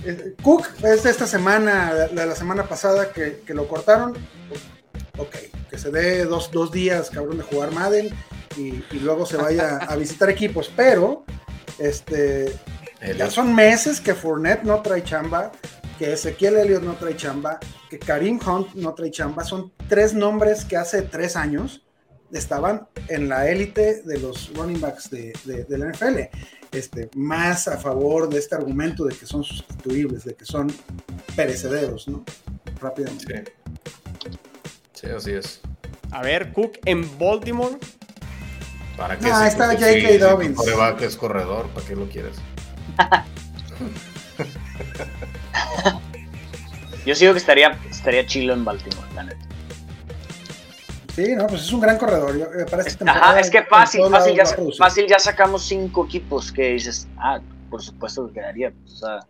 eh, 0.05 0.35
Cook 0.43 0.69
es 0.85 1.03
de 1.03 1.11
esta 1.11 1.27
semana, 1.27 1.93
de 1.95 2.27
la 2.27 2.37
semana 2.37 2.65
pasada 2.69 3.11
que, 3.13 3.43
que 3.45 3.53
lo 3.55 3.67
cortaron. 3.67 4.17
Ok, 5.19 5.37
que 5.71 5.79
se 5.79 5.91
dé 5.91 6.25
dos, 6.25 6.51
dos 6.51 6.73
días, 6.73 7.11
cabrón, 7.11 7.37
de 7.39 7.43
jugar 7.45 7.73
Madden 7.73 8.09
y, 8.57 8.83
y 8.91 9.01
luego 9.03 9.27
se 9.27 9.37
vaya 9.37 9.77
a 9.77 9.97
visitar 9.97 10.31
equipos. 10.31 10.71
Pero, 10.75 11.25
este, 11.79 12.53
ya 13.17 13.31
son 13.31 13.55
meses 13.55 14.01
que 14.01 14.15
Fournette 14.15 14.63
no 14.65 14.81
trae 14.83 15.03
chamba, 15.05 15.53
que 15.99 16.13
Ezequiel 16.13 16.57
Elliott 16.57 16.83
no 16.83 16.95
trae 16.95 17.15
chamba, 17.17 17.59
que 17.91 17.99
Karim 17.99 18.41
Hunt 18.45 18.75
no 18.75 18.95
trae 18.95 19.11
chamba. 19.11 19.45
Son 19.45 19.73
tres 19.89 20.15
nombres 20.15 20.65
que 20.65 20.77
hace 20.77 21.03
tres 21.03 21.37
años 21.37 21.85
estaban 22.33 22.89
en 23.09 23.29
la 23.29 23.49
élite 23.51 24.03
de 24.05 24.19
los 24.19 24.51
running 24.55 24.81
backs 24.81 25.11
de, 25.11 25.35
de- 25.45 25.65
de 25.65 25.79
la 25.79 25.87
NFL. 25.93 26.21
Este, 26.73 27.11
más 27.15 27.69
a 27.69 27.77
favor 27.77 28.31
de 28.31 28.39
este 28.39 28.55
argumento 28.55 29.05
de 29.05 29.15
que 29.15 29.27
son 29.27 29.45
sustituibles, 29.45 30.25
de 30.25 30.35
que 30.35 30.47
son 30.47 30.73
perecederos, 31.37 32.09
¿no? 32.09 32.25
Rápidamente. 32.81 33.45
Sí. 33.45 33.53
Sí, 35.03 35.09
así 35.11 35.33
es. 35.33 35.61
A 36.13 36.23
ver, 36.23 36.53
Cook 36.53 36.79
en 36.87 37.19
Baltimore. 37.19 37.77
¿Para 38.97 39.19
qué? 39.19 39.27
Ah, 39.31 39.43
Si 39.43 39.49
está 39.49 39.67
J.K. 39.67 39.87
si- 39.87 40.01
si 40.01 40.19
tu 40.19 40.25
Dobbins. 40.25 40.57
quarterback 40.57 41.03
es 41.03 41.17
corredor, 41.17 41.67
¿para 41.69 41.87
qué 41.87 41.97
lo 41.97 42.09
quieres? 42.09 42.37
Yo 47.05 47.15
sigo 47.17 47.33
que 47.33 47.39
estaría, 47.39 47.77
estaría 47.91 48.25
chilo 48.27 48.53
en 48.53 48.65
Baltimore, 48.65 49.07
la 49.15 49.25
neta. 49.25 49.41
Sí, 51.17 51.35
no, 51.37 51.47
pues 51.49 51.63
es 51.63 51.73
un 51.73 51.81
gran 51.81 51.99
corredor. 51.99 52.39
Yo, 52.39 52.45
eh, 52.47 52.65
para 52.71 52.83
esta 52.85 52.99
temporada, 52.99 53.31
Ajá, 53.33 53.41
es 53.41 53.51
que 53.51 53.63
fácil, 53.65 54.03
ya, 54.37 54.47
fácil 54.79 55.07
ya 55.09 55.19
sacamos 55.19 55.63
cinco 55.65 56.05
equipos 56.07 56.53
que 56.53 56.75
dices, 56.75 57.09
ah, 57.19 57.41
por 57.71 57.83
supuesto 57.83 58.29
que 58.29 58.35
quedaría. 58.35 58.71
pues, 58.71 58.93
O 58.95 58.97
sea, 58.99 59.27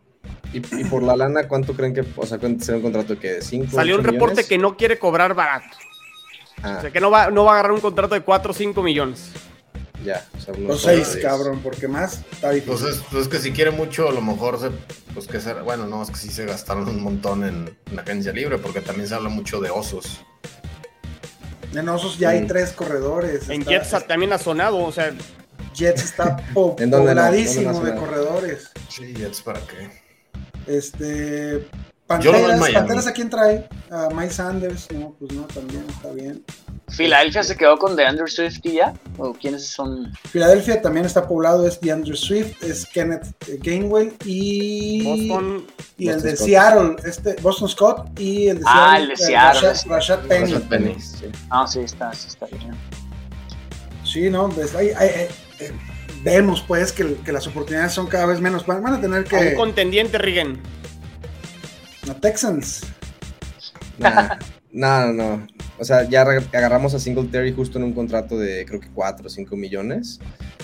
Y, 0.53 0.59
y 0.59 0.85
por 0.85 1.03
la 1.03 1.17
lana, 1.17 1.49
¿cuánto 1.49 1.75
creen 1.75 1.95
que, 1.95 2.05
o 2.17 2.27
sea, 2.27 2.39
cuánto 2.39 2.65
será 2.65 2.77
un 2.77 2.83
contrato 2.83 3.19
que 3.19 3.35
de 3.35 3.43
5 3.43 3.71
Salió 3.73 3.97
un 3.97 4.05
reporte 4.05 4.45
que 4.45 4.59
no 4.59 4.77
quiere 4.77 4.99
cobrar 4.99 5.35
barato. 5.35 5.77
Ah, 6.63 6.77
O 6.79 6.81
sea, 6.83 6.91
que 6.91 7.01
no 7.01 7.11
va, 7.11 7.31
no 7.31 7.45
va 7.45 7.53
a 7.53 7.55
agarrar 7.55 7.73
un 7.73 7.81
contrato 7.81 8.15
de 8.15 8.21
4 8.21 8.51
o 8.51 8.55
5 8.55 8.83
millones. 8.83 9.31
ya. 10.05 10.27
O 10.37 10.41
sea, 10.41 10.53
O 10.55 10.59
unos 10.59 10.83
seis, 10.83 11.09
seis. 11.13 11.25
cabrón, 11.25 11.61
porque 11.63 11.89
más 11.89 12.21
está 12.33 12.51
difícil. 12.51 12.77
Pues 12.79 12.95
es, 12.97 13.03
pues 13.11 13.23
es 13.23 13.29
que 13.29 13.39
si 13.39 13.53
quiere 13.53 13.71
mucho, 13.71 14.09
a 14.09 14.13
lo 14.13 14.21
mejor 14.21 14.61
se. 14.61 14.71
Pues 15.15 15.27
que 15.27 15.41
será- 15.41 15.63
bueno, 15.63 15.87
no, 15.87 16.03
es 16.03 16.11
que 16.11 16.17
sí 16.17 16.29
se 16.31 16.45
gastaron 16.45 16.89
un 16.89 17.03
montón 17.03 17.45
en, 17.45 17.77
en 17.87 17.97
la 17.97 18.03
agencia 18.03 18.33
libre, 18.33 18.59
porque 18.59 18.81
también 18.81 19.09
se 19.09 19.15
habla 19.15 19.29
mucho 19.29 19.61
de 19.61 19.71
osos. 19.71 20.21
En 21.75 21.89
Osos 21.89 22.19
ya 22.19 22.31
hay 22.31 22.43
Mm. 22.43 22.47
tres 22.49 22.73
corredores. 22.73 23.49
En 23.49 23.63
está- 23.63 23.71
Jets 23.71 24.07
también 24.07 24.33
ha 24.35 24.39
sonado, 24.39 24.79
o 24.79 24.93
sea, 24.93 25.13
Jets 25.75 26.03
está 26.05 26.37
pobladísimo 26.55 27.73
¿Dónde 27.73 27.93
de 27.93 27.97
corredores. 27.99 28.71
Sí, 28.89 29.15
es 29.19 29.41
para 29.41 29.61
qué. 29.61 30.02
Este. 30.67 31.69
Panteras. 32.07 32.61
Panteras, 32.73 33.07
¿a 33.07 33.13
quién 33.13 33.31
trae? 33.31 33.67
A 33.91 34.09
Miles 34.13 34.35
Sanders. 34.35 34.91
No, 34.93 35.15
pues 35.19 35.33
no, 35.33 35.43
también 35.45 35.85
está 35.89 36.11
bien. 36.13 36.45
¿Filadelfia 36.89 37.43
se 37.43 37.57
quedó 37.57 37.79
con 37.79 37.97
DeAndre 37.97 38.27
Swift 38.27 38.59
y 38.65 38.73
ya? 38.75 38.93
¿O 39.17 39.33
quiénes 39.33 39.67
son? 39.67 40.13
Filadelfia 40.31 40.83
también 40.83 41.07
está 41.07 41.27
poblado. 41.27 41.67
Es 41.67 41.81
DeAndre 41.81 42.15
Swift, 42.17 42.63
es 42.63 42.85
Kenneth 42.85 43.29
Gainwell 43.63 44.13
y. 44.27 45.05
Boston. 45.29 45.67
Y 45.97 46.09
el 46.09 46.21
de 46.21 46.37
Scott. 46.37 46.47
Seattle, 46.47 46.97
este, 47.07 47.37
Boston 47.41 47.69
Scott 47.69 48.21
y 48.21 48.49
el 48.49 48.59
de 48.59 48.65
Ah, 48.67 48.97
Seattle. 48.99 49.03
el 49.03 49.09
de 49.09 49.15
eh, 49.15 49.17
Seattle, 49.27 49.95
Rashad, 49.97 50.19
Penny. 50.27 50.53
Rashad 50.53 50.69
Penny, 50.69 51.01
sí. 51.01 51.25
Ah, 51.49 51.67
sí, 51.67 51.81
está, 51.81 52.13
sí 52.13 52.29
está 52.29 52.47
bien. 52.47 52.75
Sí, 54.05 54.29
no, 54.29 54.49
pues, 54.51 54.75
hay- 54.75 54.91
hay- 54.91 55.09
hay- 55.09 55.29
eh, 55.61 55.73
vemos 56.23 56.63
pues 56.67 56.93
que, 56.93 57.17
que 57.25 57.33
las 57.33 57.47
oportunidades 57.47 57.93
son 57.93 58.07
cada 58.07 58.27
vez 58.27 58.41
menos. 58.41 58.67
Van, 58.67 58.83
van 58.83 58.95
a 58.95 59.01
tener 59.01 59.19
A 59.19 59.21
un 59.21 59.25
que. 59.25 59.55
contendiente, 59.55 60.19
Rigen. 60.19 60.59
A 62.11 62.15
Texans. 62.15 62.83
Nah, 63.99 64.37
no, 64.73 65.07
no, 65.07 65.13
no. 65.13 65.47
O 65.79 65.85
sea, 65.85 66.09
ya 66.09 66.23
agarramos 66.23 66.95
a 66.95 67.01
Singletary 67.01 67.53
justo 67.53 67.79
en 67.79 67.85
un 67.85 67.93
contrato 67.93 68.39
de 68.39 68.65
creo 68.67 68.81
que 68.81 68.89
4 68.89 69.27
o 69.27 69.31
5 69.31 69.57
millones. 69.57 70.21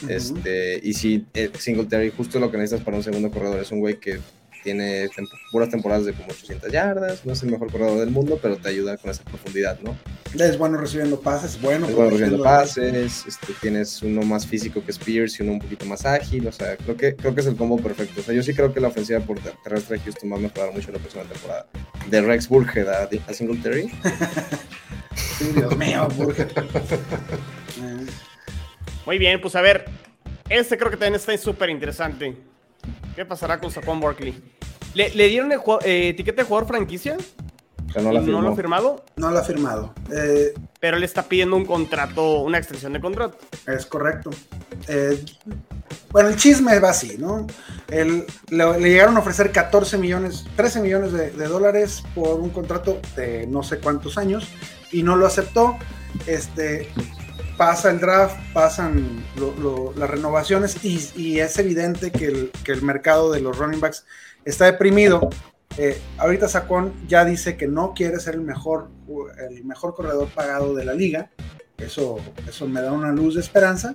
Este, 0.08 0.78
y 0.82 0.94
si 0.94 1.26
eh, 1.34 1.50
Singletary, 1.58 2.12
justo 2.16 2.38
lo 2.38 2.50
que 2.50 2.56
necesitas 2.56 2.84
para 2.84 2.96
un 2.96 3.02
segundo 3.02 3.30
corredor, 3.30 3.60
es 3.60 3.72
un 3.72 3.80
güey 3.80 3.98
que 3.98 4.20
tiene 4.62 5.08
tempo- 5.08 5.36
puras 5.50 5.68
temporadas 5.70 6.04
de 6.04 6.12
como 6.12 6.28
800 6.30 6.70
yardas, 6.72 7.24
no 7.26 7.32
es 7.32 7.42
el 7.42 7.50
mejor 7.50 7.70
corredor 7.70 7.98
del 8.00 8.10
mundo, 8.10 8.38
pero 8.40 8.56
te 8.56 8.68
ayuda 8.68 8.96
con 8.96 9.10
esa 9.10 9.22
profundidad, 9.24 9.78
¿no? 9.80 9.96
Es 10.38 10.58
bueno 10.58 10.76
recibiendo 10.78 11.20
pases, 11.20 11.60
bueno. 11.60 11.86
es 11.88 11.94
bueno 11.94 12.10
recibiendo 12.10 12.42
pases, 12.44 13.24
este, 13.26 13.52
tienes 13.60 14.02
uno 14.02 14.22
más 14.22 14.46
físico 14.46 14.84
que 14.84 14.90
Spears 14.90 15.38
y 15.40 15.42
uno 15.42 15.52
un 15.52 15.58
poquito 15.60 15.86
más 15.86 16.04
ágil, 16.04 16.46
o 16.46 16.52
sea, 16.52 16.76
creo 16.76 16.96
que, 16.96 17.16
creo 17.16 17.34
que 17.34 17.40
es 17.40 17.46
el 17.46 17.56
combo 17.56 17.78
perfecto. 17.78 18.20
O 18.20 18.24
sea, 18.24 18.34
yo 18.34 18.42
sí 18.42 18.52
creo 18.54 18.72
que 18.74 18.80
la 18.80 18.88
ofensiva 18.88 19.20
por 19.20 19.38
ter- 19.40 19.54
terrestre 19.64 19.98
de 19.98 20.04
Houston 20.04 20.32
va 20.32 20.36
a 20.36 20.40
mejorar 20.40 20.72
mucho 20.72 20.90
la 20.92 20.98
próxima 20.98 21.24
temporada. 21.24 21.66
De 22.10 22.20
Rex 22.20 22.48
Burkhead 22.48 22.88
a, 22.88 23.08
a 23.28 23.32
Singletary, 23.32 23.90
Sí, 25.38 25.46
Dios 25.54 25.76
mío. 25.76 26.08
Eh, 27.80 28.06
Muy 29.06 29.18
bien, 29.18 29.40
pues 29.40 29.54
a 29.56 29.60
ver. 29.60 29.84
Este 30.48 30.78
creo 30.78 30.90
que 30.90 30.96
también 30.96 31.14
está 31.16 31.36
súper 31.36 31.70
interesante. 31.70 32.34
¿Qué 33.18 33.26
pasará 33.26 33.58
con 33.58 33.68
Saquon 33.72 33.98
Barkley? 34.00 34.40
¿Le, 34.94 35.10
le 35.12 35.26
dieron 35.26 35.50
el 35.50 35.58
eh, 35.84 36.10
etiqueta 36.10 36.42
de 36.42 36.46
jugador 36.46 36.68
franquicia? 36.68 37.16
sea, 37.92 38.00
no 38.00 38.12
lo 38.12 38.50
ha 38.52 38.54
firmado, 38.54 39.04
no 39.16 39.32
lo 39.32 39.38
ha 39.40 39.42
firmado. 39.42 39.92
Eh, 40.12 40.54
pero 40.78 40.96
él 40.98 41.02
está 41.02 41.24
pidiendo 41.24 41.56
un 41.56 41.64
contrato, 41.64 42.42
una 42.42 42.58
extensión 42.58 42.92
de 42.92 43.00
contrato. 43.00 43.36
Es 43.66 43.86
correcto. 43.86 44.30
Eh, 44.86 45.20
bueno, 46.12 46.28
el 46.28 46.36
chisme 46.36 46.78
va 46.78 46.90
así, 46.90 47.16
¿no? 47.18 47.44
El- 47.88 48.24
le, 48.50 48.78
le 48.80 48.88
llegaron 48.88 49.16
a 49.16 49.18
ofrecer 49.18 49.50
14 49.50 49.98
millones, 49.98 50.44
13 50.54 50.80
millones 50.80 51.12
de, 51.12 51.32
de 51.32 51.46
dólares 51.48 52.04
por 52.14 52.38
un 52.38 52.50
contrato 52.50 53.00
de 53.16 53.48
no 53.48 53.64
sé 53.64 53.80
cuántos 53.80 54.16
años 54.16 54.46
y 54.92 55.02
no 55.02 55.16
lo 55.16 55.26
aceptó. 55.26 55.76
Este, 56.28 56.88
pasa 57.58 57.90
el 57.90 58.00
draft, 58.00 58.36
pasan 58.54 59.22
lo- 59.36 59.54
lo- 59.56 59.92
las 59.96 60.08
renovaciones 60.08 60.82
y, 60.84 60.98
y 61.16 61.40
es 61.40 61.58
evidente 61.58 62.10
que 62.10 62.26
el, 62.26 62.50
que 62.64 62.72
el 62.72 62.80
mercado 62.82 63.30
de 63.32 63.40
los 63.40 63.58
running 63.58 63.80
backs 63.80 64.06
está 64.46 64.64
deprimido. 64.64 65.28
Eh, 65.76 66.00
ahorita 66.16 66.48
Sacón 66.48 66.94
ya 67.06 67.24
dice 67.26 67.56
que 67.58 67.66
no 67.66 67.92
quiere 67.94 68.18
ser 68.20 68.34
el 68.36 68.40
mejor, 68.40 68.88
el 69.50 69.64
mejor 69.64 69.94
corredor 69.94 70.28
pagado 70.28 70.74
de 70.74 70.84
la 70.86 70.94
liga. 70.94 71.30
Eso, 71.76 72.16
eso 72.48 72.66
me 72.66 72.80
da 72.80 72.92
una 72.92 73.12
luz 73.12 73.34
de 73.34 73.40
esperanza. 73.42 73.92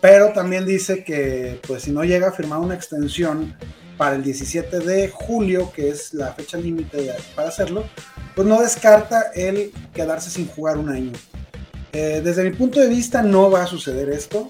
Pero 0.00 0.32
también 0.32 0.64
dice 0.64 1.02
que, 1.04 1.60
pues, 1.66 1.82
si 1.82 1.90
no 1.90 2.04
llega 2.04 2.28
a 2.28 2.32
firmar 2.32 2.60
una 2.60 2.74
extensión 2.74 3.56
para 3.96 4.14
el 4.14 4.22
17 4.22 4.78
de 4.80 5.08
julio, 5.08 5.72
que 5.74 5.88
es 5.88 6.14
la 6.14 6.32
fecha 6.34 6.56
límite 6.56 7.12
para 7.34 7.48
hacerlo, 7.48 7.84
pues 8.34 8.46
no 8.46 8.60
descarta 8.60 9.32
el 9.34 9.72
quedarse 9.92 10.30
sin 10.30 10.46
jugar 10.46 10.78
un 10.78 10.88
año. 10.88 11.12
Eh, 11.92 12.20
desde 12.22 12.44
mi 12.44 12.50
punto 12.50 12.80
de 12.80 12.88
vista, 12.88 13.22
no 13.22 13.50
va 13.50 13.62
a 13.62 13.66
suceder 13.66 14.08
esto. 14.10 14.48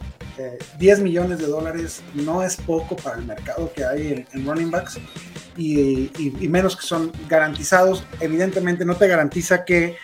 10 0.78 1.00
millones 1.00 1.38
de 1.38 1.46
dólares 1.46 2.00
no 2.14 2.42
es 2.42 2.56
poco 2.56 2.94
para 2.96 3.18
el 3.18 3.26
mercado 3.26 3.72
que 3.74 3.84
hay 3.84 4.24
en, 4.32 4.46
running 4.46 4.70
backs 4.70 4.98
y, 5.56 6.10
menos 6.48 6.76
que 6.76 6.86
son 6.86 7.12
garantizados. 7.28 8.04
Evidentemente 8.20 8.84
no 8.84 8.96
te 8.96 9.08
garantiza 9.08 9.64
que 9.64 9.96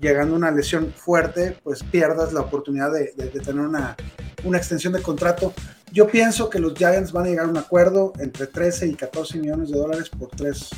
llegando 0.00 0.34
a 0.34 0.38
una 0.38 0.50
lesión 0.50 0.92
fuerte, 0.96 1.58
pues 1.62 1.82
pierdas 1.82 2.32
la 2.32 2.40
oportunidad 2.40 2.92
de, 2.92 3.06
tener 3.40 3.60
una, 3.60 3.96
una, 4.44 4.58
extensión 4.58 4.92
de 4.92 5.02
contrato. 5.02 5.52
Yo 5.92 6.06
pienso 6.06 6.48
que 6.48 6.60
los 6.60 6.74
Giants 6.74 7.12
van 7.12 7.26
a 7.26 7.28
llegar 7.28 7.46
a 7.46 7.48
un 7.48 7.56
acuerdo 7.56 8.12
entre 8.20 8.46
13 8.46 8.86
y 8.86 8.94
14 8.94 9.38
millones 9.38 9.70
de 9.70 9.78
dólares 9.78 10.08
por 10.08 10.28
3 10.28 10.70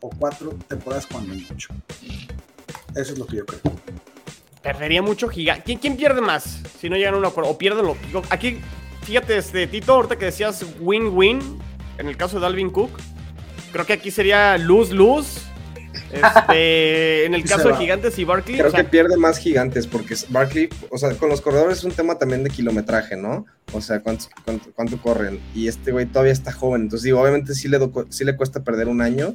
o 0.00 0.10
4 0.10 0.58
temporadas 0.68 1.06
cuando 1.06 1.34
mucho. 1.34 1.74
Eso 2.94 3.12
es 3.12 3.18
lo 3.18 3.26
que 3.26 3.38
yo 3.38 3.46
creo. 3.46 3.60
Perdería 4.62 5.00
mucho 5.00 5.28
gigante. 5.28 5.64
¿Quién, 5.64 5.78
¿Quién, 5.78 5.96
pierde 5.96 6.20
más 6.20 6.62
si 6.78 6.90
no 6.90 6.96
llegan 6.96 7.14
a 7.14 7.18
un 7.18 7.24
acuerdo? 7.24 7.50
O 7.50 7.58
pierden 7.58 7.86
lo. 7.86 7.96
Aquí, 8.28 8.60
fíjate, 9.02 9.38
este, 9.38 9.66
Tito, 9.66 9.94
ahorita 9.94 10.16
que 10.16 10.26
decías 10.26 10.64
win-win, 10.80 11.40
en 11.98 12.08
el 12.08 12.16
caso 12.16 12.36
de 12.36 12.42
Dalvin 12.42 12.70
Cook, 12.70 12.90
creo 13.72 13.86
que 13.86 13.94
aquí 13.94 14.10
sería 14.10 14.58
lose-lose. 14.58 15.49
Este, 16.12 17.24
en 17.26 17.34
el 17.34 17.44
caso 17.44 17.68
de 17.68 17.76
Gigantes 17.76 18.18
y 18.18 18.24
Barkley. 18.24 18.58
Creo 18.58 18.72
que 18.72 18.84
pierde 18.84 19.16
más 19.16 19.38
Gigantes 19.38 19.86
porque 19.86 20.14
Barkley, 20.28 20.68
o 20.90 20.98
sea, 20.98 21.10
con 21.14 21.28
los 21.28 21.40
corredores 21.40 21.78
es 21.78 21.84
un 21.84 21.92
tema 21.92 22.16
también 22.18 22.42
de 22.42 22.50
kilometraje, 22.50 23.16
¿no? 23.16 23.46
O 23.72 23.80
sea, 23.80 24.00
cuánto, 24.00 24.26
cuánto, 24.74 25.00
corren. 25.00 25.40
Y 25.54 25.68
este 25.68 25.92
güey 25.92 26.06
todavía 26.06 26.32
está 26.32 26.52
joven. 26.52 26.82
Entonces, 26.82 27.04
digo, 27.04 27.20
obviamente 27.20 27.54
sí 27.54 27.68
le, 27.68 27.78
sí 28.08 28.24
le 28.24 28.36
cuesta 28.36 28.64
perder 28.64 28.88
un 28.88 29.00
año, 29.00 29.34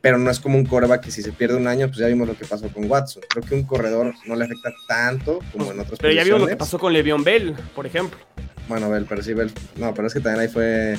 pero 0.00 0.18
no 0.18 0.30
es 0.30 0.40
como 0.40 0.58
un 0.58 0.64
coreback 0.64 1.02
que 1.04 1.10
si 1.10 1.22
se 1.22 1.32
pierde 1.32 1.56
un 1.56 1.66
año, 1.66 1.86
pues 1.86 1.98
ya 1.98 2.06
vimos 2.06 2.26
lo 2.26 2.36
que 2.36 2.44
pasó 2.44 2.68
con 2.68 2.90
Watson. 2.90 3.22
Creo 3.28 3.44
que 3.44 3.54
un 3.54 3.62
corredor 3.62 4.14
no 4.26 4.36
le 4.36 4.44
afecta 4.44 4.72
tanto 4.88 5.38
como 5.52 5.70
en 5.70 5.80
otros 5.80 5.98
Pero 6.00 6.12
ya 6.12 6.24
vimos 6.24 6.40
lo 6.40 6.46
que 6.46 6.56
pasó 6.56 6.78
con 6.78 6.92
Le'Veon 6.92 7.22
Bell, 7.22 7.54
por 7.74 7.86
ejemplo. 7.86 8.18
Bueno, 8.68 8.90
Bell, 8.90 9.06
pero 9.08 9.22
sí, 9.22 9.32
Bell. 9.32 9.50
No, 9.76 9.94
pero 9.94 10.08
es 10.08 10.14
que 10.14 10.20
también 10.20 10.42
ahí 10.42 10.48
fue 10.48 10.98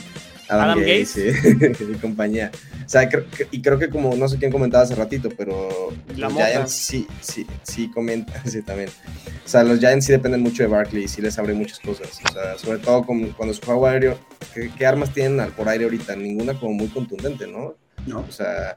Adam, 0.50 0.80
Gates, 0.80 1.18
y, 1.18 1.94
compañía. 2.02 2.52
O 2.86 2.90
sea, 2.90 3.08
y 3.52 3.62
creo 3.62 3.78
que 3.78 3.90
como, 3.90 4.16
no 4.16 4.28
sé 4.28 4.38
quién 4.38 4.52
comentaba 4.52 4.84
hace 4.84 4.96
ratito, 4.96 5.30
pero 5.38 5.94
los 6.16 6.34
Giants 6.34 6.72
sí, 6.72 7.08
sí, 7.22 7.46
sí 7.64 7.90
comentan, 7.92 8.36
sí 8.50 8.62
también. 8.62 8.90
O 8.90 9.48
sea, 9.48 9.64
los 9.64 9.80
Giants 9.80 10.06
sí 10.06 10.12
dependen 10.12 10.42
mucho 10.42 10.64
de 10.64 10.70
Barkley 10.70 11.04
y 11.04 11.08
sí 11.08 11.22
les 11.22 11.38
abre 11.38 11.54
muchas 11.54 11.80
cosas. 11.80 12.20
O 12.28 12.34
sea, 12.34 12.58
sobre 12.58 12.80
todo 12.80 13.04
cuando 13.04 13.54
su 13.54 13.62
juego 13.62 13.88
aéreo, 13.88 14.20
¿qué, 14.78 14.86
armas 14.86 15.14
tienen 15.14 15.52
por 15.52 15.70
aire 15.70 15.86
ahorita? 15.86 16.16
Ninguna 16.16 16.54
como 16.60 16.74
muy 16.74 16.88
contundente, 16.88 17.48
¿no? 17.48 17.76
No. 18.08 18.22
O 18.22 18.32
sea, 18.32 18.76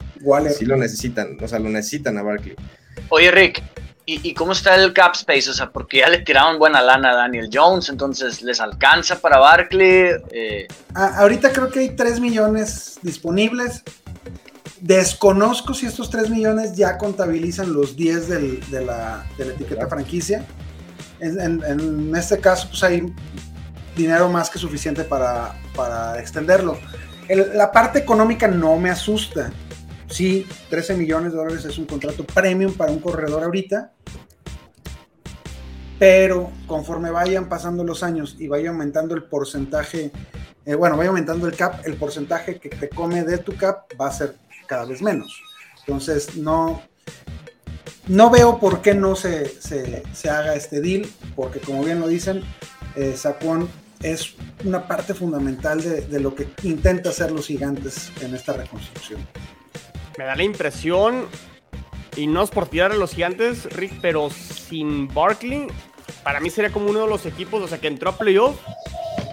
sí 0.57 0.67
lo 0.67 0.77
necesitan, 0.77 1.39
o 1.41 1.49
sea, 1.49 1.59
lo 1.59 1.71
necesitan 1.71 2.19
a 2.19 2.23
Barkley. 2.23 2.55
Oye, 3.09 3.31
Rick, 3.31 3.63
¿y, 4.07 4.35
cómo 4.35 4.53
está 4.53 4.75
el 4.75 4.93
cap 4.93 5.15
space? 5.15 5.51
O 5.51 5.53
sea, 5.53 5.71
porque 5.71 5.99
ya 5.99 6.09
le 6.09 6.19
tiraron 6.19 6.59
buena 6.59 6.83
lana 6.83 7.11
a 7.11 7.15
Daniel 7.15 7.49
Jones, 7.53 7.89
entonces 7.89 8.43
¿les 8.43 8.61
alcanza 8.61 9.21
para 9.21 9.39
Barkley? 9.39 10.11
Eh... 10.31 10.69
Ah, 10.95 11.15
ahorita 11.19 11.53
creo 11.53 11.69
que 11.69 11.81
hay 11.81 11.91
3 11.91 12.21
millones 12.21 12.99
disponibles. 13.03 13.83
Desconozco 14.81 15.75
si 15.75 15.87
estos 15.87 16.11
3 16.11 16.31
millones 16.31 16.75
ya 16.75 16.99
contabilizan 16.99 17.73
los 17.73 17.97
10 17.97 18.29
de, 18.29 18.85
la, 18.85 19.25
etiqueta 19.39 19.87
franquicia. 19.87 20.45
En, 21.21 22.13
este 22.17 22.39
caso, 22.41 22.69
pues 22.69 22.83
hay 22.83 23.13
dinero 23.97 24.29
más 24.29 24.51
que 24.51 24.59
suficiente 24.59 25.05
para, 25.05 25.55
para 25.75 26.19
extenderlo 26.19 26.79
la 27.29 27.71
parte 27.71 27.99
económica 27.99 28.49
no 28.49 28.77
me 28.77 28.91
asusta. 28.91 29.51
Sí, 30.13 30.47
13 30.69 30.95
millones 30.97 31.33
de 31.33 31.39
dólares 31.39 31.65
es 31.65 31.79
un 31.79 31.87
contrato 31.87 32.25
premium 32.25 32.75
para 32.75 32.93
un 32.93 32.99
corredor 32.99 33.45
ahorita, 33.45 33.93
pero 35.99 36.53
conforme 36.67 37.11
vayan 37.11 37.49
pasando 37.49 37.83
los 37.83 38.03
años 38.03 38.37
y 38.39 38.47
vaya 38.47 38.69
aumentando 38.69 39.15
el 39.15 39.23
porcentaje, 39.23 40.13
eh, 40.67 40.75
bueno, 40.75 40.99
vaya 40.99 41.09
aumentando 41.09 41.47
el 41.47 41.57
cap, 41.57 41.81
el 41.87 41.95
porcentaje 41.95 42.59
que 42.61 42.69
te 42.69 42.91
come 42.91 43.25
de 43.25 43.39
tu 43.39 43.57
cap 43.57 43.85
va 43.99 44.09
a 44.09 44.13
ser 44.13 44.37
cada 44.67 44.85
vez 44.85 45.01
menos. 45.01 45.43
Entonces, 45.81 46.37
no, 46.37 46.83
no 48.07 48.29
veo 48.29 48.59
por 48.59 48.83
qué 48.83 48.93
no 48.93 49.17
se, 49.17 49.49
se, 49.49 50.29
haga 50.29 50.55
este 50.55 50.83
deal, 50.83 51.07
porque 51.35 51.59
como 51.59 51.83
bien 51.83 52.01
lo 52.01 52.09
dicen, 52.09 52.43
eh, 52.97 53.17
es 54.03 54.35
una 54.63 54.87
parte 54.87 55.15
fundamental 55.15 55.81
de, 55.81 56.21
lo 56.21 56.35
que 56.35 56.49
intenta 56.65 57.09
hacer 57.09 57.31
los 57.31 57.47
gigantes 57.47 58.13
en 58.21 58.35
esta 58.35 58.53
reconstrucción. 58.53 59.27
Me 60.19 60.25
da 60.25 60.37
la 60.37 60.43
impresión, 60.43 61.27
y 62.17 62.27
no 62.27 62.43
es 62.43 62.51
por 62.51 62.67
tirar 62.67 62.93
a 62.93 62.97
los 62.97 63.15
gigantes, 63.15 63.65
Rick, 63.75 63.95
pero 64.01 64.31
sin 64.31 65.09
Barkley, 65.13 65.69
para 66.23 66.41
mí 66.41 66.51
sería 66.51 66.71
como 66.71 66.91
uno 66.91 67.01
de 67.01 67.09
los 67.09 67.27
equipos, 67.27 67.63
o 67.63 67.69
sea, 67.69 67.79
que 67.79 67.87
entró 67.87 68.11
a 68.11 68.19
playoff, 68.19 68.57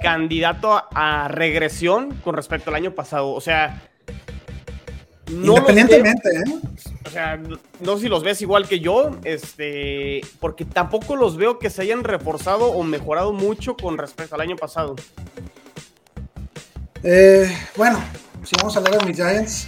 candidato 0.01 0.83
a 0.93 1.27
regresión 1.27 2.15
con 2.23 2.35
respecto 2.35 2.69
al 2.69 2.75
año 2.75 2.91
pasado. 2.91 3.31
O 3.31 3.41
sea, 3.41 3.83
Independientemente, 5.29 6.29
¿eh? 6.37 6.43
O 7.05 7.09
sea, 7.09 7.39
no 7.79 7.95
sé 7.95 8.03
si 8.03 8.09
los 8.09 8.23
ves 8.23 8.41
igual 8.41 8.67
que 8.67 8.79
yo, 8.79 9.11
este, 9.23 10.21
porque 10.39 10.65
tampoco 10.65 11.15
los 11.15 11.37
veo 11.37 11.59
que 11.59 11.69
se 11.69 11.83
hayan 11.83 12.03
reforzado 12.03 12.71
o 12.71 12.83
mejorado 12.83 13.31
mucho 13.31 13.75
con 13.75 13.97
respecto 13.97 14.35
al 14.35 14.41
año 14.41 14.55
pasado. 14.55 14.95
Eh, 17.03 17.55
bueno, 17.75 18.03
si 18.43 18.55
vamos 18.57 18.75
a 18.75 18.79
hablar 18.79 18.99
de 18.99 19.05
mis 19.05 19.15
Giants, 19.15 19.67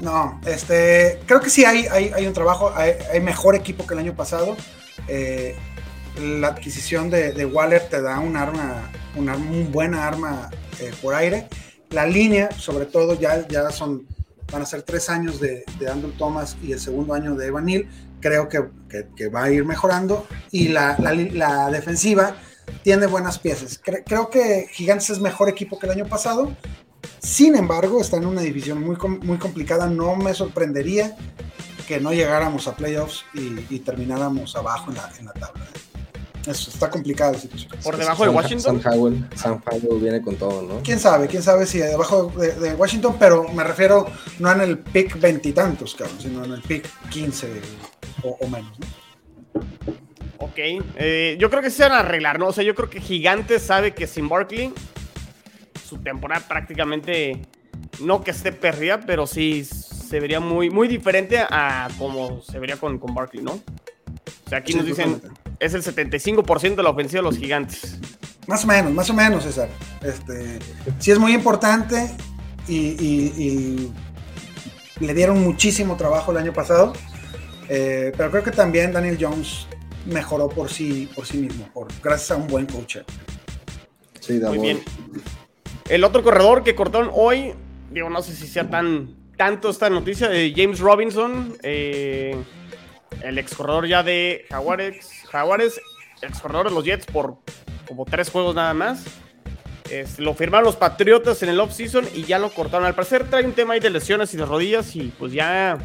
no, 0.00 0.40
este, 0.46 1.20
creo 1.26 1.40
que 1.40 1.50
sí 1.50 1.64
hay, 1.64 1.86
hay, 1.86 2.26
un 2.26 2.32
trabajo, 2.32 2.72
hay, 2.74 3.20
mejor 3.20 3.54
equipo 3.54 3.86
que 3.86 3.94
el 3.94 4.00
año 4.00 4.14
pasado. 4.14 4.56
Eh, 5.08 5.56
la 6.18 6.48
adquisición 6.48 7.10
de, 7.10 7.44
Waller 7.46 7.88
te 7.88 8.00
da 8.02 8.18
un 8.18 8.36
arma, 8.36 8.90
una 9.16 9.36
buena 9.70 10.06
arma 10.06 10.50
eh, 10.80 10.92
por 11.00 11.14
aire. 11.14 11.48
La 11.90 12.06
línea, 12.06 12.50
sobre 12.52 12.86
todo, 12.86 13.18
ya, 13.18 13.46
ya 13.48 13.70
son 13.70 14.06
van 14.50 14.62
a 14.62 14.66
ser 14.66 14.82
tres 14.82 15.08
años 15.08 15.40
de, 15.40 15.64
de 15.78 15.88
Andrew 15.88 16.12
Thomas 16.12 16.56
y 16.62 16.72
el 16.72 16.80
segundo 16.80 17.14
año 17.14 17.34
de 17.34 17.46
Evan 17.46 17.66
Neal. 17.66 17.86
Creo 18.20 18.48
que, 18.48 18.64
que, 19.16 19.28
va 19.28 19.44
a 19.44 19.50
ir 19.50 19.64
mejorando. 19.64 20.26
Y 20.50 20.68
la, 20.68 20.96
la, 20.98 21.70
defensiva 21.70 22.36
tiene 22.82 23.06
buenas 23.06 23.38
piezas. 23.38 23.80
creo 23.82 24.28
que 24.30 24.66
Gigantes 24.72 25.10
es 25.10 25.20
mejor 25.20 25.48
equipo 25.48 25.78
que 25.78 25.86
el 25.86 25.92
año 25.92 26.06
pasado. 26.06 26.54
Sin 27.18 27.56
embargo, 27.56 28.00
está 28.00 28.16
en 28.16 28.26
una 28.26 28.42
división 28.42 28.82
muy, 28.82 28.96
muy 29.22 29.38
complicada. 29.38 29.88
No 29.88 30.16
me 30.16 30.34
sorprendería 30.34 31.16
que 31.86 32.00
no 32.00 32.12
llegáramos 32.12 32.68
a 32.68 32.76
playoffs 32.76 33.24
y, 33.34 33.74
y 33.74 33.80
termináramos 33.80 34.54
abajo 34.56 34.90
en 34.90 34.96
la, 34.96 35.10
en 35.18 35.26
la 35.26 35.32
tabla. 35.32 35.66
Eso, 36.46 36.70
está 36.70 36.88
complicada 36.88 37.32
la 37.32 37.38
situación. 37.38 37.70
¿Por 37.82 37.96
debajo 37.96 38.24
de 38.24 38.30
Washington? 38.30 38.80
Sam 38.80 38.92
Howell, 38.92 39.28
Sam 39.34 39.60
Howell 39.66 40.00
viene 40.00 40.22
con 40.22 40.36
todo, 40.36 40.62
¿no? 40.62 40.80
Quién 40.82 40.98
sabe, 40.98 41.26
quién 41.26 41.42
sabe 41.42 41.66
si 41.66 41.78
debajo 41.78 42.32
de, 42.36 42.74
Washington, 42.74 43.16
pero 43.18 43.48
me 43.48 43.62
refiero 43.62 44.06
no 44.38 44.50
en 44.50 44.62
el 44.62 44.78
pick 44.78 45.20
veintitantos, 45.20 45.94
cabrón, 45.94 46.16
sino 46.18 46.44
en 46.44 46.52
el 46.52 46.62
pick 46.62 46.88
15 47.10 47.60
o, 48.22 48.46
menos, 48.48 48.78
¿no? 48.78 48.86
Ok, 50.38 50.56
eh, 50.56 51.36
yo 51.38 51.50
creo 51.50 51.62
que 51.62 51.70
se 51.70 51.82
van 51.82 51.92
a 51.92 51.98
arreglar, 51.98 52.38
¿no? 52.38 52.48
O 52.48 52.52
sea, 52.52 52.64
yo 52.64 52.74
creo 52.74 52.88
que 52.88 53.00
Gigante 53.00 53.58
sabe 53.58 53.92
que 53.92 54.06
sin 54.06 54.28
Barkley, 54.28 54.72
su 55.86 55.98
temporada 55.98 56.46
prácticamente, 56.46 57.42
no 58.00 58.22
que 58.22 58.30
esté 58.30 58.52
perdida, 58.52 59.00
pero 59.00 59.26
sí 59.26 59.64
se 59.64 60.20
vería 60.20 60.40
muy, 60.40 60.70
muy 60.70 60.88
diferente 60.88 61.38
a 61.38 61.88
como 61.98 62.42
se 62.42 62.58
vería 62.58 62.76
con, 62.76 62.98
con 62.98 63.14
Barkley, 63.14 63.42
¿no? 63.42 63.52
O 63.52 64.48
sea, 64.48 64.58
aquí 64.58 64.74
nos 64.74 64.84
dicen, 64.84 65.22
es 65.60 65.74
el 65.74 65.82
75% 65.82 66.74
de 66.74 66.82
la 66.82 66.90
ofensiva 66.90 67.20
de 67.20 67.24
los 67.24 67.38
gigantes. 67.38 67.98
Más 68.46 68.64
o 68.64 68.66
menos, 68.66 68.92
más 68.92 69.08
o 69.10 69.14
menos, 69.14 69.44
César. 69.44 69.68
Este, 70.02 70.58
sí 70.98 71.12
es 71.12 71.18
muy 71.18 71.32
importante 71.32 72.10
y, 72.66 73.90
le 75.00 75.14
dieron 75.14 75.40
muchísimo 75.40 75.96
trabajo 75.96 76.30
el 76.30 76.36
año 76.36 76.52
pasado, 76.52 76.92
eh, 77.70 78.12
pero 78.18 78.30
creo 78.30 78.42
que 78.42 78.50
también 78.50 78.92
Daniel 78.92 79.16
Jones 79.18 79.66
mejoró 80.04 80.48
por 80.48 80.68
sí, 80.70 81.08
por 81.14 81.24
sí 81.24 81.38
mismo, 81.38 81.68
por, 81.72 81.88
gracias 82.02 82.32
a 82.32 82.36
un 82.36 82.46
buen 82.48 82.66
coach. 82.66 82.98
Sí, 84.20 84.34
Muy 84.34 84.58
bien. 84.58 84.80
El 85.90 86.04
otro 86.04 86.22
corredor 86.22 86.62
que 86.62 86.76
cortaron 86.76 87.10
hoy, 87.12 87.52
digo, 87.90 88.08
no 88.10 88.22
sé 88.22 88.32
si 88.32 88.46
sea 88.46 88.70
tan 88.70 89.16
tanto 89.36 89.70
esta 89.70 89.90
noticia 89.90 90.28
de 90.28 90.52
James 90.54 90.78
Robinson, 90.78 91.56
eh, 91.64 92.36
el 93.24 93.38
ex 93.38 93.56
corredor 93.56 93.88
ya 93.88 94.04
de 94.04 94.46
Jaguares, 94.50 95.10
Jaguares, 95.28 95.80
ex 96.22 96.38
corredor 96.38 96.68
de 96.68 96.74
los 96.76 96.84
Jets 96.84 97.06
por 97.06 97.38
como 97.88 98.04
tres 98.04 98.30
juegos 98.30 98.54
nada 98.54 98.72
más. 98.72 99.04
lo 100.18 100.34
firmaron 100.34 100.64
los 100.64 100.76
Patriotas 100.76 101.42
en 101.42 101.48
el 101.48 101.58
off-season 101.58 102.06
y 102.14 102.22
ya 102.22 102.38
lo 102.38 102.50
cortaron. 102.50 102.86
Al 102.86 102.94
parecer 102.94 103.28
trae 103.28 103.44
un 103.44 103.54
tema 103.54 103.74
ahí 103.74 103.80
de 103.80 103.90
lesiones 103.90 104.32
y 104.32 104.36
de 104.36 104.46
rodillas 104.46 104.94
y 104.94 105.12
pues 105.18 105.32
ya 105.32 105.76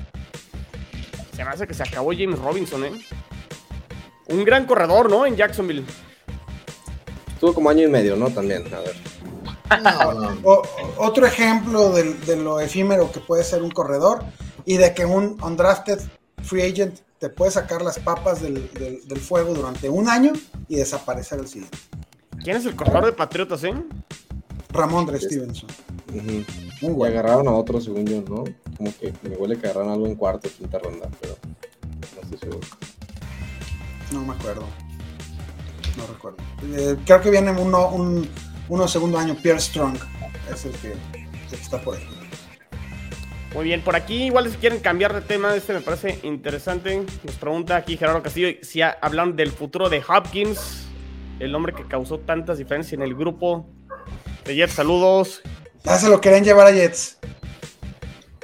se 1.36 1.44
me 1.44 1.50
hace 1.50 1.66
que 1.66 1.74
se 1.74 1.82
acabó 1.82 2.12
James 2.16 2.38
Robinson, 2.38 2.86
¿eh? 2.86 2.92
Un 4.28 4.46
gran 4.46 4.68
corredor, 4.68 5.10
¿no? 5.10 5.26
En 5.26 5.36
Jacksonville. 5.36 5.84
Estuvo 7.34 7.56
como 7.56 7.72
año 7.72 7.82
y 7.82 7.88
medio, 7.88 8.16
¿no? 8.16 8.30
También, 8.30 8.72
a 8.72 8.82
ver. 8.82 8.96
Otro 10.98 11.26
ejemplo 11.26 11.90
de, 11.90 12.14
de, 12.14 12.36
lo 12.36 12.60
efímero 12.60 13.12
que 13.12 13.20
puede 13.20 13.44
ser 13.44 13.64
un 13.64 13.72
corredor 13.72 14.24
y 14.66 14.78
de 14.78 14.94
que 14.94 15.06
un 15.06 15.38
undrafted 15.42 16.00
free 16.44 16.64
agent 16.64 17.00
te 17.20 17.30
puede 17.30 17.52
sacar 17.52 17.82
las 17.82 18.00
papas 18.00 18.42
del, 18.42 18.70
fuego 19.20 19.54
durante 19.54 19.90
un 19.90 20.10
año 20.10 20.34
y 20.68 20.76
desaparecer 20.76 21.40
el 21.40 21.48
siguiente. 21.48 21.78
¿Quién 22.44 22.58
es 22.58 22.66
el 22.66 22.76
corredor 22.76 23.06
de 23.06 23.14
Patriotas, 23.14 23.64
eh? 23.64 23.74
Ramondre 24.70 25.20
Stevenson. 25.20 25.70
Ujú. 26.14 26.22
Muy 26.22 26.46
Y 26.82 26.90
bueno. 26.90 27.20
agarraron 27.20 27.48
a 27.48 27.52
otro, 27.52 27.80
según 27.80 28.06
yo, 28.06 28.22
¿no? 28.22 28.44
Como 28.78 28.94
que 29.00 29.14
me 29.24 29.36
huele 29.38 29.58
que 29.58 29.68
agarraron 29.68 29.94
algo 29.94 30.06
en 30.06 30.16
cuarto 30.16 30.50
o 30.50 30.52
quinta 30.52 30.78
ronda, 30.80 31.10
pero 31.22 31.36
no 32.16 32.22
estoy 32.22 32.38
seguro. 32.38 32.68
No 34.12 34.26
me 34.26 34.34
acuerdo. 34.34 34.66
No 35.98 36.08
recuerdo. 36.08 36.38
Eh, 36.76 36.98
creo 37.06 37.22
que 37.22 37.32
viene 37.32 37.52
uno, 37.52 37.90
un, 37.90 38.30
uno 38.70 38.88
segundo 38.88 39.18
año, 39.18 39.36
Pierre 39.42 39.60
Strong. 39.60 39.98
Es 40.52 40.66
el 40.66 40.72
que, 40.74 40.92
el 40.92 41.50
que 41.50 41.56
está 41.56 41.80
por 41.82 41.98
ahí. 41.98 42.04
Muy 43.54 43.64
bien, 43.66 43.82
por 43.82 43.96
aquí 43.96 44.24
igual 44.26 44.50
si 44.52 44.58
quieren 44.58 44.80
cambiar 44.80 45.14
de 45.14 45.22
tema, 45.22 45.56
este 45.56 45.74
me 45.74 45.80
parece 45.82 46.20
interesante. 46.24 47.06
Nos 47.24 47.36
pregunta 47.36 47.78
aquí 47.78 47.96
Gerardo 47.96 48.22
Castillo 48.22 48.50
si 48.62 48.82
ha- 48.82 48.98
hablan 49.02 49.36
del 49.38 49.52
futuro 49.52 49.88
de 49.90 50.04
Hopkins, 50.08 50.88
el 51.40 51.56
hombre 51.56 51.74
que 51.74 51.86
causó 51.88 52.20
tantas 52.20 52.58
diferencias 52.58 52.94
en 52.94 53.02
el 53.02 53.16
grupo 53.16 53.66
de 54.44 54.56
Jets. 54.56 54.74
Saludos. 54.74 55.42
Ya 55.86 55.98
se 55.98 56.10
lo 56.10 56.20
querían 56.20 56.44
llevar 56.44 56.68
a 56.68 56.72
Jets. 56.72 57.18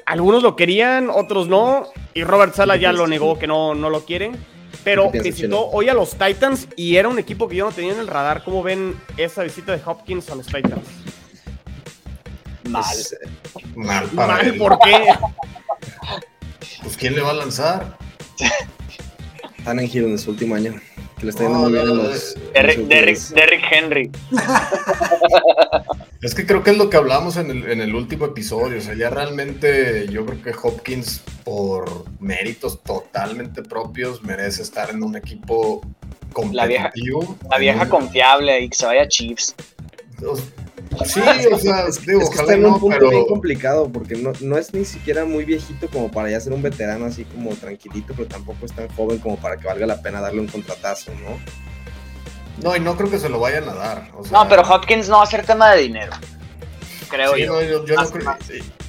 Algunos 0.06 0.44
lo 0.44 0.56
querían, 0.56 1.10
otros 1.10 1.48
no. 1.48 1.88
Y 2.14 2.24
Robert 2.24 2.54
Sala 2.54 2.76
ya 2.78 2.92
lo 2.94 3.08
negó 3.08 3.38
que 3.40 3.48
no, 3.48 3.74
no 3.76 3.90
lo 3.90 4.06
quieren. 4.06 4.38
Pero 4.84 5.06
¿Qué 5.12 5.22
piensas, 5.22 5.36
visitó 5.42 5.68
hoy 5.70 5.90
a 5.90 5.94
los 5.94 6.12
Titans 6.12 6.68
y 6.76 6.96
era 6.96 7.08
un 7.08 7.20
equipo 7.20 7.48
que 7.48 7.56
yo 7.58 7.66
no 7.66 7.72
tenía 7.72 7.94
en 7.94 8.00
el 8.00 8.08
radar. 8.08 8.44
¿Cómo 8.44 8.64
ven 8.64 8.96
esa 9.18 9.44
visita 9.44 9.76
de 9.76 9.82
Hopkins 9.86 10.30
a 10.30 10.36
los 10.36 10.48
Titans? 10.48 10.88
Mal. 12.68 12.86
Mal 13.76 14.08
para 14.08 14.36
Mal, 14.36 14.48
él. 14.48 14.58
¿por 14.58 14.80
qué? 14.80 15.06
Pues 16.82 16.98
¿quién 16.98 17.16
le 17.16 17.22
va 17.22 17.32
a 17.32 17.34
lanzar? 17.34 17.98
Tannehill 19.64 20.06
en 20.06 20.18
su 20.20 20.32
último 20.32 20.56
año, 20.56 20.82
que 21.22 21.26
le 21.28 21.30
está 21.30 21.44
yendo 21.44 21.58
No, 21.60 21.64
muy 21.66 21.72
bien 21.74 21.86
no, 21.86 21.92
en 21.94 21.98
no, 21.98 22.04
los... 22.04 22.36
Derrick, 22.54 23.64
Henry. 23.72 24.12
Es 26.22 26.36
que 26.36 26.46
creo 26.46 26.62
que 26.64 26.70
es 26.70 26.78
lo 26.78 26.88
que 26.90 26.98
hablamos 26.98 27.38
en 27.38 27.50
el, 27.50 27.72
en 27.72 27.82
el 27.82 27.96
último 27.96 28.26
episodio. 28.26 28.78
O 28.78 28.82
sea, 28.82 28.94
ya 28.94 29.10
realmente 29.10 30.08
yo 30.08 30.24
creo 30.26 30.42
que 30.44 30.54
Hopkins, 30.62 31.24
por 31.44 32.06
méritos 32.20 32.84
totalmente 32.84 33.64
propios, 33.64 34.22
merece 34.22 34.62
estar 34.62 34.92
en 34.92 35.02
un 35.02 35.16
equipo 35.16 35.82
La 36.52 36.68
vieja- 36.68 36.84
competitivo. 36.90 37.38
La 37.50 37.58
vieja 37.58 37.84
un- 37.84 37.90
confiable 37.90 38.60
y 38.62 38.70
que 38.70 38.76
se 38.76 38.86
vaya 38.86 39.02
a 39.02 39.08
Chiefs. 39.08 39.56
Sí, 41.06 41.22
o 41.52 41.58
sea, 41.58 41.86
Es, 41.88 42.06
digo, 42.06 42.22
es 42.22 42.30
que 42.30 42.36
ojalá 42.40 42.42
está 42.42 42.54
en 42.54 42.66
un 42.66 42.72
no, 42.72 42.80
punto 42.80 42.98
pero 43.00 43.10
bien 43.10 43.26
complicado 43.26 43.90
porque 43.92 44.16
no, 44.16 44.34
no 44.42 44.58
es 44.58 44.74
ni 44.74 44.86
siquiera 44.86 45.26
muy 45.26 45.46
viejito 45.46 45.88
como 45.90 46.12
para 46.12 46.30
ya 46.30 46.40
ser 46.40 46.54
un 46.54 46.62
veterano 46.62 47.06
así 47.06 47.24
como 47.26 47.56
tranquilito, 47.56 48.14
pero 48.16 48.28
tampoco 48.28 48.66
es 48.66 48.74
tan 48.74 48.88
joven 48.90 49.20
como 49.20 49.38
para 49.38 49.58
que 49.58 49.68
valga 49.68 49.86
la 49.86 50.02
pena 50.02 50.22
darle 50.22 50.42
un 50.42 50.48
contratazo, 50.48 51.12
¿no? 51.24 51.40
no, 52.62 52.76
y 52.76 52.80
no 52.80 52.96
creo 52.98 53.10
que 53.10 53.20
se 53.20 53.30
lo 53.30 53.40
vayan 53.40 53.68
a 53.70 53.74
dar. 53.74 54.12
o 54.16 54.24
sea, 54.24 54.32
No, 54.44 54.50
pero 54.50 54.62
Hopkins 54.62 55.10
no 55.10 55.18
va 55.18 55.24
a 55.24 55.28
ser 55.28 55.46
tema 55.46 55.72
de 55.72 55.82
dinero. 55.82 56.12
Creo 57.10 57.34
Sí, 57.34 57.42
yo. 57.42 57.54
no, 57.54 57.62
yo, 57.62 57.86
yo 57.86 57.96
creo-. 57.96 58.38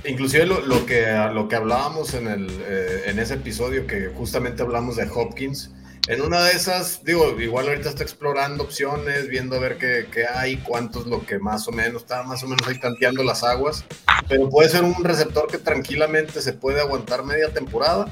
Inclusive 0.04 0.46
lo, 0.46 0.60
lo 0.60 0.84
que, 0.84 1.06
lo 1.32 1.48
que 1.48 1.56
hablábamos 1.56 2.14
en, 2.14 2.26
el, 2.26 2.48
eh, 2.66 3.02
en 3.06 3.18
ese 3.18 3.34
episodio, 3.34 3.86
que 3.86 4.10
justamente 4.16 4.62
hablamos 4.62 4.96
de 4.96 5.08
Hopkins, 5.08 5.70
en 6.08 6.20
una 6.20 6.44
de 6.44 6.52
esas, 6.52 7.04
digo, 7.04 7.40
igual 7.40 7.68
ahorita 7.68 7.88
está 7.90 8.02
explorando 8.02 8.64
opciones, 8.64 9.28
viendo 9.28 9.56
a 9.56 9.60
ver 9.60 9.78
qué, 9.78 10.08
qué 10.12 10.26
hay, 10.26 10.56
cuántos 10.56 11.06
lo 11.06 11.24
que 11.24 11.38
más 11.38 11.68
o 11.68 11.72
menos, 11.72 12.02
está 12.02 12.22
más 12.24 12.42
o 12.42 12.48
menos 12.48 12.66
ahí 12.66 12.78
tanteando 12.78 13.22
las 13.22 13.44
aguas, 13.44 13.84
pero 14.28 14.48
puede 14.48 14.68
ser 14.68 14.82
un 14.82 15.04
receptor 15.04 15.46
que 15.46 15.58
tranquilamente 15.58 16.42
se 16.42 16.52
puede 16.52 16.80
aguantar 16.80 17.24
media 17.24 17.50
temporada, 17.50 18.06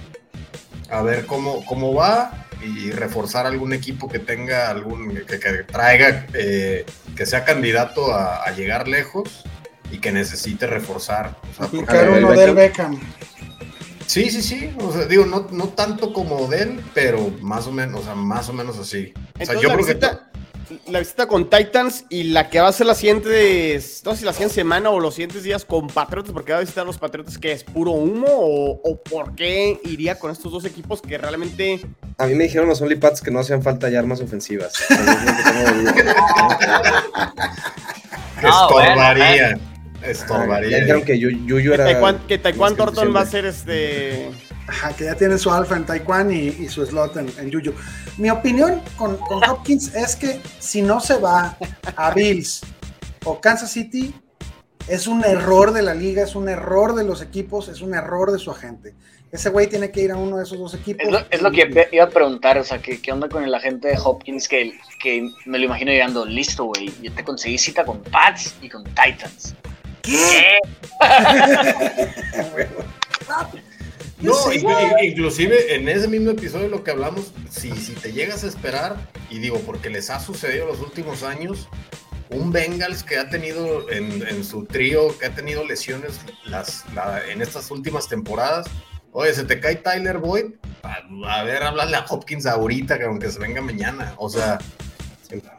a 0.88 1.02
ver 1.02 1.26
cómo, 1.26 1.64
cómo 1.66 1.94
va 1.94 2.46
y 2.62 2.90
reforzar 2.90 3.46
algún 3.46 3.72
equipo 3.72 4.08
que 4.08 4.18
tenga 4.18 4.70
algún, 4.70 5.24
que, 5.26 5.40
que 5.40 5.64
traiga, 5.64 6.26
eh, 6.34 6.84
que 7.16 7.26
sea 7.26 7.44
candidato 7.44 8.12
a, 8.14 8.44
a 8.44 8.50
llegar 8.52 8.86
lejos 8.86 9.44
y 9.90 9.98
que 9.98 10.12
necesite 10.12 10.66
reforzar. 10.66 11.36
O 11.50 11.56
sea, 11.56 11.66
Aplicar 11.66 12.10
uno 12.10 12.32
del 12.32 12.54
Beckham. 12.54 13.00
Sí, 14.10 14.28
sí, 14.28 14.42
sí. 14.42 14.74
O 14.80 14.92
sea, 14.92 15.06
digo, 15.06 15.24
no, 15.24 15.46
no 15.52 15.68
tanto 15.68 16.12
como 16.12 16.48
de 16.48 16.62
él, 16.64 16.80
pero 16.94 17.30
más 17.42 17.68
o 17.68 17.72
menos, 17.72 18.00
o 18.00 18.04
sea, 18.04 18.16
más 18.16 18.48
o 18.48 18.52
menos 18.52 18.76
así. 18.76 19.12
O 19.14 19.44
sea, 19.44 19.54
Entonces, 19.54 19.62
yo 19.62 19.68
la, 19.68 19.74
creo 19.74 19.86
visita, 19.86 20.30
la 20.88 20.98
visita 20.98 21.28
con 21.28 21.48
Titans 21.48 22.06
y 22.10 22.24
la 22.24 22.50
que 22.50 22.58
va 22.58 22.66
a 22.66 22.72
ser 22.72 22.88
la 22.88 22.96
siguiente, 22.96 23.80
no 24.04 24.10
sé 24.12 24.18
si 24.18 24.24
la 24.24 24.32
siguiente 24.32 24.56
semana 24.56 24.90
o 24.90 24.98
los 24.98 25.14
siguientes 25.14 25.44
días 25.44 25.64
con 25.64 25.86
Patriotas, 25.86 26.32
porque 26.32 26.50
va 26.50 26.58
a 26.58 26.62
visitar 26.62 26.82
a 26.82 26.86
los 26.86 26.98
Patriotas 26.98 27.38
que 27.38 27.52
es 27.52 27.62
puro 27.62 27.92
humo 27.92 28.26
o, 28.28 28.80
o 28.82 29.00
por 29.00 29.36
qué 29.36 29.80
iría 29.84 30.18
con 30.18 30.32
estos 30.32 30.50
dos 30.50 30.64
equipos 30.64 31.00
que 31.00 31.16
realmente 31.16 31.80
A 32.18 32.26
mí 32.26 32.34
me 32.34 32.42
dijeron 32.44 32.68
los 32.68 32.80
OnlyPats 32.80 33.20
que 33.20 33.30
no 33.30 33.38
hacían 33.38 33.62
falta 33.62 33.88
ya 33.90 34.00
armas 34.00 34.20
ofensivas. 34.20 34.72
Que 35.94 36.02
que 36.02 36.04
No, 38.48 38.70
estorbaría. 38.70 39.60
¿No? 40.00 40.06
Estorbaría. 40.06 40.70
Ya 40.70 40.78
dijeron 40.80 41.04
que 41.04 41.18
Yu- 41.18 41.46
Yuyu 41.46 41.72
era... 41.72 41.84
Taekwondo, 41.84 42.26
que 42.26 42.38
Taekwondo 42.38 42.76
Thornton 42.84 43.14
va 43.14 43.20
a 43.20 43.26
ser 43.26 43.44
este 43.46 44.30
Ajá, 44.66 44.92
que 44.92 45.04
ya 45.04 45.14
tiene 45.16 45.36
su 45.36 45.50
alfa 45.50 45.76
en 45.76 45.84
Taekwondo 45.84 46.32
y, 46.32 46.48
y 46.60 46.68
su 46.68 46.86
slot 46.86 47.16
en, 47.16 47.32
en 47.38 47.52
Juju. 47.52 47.72
Mi 48.18 48.30
opinión 48.30 48.80
con, 48.96 49.16
con 49.16 49.42
Hopkins 49.48 49.94
es 49.94 50.14
que 50.14 50.40
si 50.58 50.80
no 50.82 51.00
se 51.00 51.18
va 51.18 51.56
a 51.96 52.10
Bills 52.12 52.60
o 53.24 53.40
Kansas 53.40 53.72
City, 53.72 54.14
es 54.86 55.06
un 55.06 55.24
error 55.24 55.72
de 55.72 55.82
la 55.82 55.94
liga, 55.94 56.22
es 56.22 56.34
un 56.34 56.48
error 56.48 56.94
de 56.94 57.04
los 57.04 57.20
equipos, 57.20 57.68
es 57.68 57.80
un 57.80 57.94
error 57.94 58.30
de 58.32 58.38
su 58.38 58.50
agente. 58.50 58.94
Ese 59.32 59.50
güey 59.50 59.68
tiene 59.68 59.92
que 59.92 60.00
ir 60.00 60.10
a 60.10 60.16
uno 60.16 60.38
de 60.38 60.42
esos 60.44 60.58
dos 60.58 60.74
equipos. 60.74 61.04
Es 61.06 61.12
lo, 61.12 61.20
es 61.30 61.42
lo 61.42 61.50
que 61.52 61.88
iba 61.92 62.04
a 62.04 62.08
preguntar, 62.08 62.58
o 62.58 62.64
sea, 62.64 62.78
¿qué, 62.82 63.00
qué 63.00 63.12
onda 63.12 63.28
con 63.28 63.44
el 63.44 63.54
agente 63.54 63.88
de 63.88 63.98
Hopkins? 64.02 64.48
Que, 64.48 64.72
que 65.00 65.28
me 65.46 65.58
lo 65.58 65.66
imagino 65.66 65.92
llegando, 65.92 66.24
listo, 66.24 66.64
güey, 66.64 66.92
yo 67.00 67.12
te 67.12 67.22
conseguí 67.22 67.56
cita 67.56 67.84
con 67.84 68.02
Pats 68.02 68.54
y 68.60 68.68
con 68.68 68.82
Titans. 68.84 69.54
¿Qué? 70.10 70.58
No, 74.20 74.34
inclusive 75.02 75.74
en 75.74 75.88
ese 75.88 76.08
mismo 76.08 76.30
episodio 76.32 76.68
lo 76.68 76.84
que 76.84 76.90
hablamos, 76.90 77.32
si, 77.50 77.70
si 77.72 77.92
te 77.92 78.12
llegas 78.12 78.44
a 78.44 78.48
esperar, 78.48 78.96
y 79.30 79.38
digo, 79.38 79.60
porque 79.60 79.88
les 79.88 80.10
ha 80.10 80.20
sucedido 80.20 80.66
los 80.66 80.80
últimos 80.80 81.22
años, 81.22 81.68
un 82.28 82.52
Bengals 82.52 83.02
que 83.02 83.18
ha 83.18 83.28
tenido 83.30 83.90
en, 83.90 84.26
en 84.26 84.44
su 84.44 84.64
trío, 84.64 85.16
que 85.18 85.26
ha 85.26 85.34
tenido 85.34 85.64
lesiones 85.64 86.20
las, 86.44 86.84
la- 86.94 87.22
en 87.30 87.40
estas 87.40 87.70
últimas 87.70 88.08
temporadas, 88.08 88.66
oye, 89.12 89.32
se 89.32 89.44
te 89.44 89.58
cae 89.58 89.76
Tyler 89.76 90.18
Boyd, 90.18 90.52
a, 90.82 91.38
a 91.38 91.42
ver, 91.44 91.62
háblale 91.62 91.96
a 91.96 92.04
Hopkins 92.08 92.46
ahorita, 92.46 92.98
que 92.98 93.04
aunque 93.04 93.30
se 93.30 93.38
venga 93.38 93.60
mañana, 93.62 94.14
o 94.18 94.28
sea... 94.28 94.58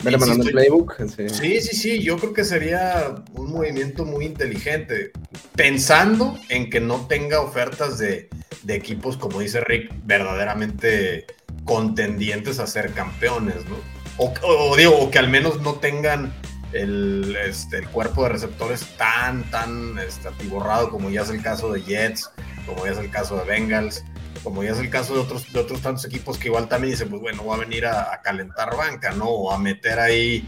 Vele 0.03 0.17
mandando 0.17 0.45
el 0.45 0.51
playbook. 0.51 0.97
sí. 1.07 1.29
Sí, 1.29 1.61
sí, 1.61 1.75
sí, 1.75 2.03
yo 2.03 2.17
creo 2.17 2.33
que 2.33 2.43
sería 2.43 3.15
un 3.33 3.51
movimiento 3.51 4.05
muy 4.05 4.25
inteligente, 4.25 5.11
pensando 5.55 6.37
en 6.49 6.69
que 6.69 6.79
no 6.79 7.07
tenga 7.07 7.41
ofertas 7.41 7.97
de, 7.97 8.29
de 8.63 8.75
equipos, 8.75 9.17
como 9.17 9.39
dice 9.39 9.61
Rick, 9.61 9.91
verdaderamente 10.05 11.25
contendientes 11.65 12.59
a 12.59 12.67
ser 12.67 12.93
campeones, 12.93 13.65
¿no? 13.65 13.77
O 14.17 14.75
digo, 14.75 14.97
o 14.99 15.09
que 15.09 15.19
al 15.19 15.29
menos 15.29 15.61
no 15.61 15.75
tengan 15.75 16.33
el, 16.73 17.35
este, 17.47 17.79
el 17.79 17.87
cuerpo 17.87 18.23
de 18.23 18.29
receptores 18.29 18.85
tan, 18.97 19.43
tan 19.49 19.97
este, 19.99 20.27
atiborrado 20.27 20.89
como 20.89 21.09
ya 21.09 21.21
es 21.21 21.29
el 21.29 21.41
caso 21.41 21.71
de 21.71 21.81
Jets, 21.81 22.29
como 22.65 22.85
ya 22.85 22.91
es 22.91 22.97
el 22.97 23.09
caso 23.09 23.37
de 23.37 23.45
Bengals, 23.45 24.03
como 24.43 24.63
ya 24.63 24.71
es 24.71 24.79
el 24.79 24.89
caso 24.89 25.13
de 25.13 25.19
otros, 25.19 25.51
de 25.51 25.59
otros 25.59 25.81
tantos 25.81 26.05
equipos 26.05 26.37
que 26.37 26.47
igual 26.47 26.67
también 26.67 26.91
dicen, 26.91 27.09
pues 27.09 27.21
bueno, 27.21 27.45
va 27.45 27.55
a 27.55 27.59
venir 27.59 27.85
a, 27.85 28.13
a 28.13 28.21
calentar 28.21 28.75
banca, 28.75 29.11
¿no? 29.11 29.25
O 29.25 29.51
a 29.51 29.57
meter 29.57 29.99
ahí 29.99 30.45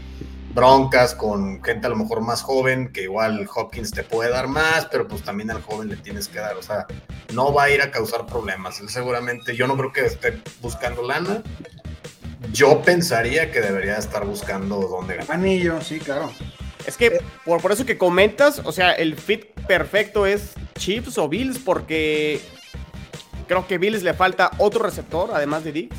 broncas 0.54 1.14
con 1.14 1.62
gente 1.62 1.86
a 1.86 1.90
lo 1.90 1.96
mejor 1.96 2.20
más 2.20 2.42
joven, 2.42 2.92
que 2.92 3.02
igual 3.02 3.48
Hopkins 3.52 3.90
te 3.90 4.04
puede 4.04 4.30
dar 4.30 4.46
más, 4.46 4.86
pero 4.86 5.08
pues 5.08 5.22
también 5.22 5.50
al 5.50 5.62
joven 5.62 5.88
le 5.88 5.96
tienes 5.96 6.28
que 6.28 6.38
dar, 6.38 6.56
o 6.56 6.62
sea, 6.62 6.86
no 7.32 7.52
va 7.52 7.64
a 7.64 7.70
ir 7.70 7.82
a 7.82 7.90
causar 7.90 8.26
problemas. 8.26 8.80
Él 8.80 8.88
seguramente, 8.88 9.56
yo 9.56 9.66
no 9.66 9.76
creo 9.76 9.92
que 9.92 10.06
esté 10.06 10.40
buscando 10.60 11.02
lana. 11.02 11.42
Yo 12.52 12.82
pensaría 12.82 13.50
que 13.50 13.60
debería 13.60 13.96
estar 13.96 14.24
buscando 14.24 14.80
dónde 14.80 15.16
ganar. 15.16 15.32
Anillo, 15.32 15.80
sí, 15.80 15.98
claro. 15.98 16.30
Es 16.86 16.96
que 16.96 17.20
por, 17.44 17.60
por 17.60 17.72
eso 17.72 17.86
que 17.86 17.98
comentas, 17.98 18.60
o 18.64 18.70
sea, 18.70 18.92
el 18.92 19.16
fit 19.16 19.46
perfecto 19.66 20.26
es 20.26 20.52
Chiefs 20.78 21.18
o 21.18 21.28
Bills, 21.28 21.58
porque 21.58 22.40
creo 23.46 23.66
que 23.66 23.78
Bills 23.78 24.02
le 24.02 24.14
falta 24.14 24.50
otro 24.58 24.84
receptor, 24.84 25.30
además 25.32 25.64
de 25.64 25.72
Diggs. 25.72 25.96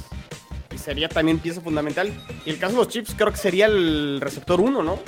Y 0.73 0.77
sería 0.77 1.07
también 1.07 1.39
pieza 1.39 1.61
fundamental. 1.61 2.11
Y 2.45 2.49
el 2.49 2.59
caso 2.59 2.73
de 2.73 2.79
los 2.79 2.89
Chiefs 2.89 3.15
creo 3.15 3.31
que 3.31 3.37
sería 3.37 3.65
el 3.67 4.19
receptor 4.21 4.59
1, 4.59 4.83
¿no? 4.83 4.99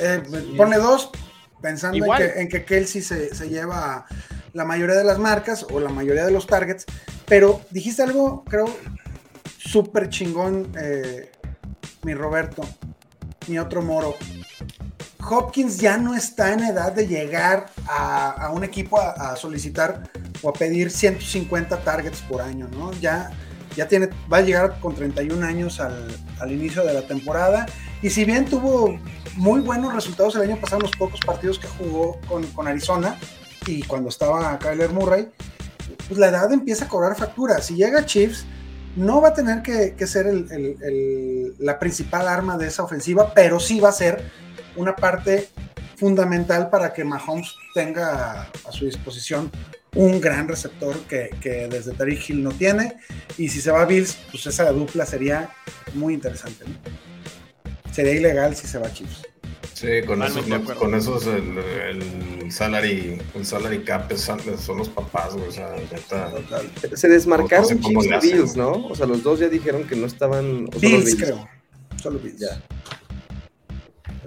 Eh, 0.00 0.22
pone 0.56 0.76
dos, 0.76 1.10
pensando 1.62 1.96
en 1.96 2.04
Igual. 2.04 2.18
que, 2.22 2.40
en 2.40 2.48
que 2.48 2.64
Kelsey 2.64 3.00
se, 3.00 3.34
se 3.34 3.48
lleva 3.48 4.06
la 4.52 4.64
mayoría 4.64 4.96
de 4.96 5.04
las 5.04 5.18
marcas 5.18 5.66
o 5.70 5.80
la 5.80 5.90
mayoría 5.90 6.26
de 6.26 6.32
los 6.32 6.46
targets. 6.46 6.84
Pero 7.26 7.62
dijiste 7.70 8.02
algo, 8.02 8.44
creo, 8.44 8.66
súper 9.58 10.08
chingón, 10.10 10.72
eh, 10.78 11.30
mi 12.02 12.14
Roberto, 12.14 12.62
mi 13.46 13.58
otro 13.58 13.82
moro. 13.82 14.14
Hopkins 15.26 15.78
ya 15.78 15.96
no 15.96 16.14
está 16.14 16.52
en 16.52 16.60
edad 16.60 16.92
de 16.92 17.06
llegar 17.06 17.70
a, 17.88 18.30
a 18.30 18.50
un 18.50 18.62
equipo 18.62 19.00
a, 19.00 19.32
a 19.32 19.36
solicitar 19.36 20.10
o 20.44 20.50
a 20.50 20.52
pedir 20.52 20.90
150 20.90 21.78
targets 21.82 22.20
por 22.20 22.40
año, 22.40 22.68
¿no? 22.68 22.92
Ya, 23.00 23.30
ya 23.76 23.88
tiene, 23.88 24.10
va 24.32 24.36
a 24.36 24.42
llegar 24.42 24.78
con 24.78 24.94
31 24.94 25.44
años 25.44 25.80
al, 25.80 26.06
al 26.38 26.52
inicio 26.52 26.84
de 26.84 26.94
la 26.94 27.02
temporada 27.02 27.66
Y 28.02 28.10
si 28.10 28.24
bien 28.24 28.44
tuvo 28.44 29.00
muy 29.34 29.60
buenos 29.60 29.92
resultados 29.92 30.36
el 30.36 30.42
año 30.42 30.56
pasado 30.60 30.76
en 30.76 30.82
los 30.82 30.96
pocos 30.96 31.20
partidos 31.20 31.58
que 31.58 31.66
jugó 31.66 32.20
con, 32.28 32.44
con 32.48 32.68
Arizona 32.68 33.18
y 33.66 33.82
cuando 33.82 34.10
estaba 34.10 34.58
Kyler 34.58 34.90
Murray, 34.90 35.28
pues 36.06 36.18
la 36.18 36.28
edad 36.28 36.52
empieza 36.52 36.84
a 36.84 36.88
cobrar 36.88 37.16
factura. 37.16 37.62
Si 37.62 37.74
llega 37.74 38.04
Chiefs, 38.04 38.44
no 38.96 39.20
va 39.20 39.28
a 39.28 39.34
tener 39.34 39.62
que, 39.62 40.06
ser 40.06 40.26
el, 40.26 41.54
la 41.58 41.78
principal 41.78 42.28
arma 42.28 42.56
de 42.56 42.68
esa 42.68 42.82
ofensiva, 42.82 43.32
pero 43.34 43.58
sí 43.58 43.80
va 43.80 43.88
a 43.88 43.92
ser 43.92 44.30
una 44.76 44.94
parte 44.94 45.48
fundamental 45.96 46.70
para 46.70 46.92
que 46.92 47.04
Mahomes 47.04 47.54
tenga 47.74 48.42
a 48.42 48.72
su 48.72 48.84
disposición 48.84 49.50
un 49.94 50.20
gran 50.20 50.48
receptor 50.48 50.96
que, 51.08 51.30
que 51.40 51.68
desde 51.68 51.92
Tariq 51.92 52.30
Hill 52.30 52.42
no 52.42 52.52
tiene. 52.52 52.96
Y 53.38 53.48
si 53.48 53.60
se 53.60 53.70
va 53.70 53.82
a 53.82 53.86
Bills, 53.86 54.16
pues 54.30 54.46
esa 54.46 54.70
dupla 54.72 55.06
sería 55.06 55.50
muy 55.94 56.14
interesante. 56.14 56.64
¿no? 56.66 56.74
Sería 57.92 58.14
ilegal 58.14 58.56
si 58.56 58.66
se 58.66 58.78
va 58.78 58.88
a 58.88 58.92
Chiefs. 58.92 59.22
Sí, 59.72 60.02
con 60.06 60.22
esos, 60.22 60.46
con 60.78 60.94
esos 60.94 61.26
el, 61.26 61.58
el, 61.58 62.52
salary, 62.52 63.20
el 63.34 63.44
salary 63.44 63.82
cap 63.82 64.12
son, 64.14 64.40
son 64.58 64.78
los 64.78 64.88
papás, 64.88 65.34
güey. 65.34 65.48
O 65.48 65.52
sea, 65.52 65.74
neta, 65.92 66.32
Se 66.94 67.08
desmarcaron 67.08 67.68
no, 67.80 67.88
Chiefs 67.88 68.24
y 68.24 68.32
Bills, 68.32 68.56
¿no? 68.56 68.86
O 68.86 68.94
sea, 68.94 69.06
los 69.06 69.22
dos 69.22 69.40
ya 69.40 69.48
dijeron 69.48 69.84
que 69.84 69.96
no 69.96 70.06
estaban. 70.06 70.68
O 70.74 70.78
Bills, 70.78 71.04
Bills, 71.04 71.16
creo. 71.16 71.48
Solo 72.00 72.18
Bills. 72.20 72.38
Ya. 72.38 72.62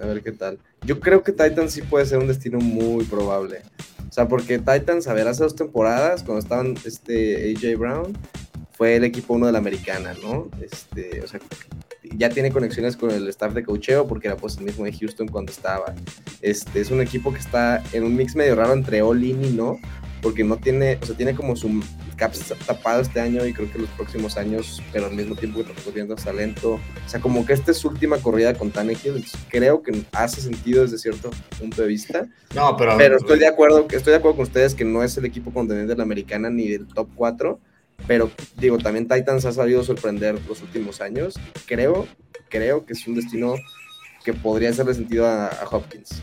A 0.02 0.06
ver 0.06 0.22
qué 0.22 0.32
tal. 0.32 0.58
Yo 0.84 1.00
creo 1.00 1.22
que 1.22 1.32
Titans 1.32 1.72
sí 1.72 1.82
puede 1.82 2.06
ser 2.06 2.18
un 2.18 2.28
destino 2.28 2.58
muy 2.58 3.04
probable. 3.04 3.62
Sea, 4.18 4.26
porque 4.26 4.58
Titans, 4.58 5.06
a 5.06 5.14
ver, 5.14 5.28
hace 5.28 5.44
dos 5.44 5.54
temporadas, 5.54 6.24
cuando 6.24 6.40
estaban 6.40 6.74
este 6.84 7.54
AJ 7.54 7.78
Brown, 7.78 8.18
fue 8.72 8.96
el 8.96 9.04
equipo 9.04 9.34
uno 9.34 9.46
de 9.46 9.52
la 9.52 9.58
americana, 9.58 10.12
¿no? 10.20 10.48
Este, 10.60 11.20
o 11.22 11.28
sea, 11.28 11.38
ya 12.16 12.28
tiene 12.28 12.50
conexiones 12.50 12.96
con 12.96 13.12
el 13.12 13.28
staff 13.28 13.54
de 13.54 13.62
cocheo 13.62 14.08
porque 14.08 14.26
era 14.26 14.36
pues 14.36 14.56
el 14.58 14.64
mismo 14.64 14.84
de 14.86 14.92
Houston 14.92 15.28
cuando 15.28 15.52
estaba. 15.52 15.94
Este, 16.42 16.80
es 16.80 16.90
un 16.90 17.00
equipo 17.00 17.32
que 17.32 17.38
está 17.38 17.80
en 17.92 18.02
un 18.02 18.16
mix 18.16 18.34
medio 18.34 18.56
raro 18.56 18.72
entre 18.72 19.02
all-in 19.02 19.44
y 19.44 19.50
no, 19.50 19.78
porque 20.20 20.42
no 20.42 20.56
tiene, 20.56 20.98
o 21.00 21.06
sea, 21.06 21.16
tiene 21.16 21.36
como 21.36 21.54
su 21.54 21.68
cap 22.18 22.32
tapado 22.66 23.00
este 23.00 23.20
año 23.20 23.46
y 23.46 23.54
creo 23.54 23.72
que 23.72 23.78
los 23.78 23.88
próximos 23.90 24.36
años, 24.36 24.82
pero 24.92 25.06
al 25.06 25.14
mismo 25.14 25.36
tiempo 25.36 25.64
que 25.64 25.72
está 25.72 25.90
viendo 25.90 26.16
talento. 26.16 26.72
O 26.72 27.08
sea, 27.08 27.20
como 27.20 27.46
que 27.46 27.54
esta 27.54 27.70
es 27.70 27.78
su 27.78 27.88
última 27.88 28.18
corrida 28.18 28.54
con 28.54 28.70
Tannehill, 28.70 29.24
creo 29.48 29.82
que 29.82 30.04
hace 30.12 30.40
sentido 30.40 30.82
desde 30.82 30.98
cierto 30.98 31.30
punto 31.58 31.80
de 31.80 31.88
vista. 31.88 32.26
No, 32.54 32.76
pero... 32.76 32.96
Pero 32.98 33.16
estoy 33.16 33.38
de 33.38 33.46
acuerdo, 33.46 33.86
estoy 33.90 34.10
de 34.10 34.16
acuerdo 34.16 34.36
con 34.36 34.46
ustedes 34.46 34.74
que 34.74 34.84
no 34.84 35.02
es 35.02 35.16
el 35.16 35.24
equipo 35.24 35.52
contendiente 35.52 35.92
de 35.92 35.96
la 35.96 36.02
americana 36.02 36.50
ni 36.50 36.68
del 36.68 36.86
top 36.88 37.08
4, 37.14 37.58
pero 38.06 38.30
digo, 38.56 38.78
también 38.78 39.08
Titans 39.08 39.44
ha 39.44 39.52
sabido 39.52 39.82
sorprender 39.82 40.38
los 40.46 40.62
últimos 40.62 41.00
años. 41.00 41.34
Creo, 41.66 42.06
creo 42.48 42.84
que 42.84 42.92
es 42.92 43.06
un 43.06 43.14
destino 43.14 43.54
que 44.24 44.34
podría 44.34 44.70
hacerle 44.70 44.94
sentido 44.94 45.26
a, 45.26 45.46
a 45.46 45.68
Hopkins. 45.70 46.22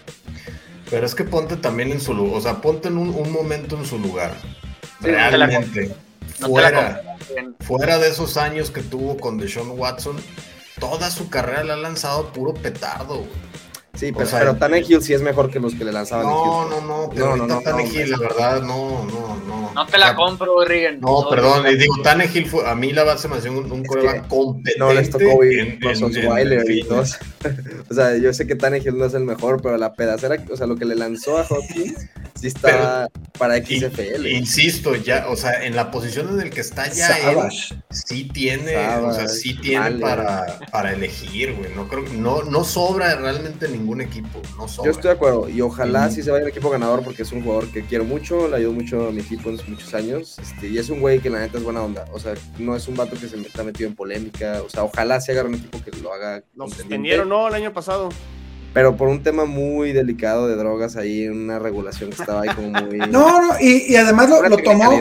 Pero 0.89 1.05
es 1.05 1.15
que 1.15 1.23
ponte 1.23 1.57
también 1.57 1.91
en 1.91 1.99
su 1.99 2.13
lugar, 2.13 2.37
o 2.37 2.41
sea, 2.41 2.61
ponte 2.61 2.89
en 2.89 2.97
un, 2.97 3.09
un 3.09 3.31
momento 3.31 3.77
en 3.77 3.85
su 3.85 3.97
lugar. 3.97 4.35
Realmente. 5.01 5.95
No 6.39 6.47
fuera, 6.47 7.17
fuera 7.61 7.97
de 7.97 8.09
esos 8.09 8.37
años 8.37 8.71
que 8.71 8.81
tuvo 8.81 9.17
con 9.17 9.37
Deshaun 9.37 9.79
Watson, 9.79 10.17
toda 10.79 11.09
su 11.11 11.29
carrera 11.29 11.63
la 11.63 11.73
ha 11.75 11.77
lanzado 11.77 12.31
puro 12.33 12.53
petardo, 12.53 13.17
güey. 13.17 13.29
Sí, 13.93 14.11
pero, 14.11 14.25
o 14.25 14.29
sea, 14.29 14.39
pero 14.39 14.55
Tannehill 14.57 15.01
sí 15.01 15.13
es 15.13 15.21
mejor 15.21 15.49
que 15.49 15.59
los 15.59 15.73
que 15.73 15.85
le 15.85 15.93
lanzaban. 15.93 16.25
No, 16.25 16.69
no, 16.69 16.81
no, 16.81 17.09
pero 17.09 17.37
no, 17.37 17.47
no, 17.47 17.55
no, 17.55 17.61
Tannehill, 17.61 18.11
la 18.11 18.17
verdad, 18.17 18.61
no, 18.61 19.05
no, 19.05 19.34
no. 19.75 19.85
Te 19.85 19.97
la 19.97 20.15
compro, 20.15 20.63
Rigen. 20.65 20.99
No, 20.99 21.27
perdón, 21.29 21.63
les 21.63 21.79
digo, 21.79 21.95
Tannehill 22.01 22.47
fue, 22.47 22.67
a 22.67 22.75
mí 22.75 22.91
la 22.91 23.03
base 23.03 23.27
me 23.27 23.35
hacía 23.37 23.51
un, 23.51 23.71
un 23.71 23.83
coreback 23.83 24.27
competente. 24.27 24.79
No, 24.79 24.93
les 24.93 25.09
tocó 25.09 25.43
en, 25.43 25.77
los 25.81 26.01
Osweiler 26.01 26.69
y 26.69 26.83
todos. 26.83 27.17
o 27.89 27.93
sea, 27.93 28.17
yo 28.17 28.33
sé 28.33 28.47
que 28.47 28.55
Tannehill 28.55 28.97
no 28.97 29.05
es 29.05 29.13
el 29.13 29.23
mejor, 29.23 29.61
pero 29.61 29.77
la 29.77 29.93
pedacera, 29.93 30.43
o 30.49 30.55
sea, 30.57 30.65
lo 30.67 30.75
que 30.75 30.85
le 30.85 30.95
lanzó 30.95 31.37
a 31.37 31.41
Hopkins 31.41 32.09
sí 32.35 32.47
está 32.47 33.09
pero, 33.13 33.29
para 33.37 33.57
XFL. 33.57 34.27
Insisto, 34.27 34.95
ya, 34.95 35.27
o 35.29 35.35
sea, 35.35 35.63
en 35.65 35.75
la 35.75 35.91
posición 35.91 36.29
en 36.29 36.37
la 36.37 36.49
que 36.49 36.61
está 36.61 36.91
ya 36.91 37.07
Savage. 37.07 37.73
él, 37.73 37.83
sí 37.89 38.29
tiene, 38.31 38.73
Savage, 38.73 39.05
o 39.05 39.13
sea, 39.13 39.27
sí 39.27 39.53
tiene 39.55 39.79
vale. 39.79 39.99
para, 39.99 40.59
para 40.71 40.93
elegir, 40.93 41.53
güey. 41.53 41.73
No 41.75 41.87
creo, 41.87 42.03
no, 42.13 42.43
no 42.43 42.63
sobra 42.63 43.15
realmente 43.15 43.67
ningún 43.67 44.01
equipo, 44.01 44.41
no 44.57 44.67
sobra. 44.67 44.91
Yo 44.91 44.91
estoy 44.91 45.09
de 45.09 45.15
acuerdo, 45.15 45.49
y 45.49 45.61
ojalá 45.61 46.09
sí 46.09 46.23
se 46.23 46.31
vaya 46.31 46.43
el 46.43 46.49
equipo 46.49 46.69
ganador 46.69 47.03
porque 47.03 47.23
es 47.23 47.31
un 47.31 47.43
jugador 47.43 47.69
que 47.71 47.85
quiero 47.85 48.03
mucho, 48.03 48.47
le 48.47 48.57
ayudó 48.57 48.73
mucho 48.73 49.07
a 49.07 49.11
mi 49.11 49.21
equipo 49.21 49.49
en 49.49 49.57
muchos 49.67 49.93
años, 49.93 50.37
este, 50.39 50.67
y 50.67 50.77
es 50.77 50.89
un 50.89 50.99
güey 50.99 51.19
que 51.19 51.29
la 51.29 51.39
neta 51.39 51.57
es 51.57 51.63
buena 51.63 51.81
onda, 51.81 52.05
o 52.11 52.19
sea, 52.19 52.33
no 52.59 52.75
es 52.75 52.87
un 52.87 52.95
vato 52.95 53.17
que 53.19 53.27
se 53.27 53.39
está 53.39 53.63
metido 53.63 53.89
en 53.89 53.95
polémica, 53.95 54.61
o 54.65 54.69
sea, 54.69 54.83
ojalá 54.83 55.19
se 55.21 55.31
haga 55.31 55.43
un 55.43 55.55
equipo 55.55 55.81
que 55.83 55.91
lo 56.01 56.13
haga. 56.13 56.43
Lo 56.55 56.67
suspendieron, 56.67 57.29
¿no? 57.29 57.47
El 57.47 57.53
año 57.55 57.73
pasado 57.73 58.09
pero 58.75 58.97
por 58.97 59.07
un 59.07 59.23
tema 59.23 59.45
muy 59.45 59.93
delicado 59.93 60.49
de 60.49 60.57
drogas 60.57 60.97
ahí, 60.97 61.29
una 61.29 61.59
regulación 61.59 62.09
que 62.09 62.17
estaba 62.17 62.41
ahí 62.41 62.49
como 62.49 62.71
muy... 62.71 62.97
no, 63.09 63.41
no, 63.41 63.57
y, 63.57 63.93
y 63.93 63.95
además 63.95 64.29
lo, 64.29 64.49
lo 64.49 64.57
tomó... 64.57 64.91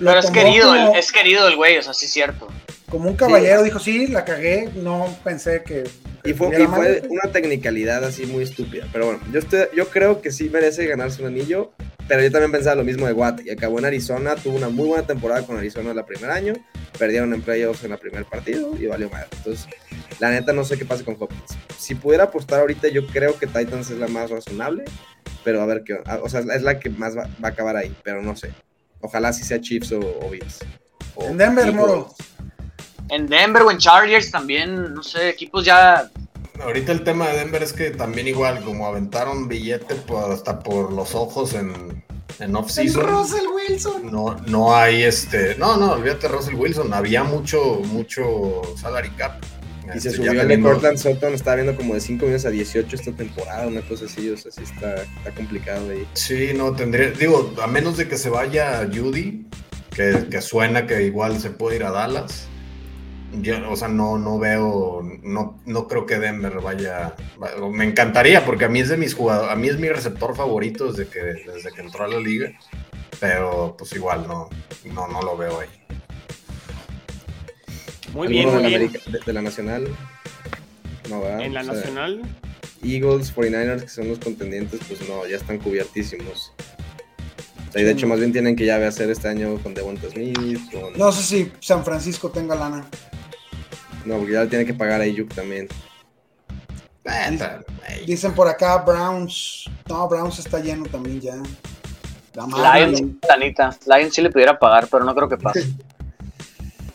Lo 0.00 0.10
Pero 0.10 0.18
es 0.18 0.30
querido, 0.32 0.66
como, 0.66 0.94
el, 0.94 0.98
es 0.98 1.12
querido 1.12 1.46
el 1.46 1.54
güey, 1.54 1.78
o 1.78 1.82
sea, 1.82 1.94
sí 1.94 2.06
es 2.06 2.12
cierto. 2.12 2.48
Como 2.90 3.08
un 3.08 3.14
caballero 3.14 3.60
sí. 3.60 3.64
dijo, 3.64 3.78
sí, 3.78 4.06
la 4.08 4.24
cagué, 4.24 4.68
no 4.74 5.16
pensé 5.22 5.62
que... 5.62 5.84
y 6.24 6.32
fue, 6.32 6.62
y 6.62 6.66
fue 6.66 7.02
una 7.08 7.32
tecnicalidad 7.32 8.04
así 8.04 8.26
muy 8.26 8.44
estúpida, 8.44 8.86
pero 8.92 9.06
bueno, 9.06 9.20
yo, 9.32 9.38
estoy, 9.38 9.66
yo 9.74 9.88
creo 9.88 10.20
que 10.20 10.30
sí 10.30 10.48
merece 10.50 10.86
ganarse 10.86 11.22
un 11.22 11.28
anillo, 11.28 11.72
pero 12.06 12.22
yo 12.22 12.30
también 12.30 12.52
pensaba 12.52 12.76
lo 12.76 12.84
mismo 12.84 13.06
de 13.06 13.12
Watt, 13.12 13.40
y 13.44 13.50
acabó 13.50 13.78
en 13.78 13.84
Arizona, 13.84 14.34
tuvo 14.36 14.56
una 14.56 14.68
muy 14.68 14.88
buena 14.88 15.06
temporada 15.06 15.46
con 15.46 15.56
Arizona 15.56 15.92
el 15.92 16.04
primer 16.04 16.30
año, 16.30 16.54
perdieron 16.98 17.32
en 17.34 17.42
playoffs 17.42 17.84
en 17.84 17.92
el 17.92 17.98
primer 17.98 18.24
partido 18.24 18.74
y 18.78 18.86
valió 18.86 19.08
mal. 19.10 19.26
Entonces, 19.36 19.68
la 20.18 20.30
neta 20.30 20.52
no 20.52 20.64
sé 20.64 20.78
qué 20.78 20.84
pasa 20.84 21.04
con 21.04 21.16
Hopkins. 21.18 21.56
Si 21.78 21.94
pudiera 21.94 22.24
apostar 22.24 22.60
ahorita, 22.60 22.88
yo 22.88 23.06
creo 23.06 23.38
que 23.38 23.46
Titans 23.46 23.90
es 23.90 23.98
la 23.98 24.08
más 24.08 24.30
razonable, 24.30 24.84
pero 25.44 25.62
a 25.62 25.66
ver 25.66 25.84
qué, 25.84 25.98
o 26.22 26.28
sea, 26.28 26.40
es 26.40 26.62
la 26.62 26.78
que 26.78 26.90
más 26.90 27.16
va, 27.16 27.28
va 27.42 27.48
a 27.48 27.52
acabar 27.52 27.76
ahí, 27.76 27.94
pero 28.02 28.22
no 28.22 28.36
sé. 28.36 28.52
Ojalá 29.00 29.32
si 29.32 29.44
sea 29.44 29.60
Chiefs 29.60 29.92
o, 29.92 30.00
o 30.00 30.30
Bills. 30.30 30.60
En 31.20 31.36
Denver, 31.36 31.72
Moro. 31.72 32.14
En 33.08 33.26
Denver 33.26 33.62
o 33.62 33.70
en 33.70 33.78
Chargers 33.78 34.30
también, 34.30 34.94
no 34.94 35.02
sé, 35.02 35.30
equipos 35.30 35.64
ya 35.64 36.10
Ahorita 36.60 36.90
el 36.92 37.04
tema 37.04 37.28
de 37.28 37.38
Denver 37.38 37.62
es 37.62 37.72
que 37.72 37.90
también 37.90 38.26
igual, 38.26 38.62
como 38.64 38.86
aventaron 38.86 39.48
billete 39.48 39.94
pues, 39.94 40.24
hasta 40.24 40.58
por 40.58 40.92
los 40.92 41.14
ojos 41.14 41.54
en, 41.54 42.02
en 42.40 42.56
off-season. 42.56 43.06
Russell 43.06 43.46
Wilson. 43.54 44.10
No, 44.10 44.36
no 44.46 44.74
hay 44.74 45.04
este. 45.04 45.54
No, 45.56 45.76
no, 45.76 45.92
olvídate 45.92 46.26
Russell 46.26 46.54
Wilson. 46.54 46.92
Había 46.92 47.22
mucho, 47.22 47.80
mucho 47.84 48.62
salary 48.76 49.10
cap. 49.10 49.40
Y 49.86 50.00
se 50.00 50.08
este, 50.08 50.10
subió 50.10 50.32
el 50.32 50.48
de 50.48 50.60
Cortland 50.60 50.98
Sutton, 50.98 51.32
estaba 51.32 51.56
viendo 51.56 51.74
como 51.74 51.94
de 51.94 52.00
5 52.00 52.22
millones 52.22 52.44
a 52.44 52.50
18 52.50 52.94
esta 52.94 53.12
temporada, 53.12 53.66
una 53.66 53.80
cosa 53.80 54.04
así, 54.04 54.28
o 54.28 54.36
sea, 54.36 54.52
sí 54.52 54.62
está, 54.62 54.96
está 54.96 55.30
complicado 55.34 55.90
ahí. 55.90 56.06
Sí, 56.12 56.50
no, 56.54 56.72
tendría, 56.72 57.10
digo, 57.12 57.54
a 57.62 57.66
menos 57.66 57.96
de 57.96 58.06
que 58.06 58.18
se 58.18 58.28
vaya 58.28 58.86
Judy, 58.94 59.46
que, 59.96 60.26
que 60.30 60.42
suena 60.42 60.86
que 60.86 61.04
igual 61.04 61.40
se 61.40 61.48
puede 61.48 61.76
ir 61.76 61.84
a 61.84 61.90
Dallas. 61.90 62.48
Yo, 63.32 63.70
o 63.70 63.76
sea, 63.76 63.88
no, 63.88 64.16
no 64.16 64.38
veo, 64.38 65.02
no, 65.22 65.60
no 65.66 65.86
creo 65.86 66.06
que 66.06 66.18
Denver 66.18 66.60
vaya, 66.62 67.14
me 67.70 67.84
encantaría 67.84 68.44
porque 68.44 68.64
a 68.64 68.68
mí 68.68 68.80
es 68.80 68.88
de 68.88 68.96
mis 68.96 69.14
jugadores, 69.14 69.52
a 69.52 69.56
mí 69.56 69.68
es 69.68 69.78
mi 69.78 69.88
receptor 69.88 70.34
favorito 70.34 70.90
desde 70.90 71.10
que, 71.10 71.20
desde 71.20 71.70
que 71.72 71.82
entró 71.82 72.04
a 72.04 72.08
la 72.08 72.18
liga, 72.18 72.52
pero 73.20 73.74
pues 73.78 73.92
igual 73.92 74.26
no, 74.26 74.48
no, 74.86 75.08
no 75.08 75.20
lo 75.20 75.36
veo 75.36 75.60
ahí. 75.60 75.68
Muy 78.14 78.28
bien, 78.28 78.48
muy 78.48 78.62
de, 78.62 78.68
bien. 78.68 78.92
La 78.92 79.12
de, 79.12 79.24
de, 79.26 79.32
la 79.32 79.42
Nacional? 79.42 79.88
No, 81.10 81.20
¿verdad? 81.20 81.40
¿En 81.42 81.52
la 81.52 81.60
o 81.60 81.64
sea, 81.64 81.74
Nacional? 81.74 82.22
Eagles, 82.82 83.34
49ers, 83.34 83.82
que 83.82 83.88
son 83.88 84.08
los 84.08 84.18
contendientes, 84.18 84.80
pues 84.88 85.06
no, 85.08 85.26
ya 85.26 85.36
están 85.36 85.58
cubiertísimos. 85.58 86.52
O 87.68 87.72
sea, 87.72 87.82
y 87.82 87.84
de 87.84 87.90
hecho, 87.90 88.06
más 88.06 88.18
bien 88.18 88.32
tienen 88.32 88.56
que 88.56 88.64
ya 88.64 88.76
hacer 88.86 89.10
este 89.10 89.28
año 89.28 89.58
con 89.58 89.74
Devonta 89.74 90.08
Smith. 90.08 90.60
Con... 90.72 90.96
No 90.96 91.12
sé 91.12 91.22
si 91.22 91.52
San 91.60 91.84
Francisco 91.84 92.30
tenga 92.30 92.54
lana. 92.54 92.88
No, 94.04 94.18
porque 94.18 94.32
ya 94.32 94.42
le 94.42 94.48
tiene 94.48 94.64
que 94.64 94.74
pagar 94.74 95.00
a 95.00 95.04
Ayuk 95.04 95.34
también. 95.34 95.68
Dicen, 97.04 97.64
dicen 98.06 98.34
por 98.34 98.48
acá 98.48 98.78
Browns. 98.78 99.64
No, 99.88 100.08
Browns 100.08 100.38
está 100.38 100.58
lleno 100.58 100.84
también 100.86 101.20
ya. 101.20 101.34
Lions, 102.34 103.02
Tanita. 103.26 103.76
Lions 103.86 104.14
sí 104.14 104.22
le 104.22 104.30
pudiera 104.30 104.58
pagar, 104.58 104.88
pero 104.90 105.04
no 105.04 105.14
creo 105.14 105.28
que 105.28 105.36
pase. 105.36 105.68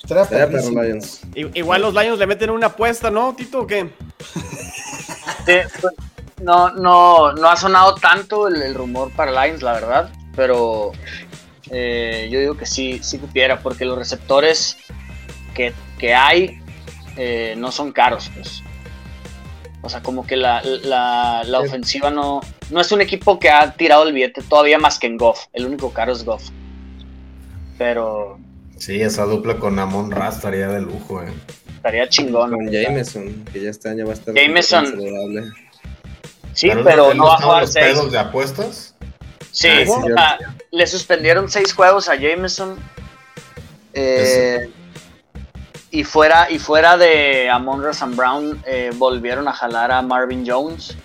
Estaría 0.04 0.47
perro, 0.47 0.84
Lions. 0.84 1.22
Igual 1.34 1.82
los 1.82 1.93
Lions 1.93 2.20
le 2.20 2.28
meten 2.28 2.49
una 2.49 2.68
apuesta, 2.68 3.10
¿no, 3.10 3.34
Tito, 3.36 3.62
o 3.62 3.68
qué? 3.68 3.89
Sí, 5.45 5.54
pues, 5.82 5.93
no, 6.41 6.72
no, 6.72 7.32
no 7.34 7.49
ha 7.49 7.56
sonado 7.56 7.95
tanto 7.95 8.47
el, 8.47 8.62
el, 8.62 8.76
rumor 8.76 9.12
para 9.12 9.45
Lions, 9.45 9.62
la 9.62 9.74
verdad, 9.74 10.10
pero 10.36 10.91
eh, 11.72 12.28
yo 12.32 12.39
digo 12.39 12.58
que 12.58 12.66
sí, 12.66 12.99
sí 13.01 13.18
pudiera, 13.18 13.60
porque 13.60 13.86
los 13.86 13.97
receptores 13.97 14.78
que, 15.54 15.74
que 15.97 16.14
hay 16.14 16.62
eh, 17.18 17.55
no 17.57 17.72
son 17.72 17.91
caros, 17.91 18.30
pues. 18.36 18.61
O 19.82 19.89
sea, 19.89 20.01
como 20.01 20.26
que 20.26 20.38
la, 20.38 20.61
la, 20.64 21.43
la 21.45 21.59
ofensiva 21.59 22.09
no, 22.09 22.39
no 22.70 22.80
es 22.80 22.91
un 22.93 23.01
equipo 23.01 23.38
que 23.39 23.49
ha 23.49 23.74
tirado 23.74 24.03
el 24.07 24.14
billete 24.14 24.41
todavía 24.41 24.78
más 24.78 24.97
que 24.97 25.07
en 25.07 25.18
Goff. 25.18 25.47
El 25.51 25.66
único 25.66 25.91
caro 25.91 26.14
es 26.14 26.24
Goff. 26.24 26.43
Pero. 27.78 28.39
Sí, 28.78 29.01
esa 29.01 29.24
dupla 29.26 29.57
con 29.59 29.78
Amon 29.80 30.11
Ra 30.11 30.30
estaría 30.30 30.68
de 30.70 30.82
lujo, 30.82 31.22
eh. 31.24 31.32
estaría 31.76 32.07
chingón. 32.07 32.51
Con 32.51 32.72
Jameson, 32.72 33.45
que 33.51 33.61
ya 33.61 33.70
este 33.70 33.89
año 33.89 34.05
va 34.05 34.11
a 34.11 34.14
estar 34.16 34.34
Jameson. 34.34 35.53
Sí, 36.53 36.70
pero 36.84 37.14
no 37.14 37.26
va 37.26 37.36
a 37.36 37.41
jugar 37.41 37.61
los 37.64 37.74
seis. 37.74 37.86
pedos 37.88 38.11
de 38.11 38.20
apuestas? 38.20 38.95
Sí, 39.51 39.68
Ah, 39.68 39.76
sí, 39.86 39.89
o 39.91 40.01
cierto. 40.01 40.16
sea, 40.16 40.38
le 40.72 40.88
suspendieron 40.88 41.49
seis 41.49 41.74
juegos 41.74 42.09
a 42.09 42.16
Jameson. 42.16 42.76
Eh, 43.93 44.70
y 45.94 46.04
fuera, 46.04 46.50
y 46.50 46.58
fuera 46.58 46.98
de 46.98 47.48
Amon 47.52 47.88
St. 47.88 48.16
Brown, 48.16 48.60
eh, 48.66 48.89
volvieron 48.96 49.48
a 49.48 49.54
jalar 49.54 49.91
a 49.91 50.02
Marvin 50.02 50.44
Jones. 50.44 50.98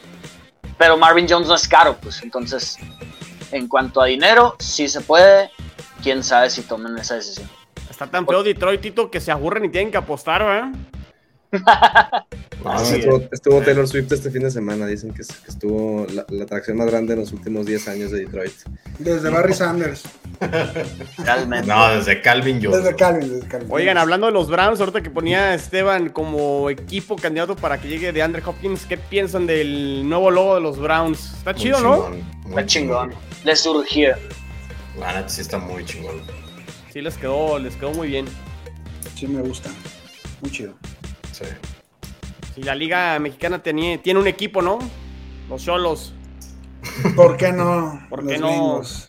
Pero 0.78 0.96
Marvin 0.96 1.26
Jones 1.28 1.46
no 1.46 1.54
es 1.54 1.68
caro, 1.68 1.98
pues 2.00 2.22
entonces, 2.22 2.78
en 3.52 3.68
cuanto 3.68 4.00
a 4.00 4.06
dinero, 4.06 4.56
sí 4.58 4.88
se 4.88 5.02
puede. 5.02 5.50
Quién 6.02 6.24
sabe 6.24 6.48
si 6.48 6.62
tomen 6.62 6.96
esa 6.96 7.16
decisión. 7.16 7.50
Está 7.90 8.06
tan 8.06 8.26
feo 8.26 8.42
Detroit, 8.42 8.80
Tito, 8.80 9.10
que 9.10 9.20
se 9.20 9.30
aburren 9.30 9.66
y 9.66 9.68
tienen 9.68 9.90
que 9.90 9.98
apostar, 9.98 10.42
¿verdad? 10.42 10.72
No, 11.52 11.60
Ah, 12.64 12.82
estuvo, 12.82 13.22
estuvo 13.30 13.60
Taylor 13.62 13.86
Swift 13.86 14.10
este 14.12 14.30
fin 14.32 14.42
de 14.42 14.50
semana. 14.50 14.86
Dicen 14.86 15.12
que, 15.14 15.22
es- 15.22 15.28
que 15.32 15.50
estuvo 15.50 16.06
la, 16.12 16.26
la 16.28 16.42
atracción 16.44 16.76
más 16.76 16.88
grande 16.88 17.14
en 17.14 17.20
los 17.20 17.32
últimos 17.32 17.64
10 17.66 17.86
años 17.88 18.10
de 18.10 18.20
Detroit. 18.24 18.52
Desde 18.98 19.30
Barry 19.30 19.54
Sanders. 19.54 20.02
Realmente. 21.18 21.66
No, 21.68 21.88
desde 21.96 22.20
Calvin 22.20 22.60
Johnson. 22.62 22.82
Desde 22.82 22.96
Calvin, 22.96 23.28
desde 23.32 23.46
Calvin. 23.48 23.68
Oigan, 23.70 23.96
hablando 23.96 24.26
de 24.26 24.32
los 24.32 24.48
Browns, 24.50 24.80
ahorita 24.80 25.02
que 25.02 25.10
ponía 25.10 25.50
a 25.50 25.54
Esteban 25.54 26.08
como 26.10 26.68
equipo 26.68 27.14
candidato 27.16 27.54
para 27.56 27.80
que 27.80 27.88
llegue 27.88 28.12
de 28.12 28.22
Andre 28.22 28.42
Hopkins, 28.44 28.86
¿qué 28.86 28.98
piensan 28.98 29.46
del 29.46 30.08
nuevo 30.08 30.30
logo 30.30 30.56
de 30.56 30.60
los 30.60 30.78
Browns? 30.78 31.34
Está 31.38 31.52
Muy 31.52 31.62
chido, 31.62 31.80
¿no? 31.80 31.94
chingón, 32.10 32.24
Está 32.50 32.66
chingón. 32.66 33.14
Le 33.44 33.56
surgió. 33.56 34.16
La 34.98 35.14
neta 35.14 35.28
sí 35.28 35.40
está 35.42 35.58
muy 35.58 35.84
chingón. 35.84 36.20
Sí, 36.92 37.00
les 37.00 37.16
quedó, 37.16 37.58
les 37.60 37.76
quedó 37.76 37.92
muy 37.92 38.08
bien. 38.08 38.26
Sí, 39.14 39.28
me 39.28 39.40
gusta. 39.42 39.70
Muy 40.40 40.50
chido. 40.50 40.74
Sí. 41.38 41.44
Si 42.54 42.62
la 42.62 42.74
Liga 42.74 43.18
Mexicana 43.18 43.62
tenía, 43.62 44.00
tiene 44.02 44.20
un 44.20 44.26
equipo, 44.26 44.62
¿no? 44.62 44.78
Los 45.48 45.64
Cholos, 45.64 46.12
¿Por 47.16 47.36
qué 47.36 47.52
no? 47.52 48.00
¿Por 48.08 48.22
los 48.22 48.32
qué 48.32 48.38
no? 48.38 48.48
gringos? 48.48 49.06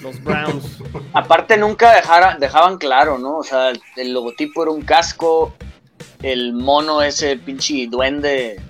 los 0.00 0.22
Browns. 0.22 0.78
Aparte 1.12 1.56
nunca 1.56 1.94
dejara- 1.94 2.36
dejaban 2.38 2.78
claro, 2.78 3.18
¿no? 3.18 3.38
O 3.38 3.42
sea, 3.42 3.72
el, 3.96 4.12
logotipo 4.12 4.62
era 4.62 4.72
un 4.72 4.82
casco, 4.82 5.54
el 6.22 6.52
mono 6.52 7.02
ese 7.02 7.36
pinche 7.36 7.86
duende 7.88 8.60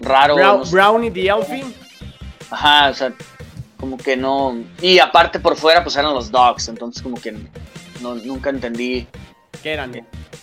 raro. 0.00 0.34
Brown, 0.34 0.58
no 0.58 0.64
sé. 0.64 0.72
Brownie 0.72 1.10
the 1.10 1.28
Elfie. 1.28 1.64
Ajá, 2.50 2.90
o 2.90 2.94
sea, 2.94 3.14
como 3.78 3.96
que 3.96 4.16
no. 4.16 4.56
Y 4.80 4.98
aparte 4.98 5.38
por 5.40 5.56
fuera 5.56 5.82
pues 5.82 5.96
eran 5.96 6.14
los 6.14 6.30
dogs, 6.30 6.68
entonces 6.68 7.02
como 7.02 7.16
que 7.20 7.32
no, 8.00 8.14
nunca 8.16 8.50
entendí 8.50 9.06
¿Qué 9.62 9.72
eran? 9.72 9.92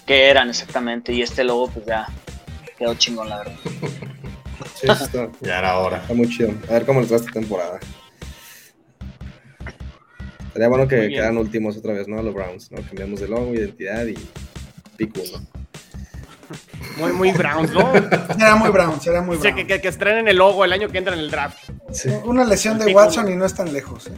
Qué 0.09 0.27
eran 0.27 0.49
exactamente. 0.49 1.13
Y 1.13 1.21
este 1.21 1.43
logo 1.43 1.69
pues 1.69 1.85
ya 1.85 2.07
quedó 2.79 2.95
chingón, 2.95 3.29
la 3.29 3.37
verdad. 3.37 3.55
Sí, 4.73 4.87
eso 4.89 5.03
está, 5.03 5.29
Ya 5.41 5.59
era 5.59 5.77
hora. 5.77 5.97
está 5.97 6.15
muy 6.15 6.27
chido. 6.27 6.51
A 6.67 6.73
ver 6.73 6.85
cómo 6.87 6.99
les 6.99 7.11
va 7.11 7.17
esta 7.17 7.31
temporada. 7.31 7.79
Sería 10.51 10.67
bueno 10.67 10.87
que 10.87 11.09
quedaran 11.09 11.37
últimos 11.37 11.77
otra 11.77 11.93
vez, 11.93 12.07
¿no? 12.07 12.21
Los 12.23 12.33
Browns, 12.33 12.71
¿no? 12.71 12.81
Cambiamos 12.81 13.19
de 13.19 13.27
logo, 13.27 13.53
identidad 13.53 14.07
y 14.07 14.15
pick 14.97 15.15
uno. 15.15 15.45
Muy, 16.97 17.13
muy 17.13 17.31
Browns, 17.31 17.71
¿no? 17.71 17.93
Será 18.35 18.55
muy 18.55 18.71
brown, 18.71 18.99
será 18.99 19.21
muy 19.21 19.37
O 19.37 19.41
sea, 19.41 19.51
brown. 19.51 19.67
que, 19.67 19.75
que, 19.75 19.81
que 19.81 19.87
estrenen 19.89 20.27
el 20.27 20.37
logo 20.37 20.65
el 20.65 20.73
año 20.73 20.89
que 20.89 20.97
entra 20.97 21.13
en 21.13 21.19
el 21.19 21.29
draft. 21.29 21.69
Sí, 21.93 22.09
Una 22.25 22.43
lesión 22.43 22.79
de 22.79 22.91
Watson 22.93 23.31
y 23.31 23.35
no 23.35 23.45
es 23.45 23.53
tan 23.53 23.71
lejos. 23.71 24.07
¿eh? 24.07 24.13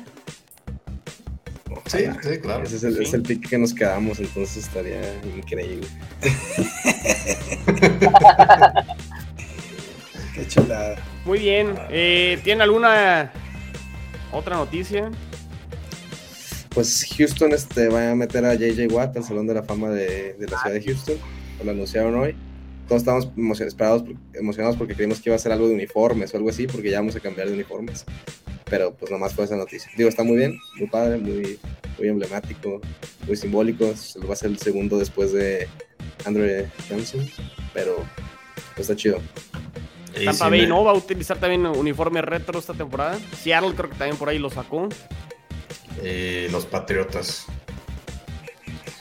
Sí, 1.87 2.05
sí, 2.21 2.37
claro. 2.39 2.63
ese 2.63 2.75
es 2.77 2.83
el, 2.83 2.95
Sí. 2.97 3.03
es 3.03 3.13
el 3.13 3.21
pick 3.23 3.49
que 3.49 3.57
nos 3.57 3.73
quedamos, 3.73 4.19
entonces 4.19 4.63
estaría 4.65 5.01
increíble. 5.35 5.87
Qué 10.35 10.47
chulada. 10.47 10.95
Muy 11.25 11.39
bien. 11.39 11.75
Eh, 11.89 12.39
¿Tienen 12.43 12.61
alguna 12.61 13.31
otra 14.31 14.55
noticia? 14.55 15.09
Pues 16.69 17.05
Houston 17.17 17.51
este, 17.53 17.89
va 17.89 18.11
a 18.11 18.15
meter 18.15 18.45
a 18.45 18.53
JJ 18.55 18.87
Watt 18.91 19.17
al 19.17 19.23
Salón 19.25 19.45
de 19.47 19.55
la 19.55 19.63
Fama 19.63 19.89
de, 19.89 20.33
de 20.33 20.47
la 20.47 20.57
ciudad 20.61 20.75
de 20.75 20.83
Houston. 20.83 21.15
Lo 21.63 21.71
anunciaron 21.71 22.15
hoy. 22.15 22.35
Todos 22.91 23.03
estábamos 23.03 23.29
emocion- 23.37 23.67
esperados, 23.67 24.03
emocionados 24.33 24.75
porque 24.75 24.95
creímos 24.95 25.21
que 25.21 25.29
iba 25.29 25.35
a 25.37 25.39
ser 25.39 25.53
algo 25.53 25.65
de 25.65 25.73
uniformes 25.75 26.33
o 26.33 26.37
algo 26.37 26.49
así, 26.49 26.67
porque 26.67 26.91
ya 26.91 26.99
vamos 26.99 27.15
a 27.15 27.21
cambiar 27.21 27.47
de 27.47 27.53
uniformes. 27.53 28.03
Pero 28.69 28.93
pues 28.93 29.09
nomás 29.09 29.33
fue 29.33 29.45
esa 29.45 29.55
noticia. 29.55 29.89
Digo, 29.95 30.09
está 30.09 30.23
muy 30.23 30.35
bien, 30.35 30.59
muy 30.77 30.89
padre, 30.89 31.17
muy, 31.17 31.57
muy 31.97 32.07
emblemático, 32.09 32.81
muy 33.25 33.37
simbólico. 33.37 33.95
Se 33.95 34.19
lo 34.19 34.27
va 34.27 34.33
a 34.33 34.35
ser 34.35 34.49
el 34.49 34.57
segundo 34.57 34.97
después 34.97 35.31
de 35.31 35.69
Andre 36.25 36.69
Johnson, 36.89 37.25
pero 37.73 37.95
pues, 38.75 38.89
está 38.89 38.95
chido. 38.97 39.21
Tampa 40.25 40.49
Bay 40.49 40.67
no 40.67 40.83
va 40.83 40.91
a 40.91 40.95
utilizar 40.95 41.39
también 41.39 41.65
uniforme 41.67 42.21
retro 42.21 42.59
esta 42.59 42.73
temporada. 42.73 43.17
Seattle 43.41 43.71
creo 43.73 43.89
que 43.89 43.95
también 43.95 44.17
por 44.17 44.27
ahí 44.27 44.37
lo 44.37 44.49
sacó. 44.49 44.89
Y 46.03 46.49
los 46.51 46.65
Patriotas. 46.65 47.45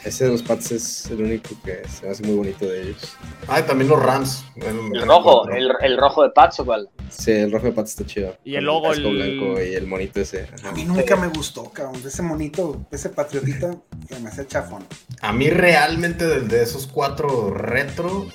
Ese 0.05 0.25
de 0.25 0.31
los 0.31 0.43
Pats 0.43 0.73
es 0.73 1.07
el 1.11 1.21
único 1.23 1.51
que 1.63 1.83
se 1.87 2.07
me 2.07 2.13
hace 2.13 2.23
muy 2.23 2.35
bonito 2.35 2.65
de 2.67 2.83
ellos. 2.83 3.17
Ah, 3.49 3.61
y 3.61 3.65
también 3.65 3.91
los 3.91 4.03
Rams. 4.03 4.45
El 4.57 5.03
rojo, 5.03 5.47
el, 5.51 5.71
el 5.83 5.99
rojo 5.99 6.23
de 6.23 6.31
Pats 6.31 6.61
o 6.61 6.65
cuál. 6.65 6.89
Sí, 7.11 7.33
el 7.33 7.53
rojo 7.53 7.67
de 7.67 7.73
Pats 7.73 7.91
está 7.91 8.07
chido. 8.07 8.35
Y 8.43 8.55
el 8.57 8.65
logo, 8.65 8.93
el- 8.93 9.03
blanco 9.03 9.61
y 9.63 9.75
el 9.75 9.87
monito 9.87 10.21
ese. 10.21 10.49
ajá. 10.55 10.71
A 10.71 10.73
mí 10.73 10.85
nunca 10.85 11.17
me 11.17 11.29
gustó, 11.29 11.65
cabrón. 11.71 12.01
Ese 12.05 12.23
monito, 12.23 12.87
ese 12.91 13.11
patriotita, 13.11 13.77
que 14.09 14.19
me 14.21 14.31
hace 14.31 14.47
chafón. 14.47 14.85
A 15.21 15.33
mí 15.35 15.51
realmente 15.51 16.27
de, 16.27 16.41
de 16.41 16.63
esos 16.63 16.87
cuatro 16.87 17.53
retro, 17.53 18.27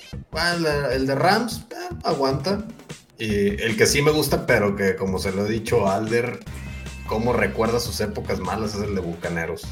el, 0.55 0.63
de- 0.63 0.95
el 0.95 1.07
de 1.07 1.15
Rams 1.15 1.65
eh, 1.71 1.95
aguanta. 2.03 2.63
Y 3.17 3.61
el 3.63 3.75
que 3.77 3.87
sí 3.87 4.01
me 4.03 4.11
gusta, 4.11 4.45
pero 4.45 4.75
que 4.75 4.95
como 4.95 5.17
se 5.19 5.31
lo 5.31 5.45
he 5.47 5.49
dicho 5.49 5.87
a 5.87 5.95
Alder, 5.95 6.39
como 7.07 7.33
recuerda 7.33 7.79
sus 7.79 7.99
épocas 8.01 8.39
malas, 8.39 8.75
es 8.75 8.81
el 8.81 8.95
de 8.95 9.01
Bucaneros. 9.01 9.63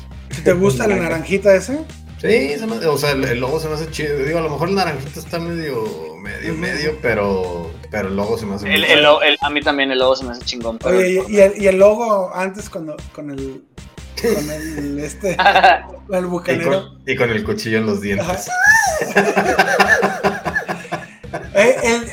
¿Te 0.44 0.54
gusta 0.54 0.88
la 0.88 0.96
naranjita 0.98 1.54
ese? 1.56 1.80
Sí, 2.22 2.54
se 2.58 2.66
me- 2.68 2.78
o 2.86 2.98
sea, 2.98 3.12
el, 3.12 3.24
el 3.26 3.40
logo 3.40 3.60
se 3.60 3.68
me 3.68 3.74
hace 3.76 3.90
chido. 3.92 4.18
Digo, 4.20 4.40
a 4.40 4.42
lo 4.42 4.50
mejor 4.50 4.70
el 4.70 4.76
naranjito 4.76 5.20
está 5.20 5.40
medio, 5.40 5.84
medio, 6.22 6.54
medio, 6.54 6.98
pero, 7.02 7.70
pero 7.92 8.08
el 8.08 8.16
logo 8.16 8.38
se 8.38 8.46
me 8.46 8.56
hace 8.56 8.74
El, 8.74 9.06
a 9.06 9.50
mí 9.50 9.62
también 9.62 9.92
el 9.92 10.00
logo 10.00 10.16
se 10.16 10.24
me 10.24 10.32
hace 10.32 10.42
chingón. 10.46 10.78
Pero 10.80 10.98
Oye, 10.98 11.22
y, 11.28 11.36
y 11.36 11.40
el, 11.42 11.62
y 11.62 11.68
el 11.68 11.78
logo 11.78 12.32
antes 12.34 12.70
cuando, 12.70 12.96
con 13.14 13.30
el 13.32 13.64
con 14.22 14.50
el 14.52 15.00
este 15.00 15.36
con 16.08 16.16
el 16.16 16.24
Y 16.24 16.28
bucanero. 16.28 16.72
con, 16.72 17.02
y 17.06 17.16
con 17.18 17.30
el 17.30 17.44
cuchillo 17.44 17.80
en 17.80 17.86
los 17.88 18.00
dientes. 18.00 18.48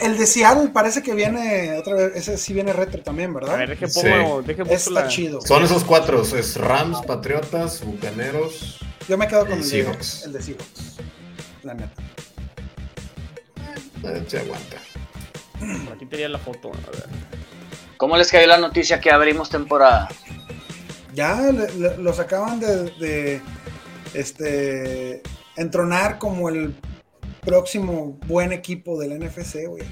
El, 0.03 0.18
de 0.18 0.26
Seattle 0.26 0.68
parece 0.70 1.03
que 1.03 1.14
viene 1.14 1.76
otra 1.78 1.94
vez, 1.94 2.12
ese 2.16 2.36
sí 2.38 2.53
viene 2.53 2.72
retro 2.72 3.03
también, 3.03 3.30
A 3.30 3.34
¿verdad? 3.34 3.59
ver, 3.59 3.68
deje 3.70 3.88
Sí. 3.88 4.01
pongo, 4.03 4.42
deje 4.42 4.62
busco 4.62 4.74
Está 4.74 4.90
la- 4.90 5.09
chido. 5.09 5.40
Son 5.42 5.62
esos 5.64 5.84
cuatro, 5.84 6.22
es 6.22 6.57
Rams, 6.57 7.01
Patriotas, 7.07 7.84
Bucaneros. 7.84 8.78
Yo 9.09 9.18
me 9.18 9.26
quedo 9.28 9.40
con 9.46 9.53
el 9.55 9.61
de, 9.62 9.66
Seahawks. 9.66 10.24
el 10.24 10.32
de 10.32 10.42
Seahawks. 10.42 10.96
La 11.62 11.74
neta. 11.74 12.03
Eh, 14.05 14.24
se 14.26 14.38
aguanta. 14.38 14.76
Por 15.84 15.94
aquí 15.94 16.07
tenía 16.07 16.28
la 16.28 16.38
foto. 16.38 16.70
A 16.72 16.90
ver. 16.90 17.05
¿Cómo 17.96 18.16
les 18.16 18.30
cayó 18.30 18.46
la 18.46 18.57
noticia 18.59 18.98
que 19.01 19.11
abrimos 19.11 19.51
temporada? 19.51 20.09
Ya 21.14 21.40
le- 21.53 21.70
le- 21.74 21.96
los 21.98 22.18
acaban 22.18 22.61
de, 22.61 22.84
de, 22.98 23.42
este 24.14 25.22
entronar 25.57 26.18
como 26.18 26.48
el 26.48 26.74
próximo 27.41 28.18
buen 28.26 28.53
equipo 28.53 28.99
del 28.99 29.18
NFC, 29.18 29.66
güey. 29.66 29.84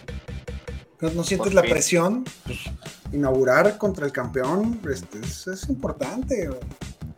¿No, 1.00 1.10
no 1.10 1.24
sientes 1.24 1.54
la 1.54 1.62
presión? 1.62 2.24
Pues, 2.44 2.58
inaugurar 3.12 3.78
contra 3.78 4.06
el 4.06 4.12
campeón 4.12 4.80
este, 4.92 5.20
es, 5.20 5.46
es 5.46 5.68
importante. 5.68 6.48
güey. 6.48 6.60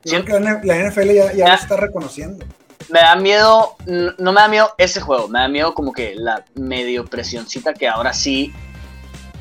Creo 0.03 0.25
que 0.25 0.33
la, 0.41 0.91
NFL 0.91 1.37
ya, 1.37 1.49
lo 1.49 1.55
está 1.55 1.77
reconociendo. 1.77 2.45
Me 2.89 3.01
da 3.01 3.15
miedo, 3.17 3.77
no 3.87 4.33
me 4.33 4.41
da 4.41 4.49
miedo 4.49 4.75
ese 4.79 5.01
juego, 5.01 5.29
me 5.29 5.39
da 5.39 5.49
miedo 5.49 5.75
como 5.75 5.93
que 5.93 6.15
la 6.17 6.45
medio 6.55 7.05
presioncita 7.05 7.75
que 7.75 7.87
ahora 7.87 8.13
sí, 8.13 8.53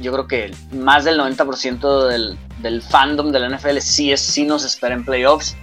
yo 0.02 0.12
creo 0.12 0.28
que 0.28 0.52
más 0.72 1.06
del 1.06 1.20
90% 1.20 2.08
del, 2.08 2.38
del 2.62 2.82
fandom 2.82 3.32
de 3.32 3.40
la 3.40 3.50
NFL 3.50 3.80
sí, 3.80 4.12
es, 4.12 4.22
sí 4.22 4.44
nos 4.44 4.66
espera 4.66 4.94
en 4.94 5.06
playoffs. 5.06 5.56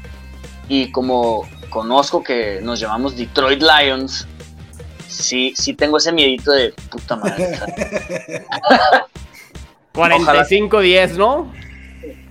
Y 0.68 0.90
como 0.90 1.46
conozco 1.70 2.24
que 2.24 2.60
nos 2.62 2.80
llamamos 2.80 3.16
Detroit 3.16 3.62
Lions, 3.62 4.26
sí, 5.22 5.52
sí 5.56 5.74
tengo 5.74 5.98
ese 5.98 6.12
miedito 6.12 6.52
de 6.52 6.72
puta 6.90 7.16
madre. 7.16 7.46
o 7.52 7.56
sea, 7.56 9.06
45-10, 9.94 11.12
¿no? 11.16 11.52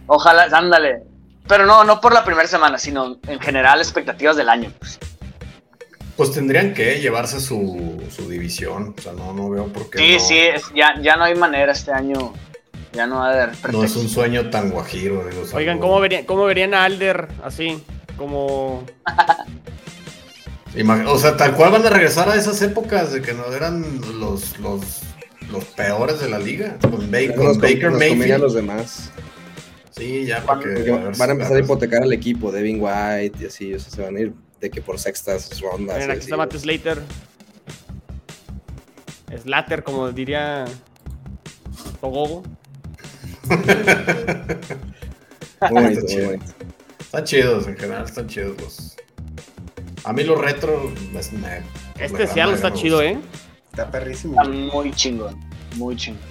Ojalá, 0.07 0.43
ándale. 0.55 1.03
Pero 1.47 1.65
no, 1.65 1.83
no 1.83 2.01
por 2.01 2.13
la 2.13 2.23
primera 2.23 2.47
semana, 2.47 2.77
sino 2.77 3.17
en 3.27 3.39
general 3.39 3.79
expectativas 3.79 4.35
del 4.35 4.49
año. 4.49 4.71
pues. 4.79 4.99
Pues 6.17 6.31
tendrían 6.31 6.73
que 6.73 6.99
llevarse 7.01 7.39
su, 7.41 8.01
su 8.09 8.29
división. 8.29 8.95
O 8.97 9.01
sea, 9.01 9.11
no, 9.13 9.33
no 9.33 9.49
veo 9.49 9.67
por 9.67 9.89
qué. 9.89 9.97
Sí, 9.99 10.13
no, 10.13 10.19
sí, 10.19 10.37
es- 10.39 10.63
ya, 10.73 10.95
ya 11.01 11.15
no 11.17 11.25
hay 11.25 11.35
manera 11.35 11.71
este 11.73 11.91
año. 11.91 12.33
Ya 12.93 13.05
no 13.05 13.17
va 13.19 13.27
a 13.27 13.33
haber 13.33 13.73
No 13.73 13.83
es 13.83 13.95
un 13.97 14.07
sueño 14.07 14.49
tan 14.49 14.69
guajiro. 14.71 15.27
digo, 15.27 15.43
Oigan, 15.53 15.79
¿cómo 15.79 15.99
verían, 15.99 16.23
¿cómo 16.25 16.45
verían 16.45 16.73
a 16.73 16.85
Alder 16.85 17.27
así? 17.43 17.83
Como. 18.17 18.83
O 21.07 21.17
sea, 21.17 21.37
tal 21.37 21.55
cual 21.55 21.71
van 21.71 21.85
a 21.85 21.89
regresar 21.89 22.27
a 22.29 22.35
esas 22.35 22.61
épocas 22.61 23.11
de 23.13 23.21
que 23.21 23.33
no 23.33 23.45
eran 23.53 23.83
los, 24.19 24.57
los, 24.59 24.81
los 25.51 25.63
peores 25.65 26.19
de 26.19 26.29
la 26.29 26.37
liga. 26.39 26.77
Con, 26.81 27.09
Ba- 27.11 27.19
Nos 27.35 27.57
Baker 27.59 27.91
nos 27.91 27.99
Mayfield. 27.99 28.39
los 28.41 28.53
demás. 28.53 29.11
Sí, 29.91 30.25
ya 30.25 30.43
porque, 30.45 30.67
Porque 30.69 30.91
a 30.91 31.11
van 31.17 31.29
a 31.29 31.33
empezar 31.33 31.55
a 31.55 31.59
hipotecar 31.59 32.03
al 32.03 32.11
equipo, 32.11 32.51
Devin 32.51 32.79
White 32.81 33.37
y 33.41 33.45
así, 33.45 33.73
o 33.73 33.79
sea, 33.79 33.89
se 33.91 34.01
van 34.01 34.17
a 34.17 34.19
ir 34.19 34.33
de 34.59 34.69
que 34.69 34.81
por 34.81 34.99
sextas 34.99 35.61
rondas. 35.61 35.95
Miren, 35.95 36.09
y 36.09 36.13
aquí 36.13 36.23
está 36.23 36.35
Matt 36.35 36.53
Slater. 36.53 37.01
Slater, 39.41 39.83
como 39.83 40.11
diría 40.11 40.65
Togogo. 42.01 42.43
Muy 45.71 45.83
bonito, 45.83 45.99
Está 46.01 46.15
muy 46.17 46.25
bonito. 46.25 46.45
Están 46.99 47.23
chidos, 47.23 47.67
en 47.67 47.77
general 47.77 48.05
están 48.05 48.27
chidos 48.27 48.59
los. 48.61 48.95
A 50.05 50.13
mí 50.13 50.23
los 50.23 50.39
retro. 50.39 50.91
pues, 51.11 51.33
me- 51.33 51.61
Este 51.99 52.17
me- 52.19 52.27
Seattle 52.27 52.45
me- 52.47 52.53
está 52.53 52.73
chido, 52.73 52.97
gusta. 52.97 53.11
¿eh? 53.11 53.19
Está 53.71 53.91
perrísimo. 53.91 54.41
Está 54.41 54.49
muy 54.53 54.91
chingón, 54.93 55.39
muy 55.75 55.95
chingón. 55.95 56.21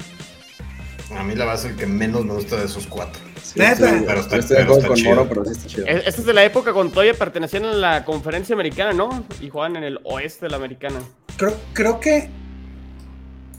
A 1.16 1.22
mí 1.22 1.34
la 1.34 1.44
base 1.44 1.66
es 1.68 1.72
el 1.74 1.78
que 1.78 1.86
menos 1.86 2.24
me 2.24 2.32
gusta 2.34 2.56
de 2.56 2.64
esos 2.64 2.86
cuatro. 2.86 3.20
Sí, 3.42 3.58
Neta. 3.60 3.74
sí, 3.98 4.04
Pero 4.06 4.20
está- 4.20 4.36
estoy 4.36 4.56
de 4.56 4.62
pero 4.62 4.62
acuerdo 4.62 4.76
está 4.78 4.88
con 4.88 4.96
chido. 4.96 5.10
Moro, 5.10 5.28
pero 5.28 5.44
sí 5.44 5.50
está 5.52 5.66
chido. 5.68 5.86
E- 5.86 5.98
Este 6.06 6.20
es 6.22 6.24
de 6.26 6.32
la 6.32 6.44
época 6.44 6.72
cuando 6.72 6.92
todavía 6.92 7.14
pertenecían 7.14 7.64
a 7.66 7.72
la 7.72 8.04
conferencia 8.04 8.54
americana, 8.54 8.92
¿no? 8.94 9.24
Y 9.40 9.50
jugaban 9.50 9.76
en 9.76 9.84
el 9.84 10.00
oeste 10.04 10.46
de 10.46 10.50
la 10.50 10.56
americana. 10.56 11.00
Creo, 11.36 11.54
creo 11.72 12.00
que. 12.00 12.30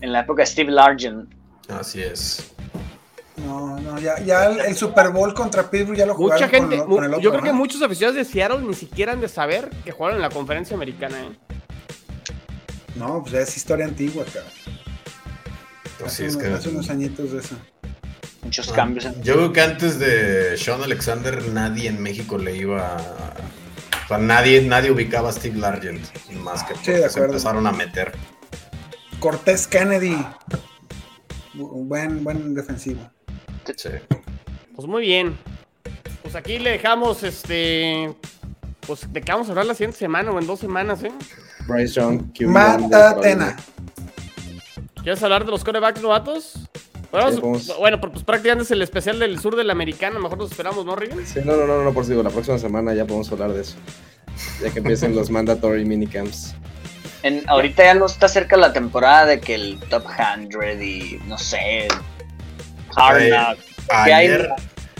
En 0.01 0.11
la 0.11 0.21
época 0.21 0.41
de 0.41 0.47
Steve 0.47 0.71
Largent. 0.71 1.29
Así 1.69 2.01
es. 2.01 2.51
No, 3.45 3.79
no, 3.79 3.99
ya, 3.99 4.19
ya 4.23 4.45
el, 4.47 4.59
el 4.61 4.75
Super 4.75 5.09
Bowl 5.09 5.33
contra 5.33 5.69
Pittsburgh 5.69 5.97
ya 5.97 6.05
lo 6.05 6.15
jugaron 6.15 6.41
Mucha 6.43 6.49
gente, 6.57 6.77
con, 6.77 6.85
lo- 6.85 6.87
mu- 6.87 6.95
con 6.95 7.03
el 7.05 7.11
otro, 7.11 7.21
yo 7.21 7.31
creo 7.31 7.43
que 7.43 7.53
muchos 7.53 7.81
aficionados 7.81 8.15
de 8.17 8.25
Seattle 8.25 8.61
ni 8.65 8.73
siquiera 8.73 9.11
han 9.13 9.21
de 9.21 9.27
saber 9.27 9.69
que 9.83 9.91
jugaron 9.91 10.15
en 10.17 10.21
la 10.21 10.29
conferencia 10.29 10.75
americana, 10.75 11.17
¿eh? 11.21 11.29
No, 12.95 13.21
pues 13.21 13.33
ya 13.33 13.39
es 13.41 13.55
historia 13.57 13.85
antigua, 13.85 14.23
cabrón. 14.25 14.51
Así 16.05 16.23
Hace, 16.23 16.25
es 16.27 16.35
unos, 16.35 16.47
que. 16.47 16.53
hace 16.53 16.69
unos 16.69 16.89
añitos 16.89 17.31
de 17.31 17.39
eso. 17.39 17.55
Muchos 18.43 18.69
Ah, 18.69 18.75
cambios. 18.75 19.05
en- 19.05 19.21
Yo 19.23 19.33
creo 19.35 19.53
que 19.53 19.61
antes 19.61 19.99
de 19.99 20.55
Sean 20.57 20.81
Alexander 20.81 21.43
nadie 21.51 21.89
en 21.89 22.01
México 22.01 22.37
le 22.37 22.55
iba 22.55 22.95
a... 22.95 23.33
O 24.05 24.07
sea, 24.07 24.17
nadie, 24.19 24.61
nadie 24.61 24.91
ubicaba 24.91 25.29
a 25.29 25.33
Steve 25.33 25.57
Largent, 25.57 26.03
más 26.43 26.63
que 26.63 26.73
Sí, 26.75 26.79
porque 26.85 26.91
de 26.99 27.09
se 27.09 27.19
empezaron 27.23 27.65
a 27.65 27.71
meter. 27.71 28.11
Cortés 29.19 29.65
Kennedy. 29.67 30.15
Bu- 31.55 31.87
Buen, 31.87 32.23
buen 32.23 32.53
defensivo. 32.53 33.09
Sí. 33.75 33.89
Pues 34.75 34.87
muy 34.87 35.01
bien. 35.03 35.37
Pues 36.21 36.35
aquí 36.35 36.59
le 36.59 36.71
dejamos 36.71 37.23
este. 37.23 38.13
Pues 38.85 39.11
de 39.11 39.21
qué 39.21 39.31
vamos 39.31 39.47
a 39.47 39.51
hablar 39.51 39.65
la 39.65 39.73
siguiente 39.73 39.97
semana 39.97 40.31
o 40.31 40.39
en 40.39 40.45
dos 40.47 40.59
semanas, 40.59 41.01
¿eh? 41.03 41.11
Bryce 41.67 41.93
Young, 41.95 42.31
QB1 42.33 42.45
de 42.77 42.87
Matatena. 42.87 43.57
¿Quieres 45.01 45.21
hablar 45.23 45.45
de 45.45 45.51
los 45.51 45.63
corebacks 45.63 46.01
novatos? 46.01 46.53
Bueno, 47.11 47.31
Sí, 47.59 47.71
bueno, 47.79 48.01
pues 48.01 48.23
prácticamente 48.23 48.65
es 48.65 48.71
el 48.71 48.81
especial 48.81 49.19
del 49.19 49.39
sur 49.39 49.55
de 49.55 49.63
la 49.63 49.71
americana. 49.73 50.19
Mejor 50.19 50.37
nos 50.37 50.51
esperamos, 50.51 50.85
¿no, 50.85 50.95
Rigen? 50.95 51.25
Sí, 51.25 51.39
no, 51.45 51.55
no, 51.55 51.65
no, 51.65 51.83
no, 51.83 51.93
por 51.93 52.03
si 52.03 52.11
digo, 52.11 52.23
la 52.23 52.29
próxima 52.29 52.57
semana 52.57 52.93
ya 52.93 53.05
podemos 53.05 53.31
hablar 53.31 53.53
de 53.53 53.61
eso. 53.61 53.75
Ya 54.61 54.69
que 54.71 54.79
empiecen 54.79 55.15
los 55.15 55.29
mandatory 55.29 55.85
minicamps. 55.85 56.53
en- 57.23 57.47
ahorita 57.47 57.83
ya 57.83 57.93
no 57.93 58.05
está 58.05 58.27
cerca 58.27 58.57
la 58.57 58.73
temporada 58.73 59.25
de 59.25 59.39
que 59.39 59.55
el 59.55 59.79
Top 59.89 60.03
100 60.15 60.83
y 60.83 61.19
no 61.27 61.37
sé. 61.37 61.87
Ayer, 62.97 64.49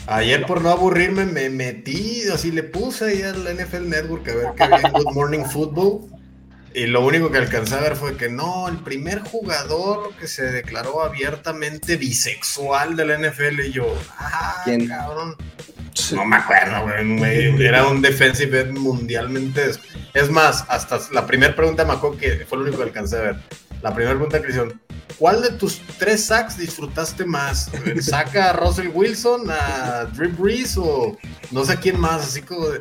ayer 0.07 0.45
por 0.45 0.61
no 0.61 0.69
aburrirme 0.69 1.25
me 1.25 1.49
metí, 1.49 2.23
así 2.33 2.51
le 2.51 2.63
puse 2.63 3.05
ahí 3.05 3.21
al 3.21 3.43
NFL 3.43 3.89
Network 3.89 4.27
a 4.29 4.35
ver 4.35 4.47
qué 4.55 4.63
había 4.63 4.87
en 4.87 4.91
Good 4.91 5.13
Morning 5.13 5.45
Football. 5.45 6.15
Y 6.75 6.87
lo 6.87 7.05
único 7.05 7.31
que 7.31 7.37
alcancé 7.37 7.75
a 7.75 7.79
ver 7.79 7.95
fue 7.95 8.17
que 8.17 8.27
no, 8.27 8.67
el 8.67 8.79
primer 8.79 9.21
jugador 9.21 10.13
que 10.19 10.27
se 10.27 10.43
declaró 10.43 11.01
abiertamente 11.03 11.95
bisexual 11.95 12.97
del 12.97 13.17
NFL. 13.17 13.61
Y 13.61 13.71
yo, 13.71 13.97
ah, 14.19 14.61
¿Quién? 14.65 14.85
cabrón. 14.85 15.37
No 16.13 16.25
me 16.25 16.35
acuerdo, 16.35 16.83
güey. 17.17 17.65
Era 17.65 17.87
un 17.87 18.01
defensive 18.01 18.59
end 18.59 18.77
mundialmente. 18.77 19.71
Es 20.13 20.29
más, 20.29 20.65
hasta 20.67 20.99
la 21.13 21.25
primera 21.25 21.55
pregunta 21.55 21.85
me 21.85 21.93
acuerdo 21.93 22.17
que 22.17 22.45
fue 22.45 22.57
lo 22.57 22.65
único 22.65 22.79
que 22.79 22.83
alcancé 22.83 23.17
a 23.17 23.21
ver. 23.21 23.35
La 23.81 23.93
primera 23.93 24.13
pregunta 24.13 24.41
que 24.41 24.49
hicieron, 24.49 24.81
¿cuál 25.17 25.41
de 25.41 25.51
tus 25.51 25.81
tres 25.97 26.25
sacks 26.25 26.57
disfrutaste 26.57 27.25
más? 27.25 27.69
¿Saca 28.01 28.49
a 28.49 28.53
Russell 28.53 28.89
Wilson, 28.93 29.49
a 29.49 30.05
Drew 30.13 30.31
Brees 30.37 30.77
o 30.77 31.17
no 31.51 31.65
sé 31.65 31.77
quién 31.77 31.99
más? 31.99 32.23
Así 32.23 32.41
como 32.41 32.67
de, 32.67 32.79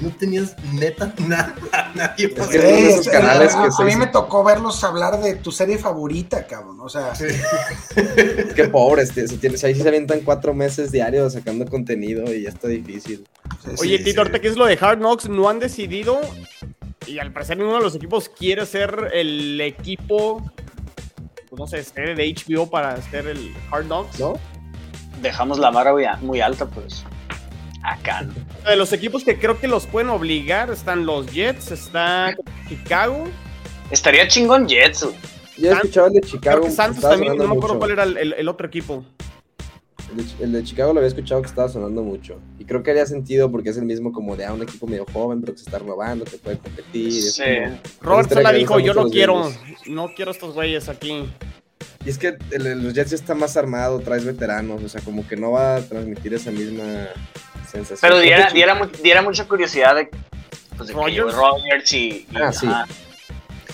no 0.00 0.10
tenías 0.10 0.54
neta 0.72 1.12
nada, 1.26 1.54
nadie 1.94 2.32
Es 2.34 2.48
que 2.48 2.88
esos 2.88 3.06
es- 3.06 3.12
canales 3.12 3.54
a, 3.54 3.62
que 3.62 3.68
a 3.68 3.70
se- 3.72 3.84
mí 3.84 3.96
me 3.96 4.06
tocó 4.06 4.42
verlos 4.44 4.82
hablar 4.84 5.20
de 5.20 5.34
tu 5.36 5.52
serie 5.52 5.76
favorita, 5.78 6.46
cabrón. 6.46 6.78
O 6.80 6.88
sea, 6.88 7.14
Sí. 7.14 7.26
Qué 8.56 8.68
pobres, 8.70 9.12
tío, 9.12 9.26
si 9.28 9.36
tienes, 9.36 9.62
ahí 9.64 9.74
sí 9.74 9.82
se 9.82 9.88
avientan 9.88 10.20
cuatro 10.20 10.54
meses 10.54 10.92
diarios 10.92 11.32
sacando 11.34 11.66
contenido 11.66 12.32
y 12.32 12.42
ya 12.42 12.48
está 12.50 12.68
difícil. 12.68 13.26
sí, 13.64 13.70
Oye, 13.78 13.98
sí, 13.98 14.04
Tito, 14.04 14.10
sí. 14.12 14.18
ahorita 14.18 14.40
que 14.40 14.48
es 14.48 14.56
lo 14.56 14.66
de 14.66 14.78
Hard 14.80 14.98
Knocks, 14.98 15.28
no 15.28 15.48
han 15.48 15.58
decidido. 15.58 16.20
Y 17.06 17.18
al 17.18 17.32
parecer 17.32 17.56
ninguno 17.58 17.78
de 17.78 17.82
los 17.84 17.94
equipos 17.96 18.28
quiere 18.28 18.64
ser 18.64 19.10
el 19.12 19.60
equipo. 19.60 20.42
Pues 21.52 21.60
no 21.60 21.66
sé, 21.66 21.84
ser 21.84 22.16
de 22.16 22.34
HBO 22.34 22.70
para 22.70 22.94
hacer 22.94 23.26
el 23.26 23.52
Hard 23.70 23.84
Knocks. 23.84 24.18
¿No? 24.18 24.40
Dejamos 25.20 25.58
la 25.58 25.70
vara 25.70 25.92
muy, 26.22 26.40
alta, 26.40 26.64
pues. 26.64 27.04
Acá, 27.82 28.22
¿no? 28.22 28.32
De 28.70 28.74
los 28.74 28.90
equipos 28.94 29.22
que 29.22 29.38
creo 29.38 29.60
que 29.60 29.68
los 29.68 29.86
pueden 29.86 30.08
obligar 30.08 30.70
están 30.70 31.04
los 31.04 31.26
Jets, 31.30 31.70
está 31.70 32.34
Chicago. 32.70 33.24
Estaría 33.90 34.26
chingón 34.28 34.66
Jets. 34.66 35.06
Yo 35.58 35.72
he 35.72 35.74
escuchado 35.74 36.06
el 36.06 36.14
de 36.14 36.20
Chicago. 36.22 36.60
Creo 36.60 36.70
que 36.70 36.74
Santos 36.74 37.02
también, 37.02 37.36
no 37.36 37.44
me 37.44 37.50
acuerdo 37.50 37.74
mucho. 37.74 37.78
cuál 37.80 37.90
era 37.90 38.04
el, 38.04 38.16
el- 38.16 38.32
el 38.32 38.48
otro 38.48 38.66
equipo. 38.66 39.04
El 40.12 40.16
de, 40.38 40.44
el 40.44 40.52
de 40.52 40.62
Chicago 40.64 40.92
lo 40.92 41.00
había 41.00 41.08
escuchado 41.08 41.40
que 41.42 41.48
estaba 41.48 41.68
sonando 41.68 42.02
mucho. 42.02 42.38
Y 42.58 42.64
creo 42.64 42.82
que 42.82 42.90
haría 42.90 43.06
sentido 43.06 43.50
porque 43.50 43.70
es 43.70 43.76
el 43.78 43.84
mismo 43.84 44.12
como 44.12 44.36
de 44.36 44.44
ah, 44.44 44.52
un 44.52 44.62
equipo 44.62 44.86
medio 44.86 45.06
joven, 45.12 45.40
pero 45.40 45.52
que 45.54 45.58
se 45.58 45.64
está 45.64 45.78
renovando, 45.78 46.24
que 46.24 46.36
puede 46.38 46.58
competir. 46.58 47.12
Sí. 47.12 47.42
Robert 48.00 48.30
Sala 48.32 48.52
dijo, 48.52 48.78
yo 48.78 48.92
a 48.92 48.94
no 48.94 49.08
quiero, 49.10 49.34
Bengals". 49.44 49.58
no 49.88 50.08
quiero 50.14 50.30
estos 50.30 50.54
güeyes 50.54 50.88
aquí. 50.88 51.24
Y 52.04 52.10
es 52.10 52.18
que 52.18 52.36
el, 52.50 52.66
el- 52.66 52.82
los 52.82 52.94
Jets 52.94 53.10
ya 53.10 53.16
está 53.16 53.34
más 53.34 53.56
armado, 53.56 54.00
traes 54.00 54.24
veteranos, 54.24 54.82
o 54.82 54.88
sea, 54.88 55.00
como 55.00 55.26
que 55.26 55.36
no 55.36 55.52
va 55.52 55.76
a 55.76 55.80
transmitir 55.82 56.34
esa 56.34 56.50
misma 56.50 56.84
sensación. 57.70 57.98
Pero 58.00 58.18
diera, 58.20 58.50
diera, 58.52 58.90
diera 59.02 59.22
mucha 59.22 59.46
curiosidad 59.46 59.94
de, 59.96 60.10
pues, 60.76 60.88
de 60.88 60.94
que 60.94 61.20
Rodgers 61.20 61.92
y, 61.92 61.96
y- 61.98 62.26
Ah, 62.34 62.52
sí. 62.52 62.66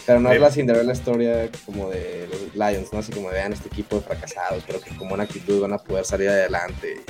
Pero 0.08 0.20
no 0.20 0.30
es 0.30 0.36
Sí. 0.36 0.40
la 0.40 0.50
Cinderella 0.50 0.92
historia 0.94 1.50
como 1.66 1.90
de 1.90 2.26
los 2.30 2.54
Lions, 2.54 2.90
¿no? 2.94 3.00
Así 3.00 3.12
como 3.12 3.28
vean 3.28 3.52
este 3.52 3.68
equipo 3.68 3.96
de 3.96 4.02
fracasados, 4.02 4.64
pero 4.66 4.80
que 4.80 4.96
con 4.96 5.06
buena 5.06 5.24
actitud 5.24 5.60
van 5.60 5.74
a 5.74 5.78
poder 5.78 6.06
salir 6.06 6.30
adelante 6.30 7.02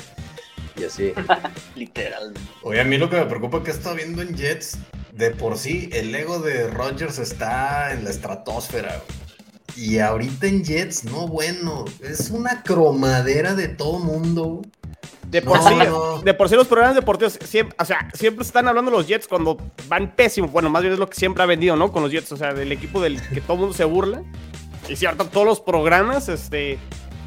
y, 0.76 0.80
y 0.80 0.84
así. 0.84 1.12
literal. 1.76 2.34
Oye, 2.62 2.80
a 2.80 2.84
mí 2.84 2.98
lo 2.98 3.08
que 3.08 3.14
me 3.14 3.26
preocupa 3.26 3.58
es 3.58 3.62
que 3.62 3.70
estado 3.70 3.94
viendo 3.94 4.20
en 4.20 4.34
Jets, 4.36 4.78
de 5.12 5.30
por 5.30 5.56
sí, 5.58 5.88
el 5.92 6.12
ego 6.12 6.40
de 6.40 6.66
Rodgers 6.70 7.20
está 7.20 7.92
en 7.92 8.02
la 8.02 8.10
estratosfera. 8.10 9.00
Y 9.76 10.00
ahorita 10.00 10.48
en 10.48 10.64
Jets, 10.64 11.04
no, 11.04 11.28
bueno, 11.28 11.84
es 12.02 12.30
una 12.30 12.64
cromadera 12.64 13.54
de 13.54 13.68
todo 13.68 14.00
mundo. 14.00 14.62
De 15.28 15.42
por, 15.42 15.58
No, 15.62 15.68
sí, 15.68 15.74
no. 15.76 16.22
de 16.22 16.32
por 16.34 16.48
sí 16.48 16.54
los 16.54 16.66
programas 16.66 16.94
deportivos 16.96 17.38
siempre, 17.44 17.76
o 17.78 17.84
sea, 17.84 18.08
siempre 18.14 18.44
están 18.44 18.66
hablando 18.66 18.90
los 18.90 19.06
Jets 19.06 19.28
cuando 19.28 19.58
van 19.88 20.14
pésimos. 20.16 20.50
Bueno, 20.50 20.70
más 20.70 20.80
bien 20.82 20.94
es 20.94 20.98
lo 20.98 21.06
que 21.08 21.16
siempre 21.16 21.42
ha 21.42 21.46
vendido, 21.46 21.76
¿no? 21.76 21.92
Con 21.92 22.02
los 22.02 22.10
Jets, 22.10 22.32
o 22.32 22.36
sea, 22.36 22.54
del 22.54 22.72
equipo 22.72 23.00
del 23.00 23.20
que 23.20 23.40
todo 23.42 23.54
el 23.54 23.58
mundo 23.60 23.74
se 23.74 23.84
burla. 23.84 24.22
Y 24.88 24.96
cierto, 24.96 25.26
todos 25.26 25.46
los 25.46 25.60
programas, 25.60 26.28
este... 26.30 26.78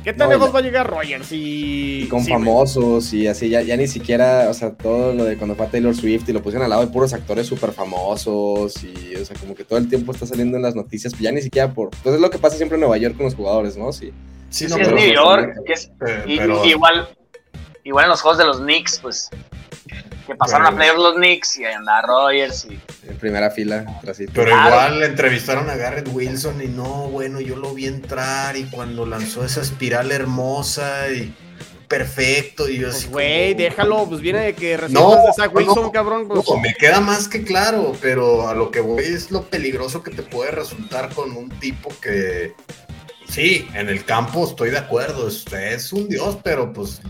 ¿Qué 0.03 0.13
tan 0.13 0.30
No, 0.30 0.34
lejos 0.34 0.55
va 0.55 0.57
a 0.57 0.61
llegar 0.63 0.89
Rogers? 0.89 1.32
Y, 1.32 2.05
Y 2.05 2.07
con 2.07 2.24
sí, 2.24 2.32
famosos 2.32 3.13
y 3.13 3.28
así, 3.28 3.49
ya, 3.49 3.61
ya 3.61 3.78
ni 3.78 3.86
siquiera, 3.86 4.47
o 4.49 4.53
sea, 4.55 4.72
todo 4.74 5.13
lo 5.13 5.24
de 5.26 5.38
cuando 5.38 5.53
fue 5.55 5.67
a 5.67 5.69
Taylor 5.69 5.93
Swift 5.95 6.28
y 6.28 6.34
lo 6.34 6.41
pusieron 6.41 6.63
al 6.63 6.72
lado 6.72 6.84
de 6.84 6.91
puros 6.91 7.13
actores 7.13 7.45
súper 7.45 7.72
famosos 7.72 8.84
y, 8.84 9.15
o 9.15 9.24
sea, 9.24 9.38
como 9.39 9.53
que 9.53 9.63
todo 9.63 9.78
el 9.78 9.88
tiempo 9.88 10.11
está 10.11 10.26
saliendo 10.26 10.57
en 10.57 10.63
las 10.63 10.74
noticias, 10.74 11.13
ya 11.19 11.32
ni 11.32 11.43
siquiera 11.43 11.72
por... 11.72 11.91
Pues 12.01 12.15
es 12.15 12.22
lo 12.22 12.32
que 12.32 12.39
pasa 12.39 12.57
siempre 12.57 12.78
en 12.78 12.80
Nueva 12.82 12.97
York 12.97 13.15
con 13.15 13.26
los 13.26 13.36
jugadores, 13.36 13.78
¿no? 13.78 13.93
Sí. 13.93 14.11
Sí, 14.49 14.67
Sí, 14.67 14.74
no, 14.74 14.80
es 14.82 14.91
New 14.91 15.13
York, 15.13 15.53
que 15.67 15.74
es, 15.74 15.91
eh, 16.07 16.24
y- 16.26 16.38
pero- 16.39 16.65
igual, 16.65 17.07
igual 17.84 18.05
en 18.05 18.09
los 18.09 18.21
juegos 18.21 18.38
de 18.38 18.45
los 18.45 18.57
Knicks, 18.59 18.99
pues, 19.01 19.29
que 20.27 20.36
pasaron 20.36 20.65
Pero- 20.67 20.75
a 20.75 20.77
playoffs 20.77 20.99
los 21.01 21.15
Knicks 21.15 21.57
y 21.57 21.65
ahí 21.65 21.73
andaba 21.73 22.01
Rodgers 22.03 22.65
y 22.69 22.79
En 23.09 23.17
primera 23.17 23.49
fila, 23.49 23.86
trasito. 24.01 24.32
Pero 24.36 24.51
Claro. 24.51 24.69
igual 24.69 24.99
le 24.99 25.05
entrevistaron 25.07 25.69
a 25.69 25.75
Garrett 25.75 26.07
Wilson 26.11 26.61
y 26.61 26.67
no, 26.67 27.07
bueno, 27.09 27.41
yo 27.41 27.55
lo 27.55 27.73
vi 27.73 27.88
entrar 27.88 28.55
y 28.55 28.65
cuando 28.65 29.05
lanzó 29.05 29.43
esa 29.43 29.61
espiral 29.61 30.11
hermosa 30.11 31.09
y 31.11 31.34
perfecto 31.88 32.69
y 32.69 32.77
yo 32.77 32.89
así 32.89 33.07
Pues, 33.07 33.11
güey, 33.11 33.51
como- 33.53 33.63
déjalo, 33.63 34.05
pues 34.07 34.21
viene 34.21 34.39
de 34.39 34.53
que 34.55 34.77
No, 34.89 35.15
de 35.15 35.34
Zach 35.36 35.51
no, 35.51 35.57
Wilson, 35.59 35.84
no. 35.84 35.91
cabrón. 35.91 36.27
Pues, 36.27 36.47
No, 36.47 36.57
me 36.57 36.73
queda 36.75 37.01
más 37.01 37.27
que 37.27 37.43
claro, 37.43 37.93
pero 38.01 38.47
a 38.47 38.53
lo 38.55 38.71
que 38.71 38.79
voy 38.79 39.03
es 39.03 39.29
lo 39.32 39.43
peligroso 39.43 40.01
que 40.03 40.11
te 40.11 40.23
puede 40.23 40.51
resultar 40.51 41.09
con 41.13 41.36
un 41.36 41.49
tipo 41.59 41.89
que, 42.01 42.53
sí, 43.27 43.67
en 43.73 43.89
el 43.89 44.05
campo 44.05 44.45
estoy 44.45 44.69
de 44.69 44.77
acuerdo, 44.77 45.27
es, 45.27 45.43
es 45.51 45.91
un 45.91 46.07
dios, 46.07 46.38
pero 46.43 46.71
pues 46.71 47.01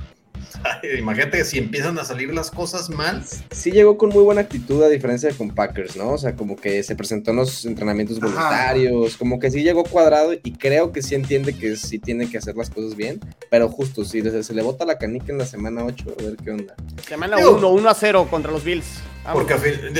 Imagínate 0.99 1.37
que 1.39 1.45
si 1.45 1.57
empiezan 1.57 1.97
a 1.99 2.05
salir 2.05 2.33
las 2.33 2.51
cosas 2.51 2.89
mal. 2.89 3.23
Sí 3.51 3.71
llegó 3.71 3.97
con 3.97 4.09
muy 4.09 4.23
buena 4.23 4.41
actitud 4.41 4.81
a 4.83 4.89
diferencia 4.89 5.29
de 5.29 5.35
con 5.35 5.49
Packers, 5.51 5.95
¿no? 5.95 6.11
O 6.11 6.17
sea, 6.17 6.35
como 6.35 6.55
que 6.55 6.83
se 6.83 6.95
presentó 6.95 7.31
en 7.31 7.37
los 7.37 7.65
entrenamientos 7.65 8.17
Ajá. 8.17 8.25
voluntarios, 8.27 9.17
como 9.17 9.39
que 9.39 9.51
sí 9.51 9.63
llegó 9.63 9.83
cuadrado 9.83 10.33
y 10.33 10.53
creo 10.53 10.91
que 10.91 11.01
sí 11.01 11.15
entiende 11.15 11.53
que 11.55 11.75
sí 11.75 11.99
tiene 11.99 12.29
que 12.29 12.37
hacer 12.37 12.55
las 12.55 12.69
cosas 12.69 12.95
bien, 12.95 13.19
pero 13.49 13.69
justo, 13.69 14.03
si 14.05 14.21
se, 14.21 14.43
se 14.43 14.53
le 14.53 14.61
bota 14.61 14.85
la 14.85 14.97
canica 14.97 15.31
en 15.31 15.37
la 15.37 15.45
semana 15.45 15.83
8, 15.85 16.15
a 16.19 16.23
ver 16.23 16.35
qué 16.43 16.51
onda. 16.51 16.75
Semana 17.07 17.37
Digo- 17.37 17.57
1, 17.57 17.69
1 17.69 17.89
a 17.89 17.93
0 17.93 18.27
contra 18.29 18.51
los 18.51 18.63
Bills. 18.63 18.85
Vamos. 19.23 19.43
Porque, 19.43 19.53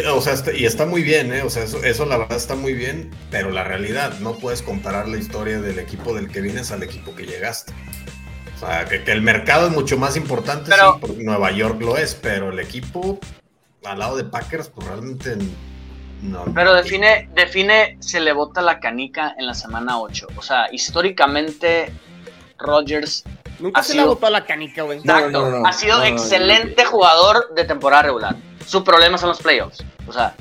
o 0.10 0.22
sea, 0.22 0.34
y 0.58 0.66
está 0.66 0.88
muy 0.88 1.04
bien, 1.04 1.32
¿eh? 1.32 1.44
O 1.44 1.50
sea, 1.52 1.64
eso, 1.66 1.84
eso 1.84 2.06
la 2.08 2.18
verdad 2.18 2.38
está 2.38 2.56
muy 2.56 2.74
bien, 2.74 3.12
pero 3.30 3.52
la 3.52 3.64
realidad, 3.64 4.18
no 4.20 4.36
puedes 4.40 4.64
comparar 4.64 5.08
la 5.08 5.18
historia 5.18 5.62
del 5.62 5.78
equipo 5.78 6.16
del 6.16 6.28
que 6.28 6.42
vienes 6.42 6.72
al 6.72 6.82
equipo 6.82 7.14
que 7.14 7.28
llegaste. 7.28 7.72
O 8.62 8.68
sea, 8.68 8.86
que, 8.86 9.04
que 9.04 9.12
el 9.12 9.22
mercado 9.22 9.68
es 9.68 9.74
mucho 9.74 9.98
más 9.98 10.16
importante, 10.16 10.70
Pero- 10.70 10.94
sí, 10.94 10.98
porque 11.02 11.24
Nueva 11.24 11.52
York 11.52 11.82
lo 11.82 11.98
es, 11.98 12.14
pero 12.16 12.50
el 12.52 12.60
equipo 12.60 13.20
al 13.84 13.98
lado 14.00 14.16
de 14.16 14.24
Packers, 14.24 14.68
pues 14.70 14.86
realmente 14.88 15.36
no. 16.22 16.46
Pero 16.54 16.74
define, 16.76 17.30
define, 17.34 17.98
se 18.00 18.20
le 18.20 18.32
bota 18.34 18.62
la 18.62 18.80
canica 18.80 19.34
en 19.40 19.48
la 19.48 19.56
semana 19.56 20.00
8. 20.00 20.28
O 20.36 20.42
sea, 20.44 20.68
históricamente, 20.72 21.92
Rodgers 22.60 23.24
Nunca 23.60 23.80
ha 23.80 23.84
se 23.84 23.94
le 23.96 24.02
ha 24.02 24.04
sido- 24.04 24.14
botado 24.16 24.32
la 24.34 24.46
canica, 24.46 24.84
güey. 24.84 25.00
Exacto. 25.00 25.32
no, 25.32 25.50
no, 25.60 25.66
ha 25.68 25.74
sido 25.74 25.98
no, 25.98 26.04
no, 26.04 26.10
no. 26.10 26.16
excelente 26.16 26.86
jugador 26.86 27.54
de 27.56 27.64
temporada 27.66 28.04
regular. 28.04 28.36
Su 28.66 28.84
problema 28.84 29.18
son 29.18 29.30
los 29.30 29.42
playoffs. 29.42 29.84
O 30.08 30.14
sea, 30.14 30.36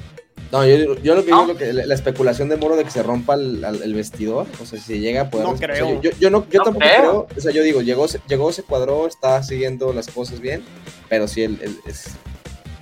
No, 0.52 0.66
yo, 0.66 0.94
yo 1.00 1.14
lo 1.14 1.24
que 1.24 1.30
¿No? 1.30 1.42
digo, 1.42 1.52
lo 1.52 1.56
que, 1.58 1.72
la, 1.72 1.86
la 1.86 1.94
especulación 1.94 2.48
de 2.48 2.56
Moro 2.56 2.74
de 2.76 2.82
que 2.84 2.90
se 2.90 3.02
rompa 3.04 3.34
el, 3.34 3.94
vestidor, 3.94 4.46
o 4.60 4.66
sea, 4.66 4.80
si 4.80 4.98
llega 4.98 5.22
a 5.22 5.30
poder... 5.30 5.46
No 5.46 5.52
o 5.52 5.56
sea, 5.56 5.68
creo. 5.68 6.00
yo, 6.00 6.10
yo 6.18 6.28
no, 6.30 6.44
yo 6.50 6.58
No 6.58 6.64
tampoco 6.64 6.86
creo. 6.86 7.26
creo. 7.26 7.26
o 7.36 7.40
sea, 7.40 7.52
yo 7.52 7.62
digo, 7.62 7.82
llegó, 7.82 8.08
se- 8.08 8.20
llegó, 8.28 8.50
se 8.50 8.64
cuadró, 8.64 9.06
está 9.06 9.42
siguiendo 9.44 9.92
las 9.92 10.08
cosas 10.08 10.40
bien, 10.40 10.62
pero 11.08 11.28
sí, 11.28 11.42
el, 11.44 11.58
el- 11.62 11.78
es, 11.86 12.06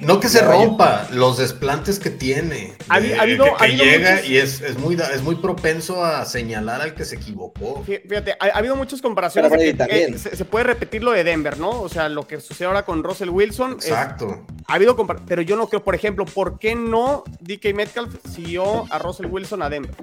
No 0.01 0.21
que 0.21 0.29
se 0.29 0.43
rompa, 0.43 1.09
los 1.13 1.39
desplantes 1.39 1.99
que 1.99 2.11
tiene. 2.11 2.75
Ha 2.89 2.95
ha 2.95 2.97
habido- 2.99 3.45
que, 3.45 3.51
ha 3.51 3.57
que 3.57 3.65
habido 3.65 3.85
llega 3.85 4.11
muchos- 4.13 4.29
y 4.29 4.37
es, 4.39 4.61
es, 4.61 4.79
muy, 4.79 4.95
da- 4.95 5.11
es 5.13 5.23
muy 5.23 5.35
propenso 5.37 6.05
a 6.05 6.25
señalar 6.25 6.81
al 6.81 6.95
que 6.95 7.05
se 7.05 7.17
equivocó. 7.17 7.83
Fí- 7.85 8.01
Fíjate, 8.09 8.33
ha, 8.39 8.47
ha 8.47 8.59
habido 8.59 8.77
muchas 8.77 9.03
comparaciones. 9.03 9.51
Pero 9.51 9.63
que, 9.63 9.75
también. 9.75 10.15
eh, 10.15 10.19
se, 10.19 10.37
se 10.37 10.45
puede 10.45 10.65
repetir 10.65 11.03
lo 11.03 11.11
de 11.11 11.25
Denver, 11.25 11.59
¿no? 11.59 11.71
O 11.83 11.89
sea, 11.89 12.09
lo 12.09 12.27
que 12.29 12.41
sucede 12.41 12.69
ahora 12.69 12.85
con 12.85 13.03
Russell 13.03 13.31
Wilson. 13.31 13.77
es- 13.81 13.87
Exacto. 13.89 14.47
ha 14.67 14.75
habido 14.75 14.97
compar- 14.97 15.23
pero 15.27 15.43
yo 15.43 15.57
no 15.57 15.69
creo, 15.69 15.83
por 15.83 15.95
ejemplo, 15.97 16.25
¿por 16.27 16.59
qué 16.61 16.77
no 16.77 17.25
DK 17.41 17.75
Metcalf 17.75 18.15
siguió 18.33 18.85
a 18.93 18.99
Russell 19.01 19.27
Wilson 19.27 19.63
a 19.63 19.69
Denver? 19.69 19.95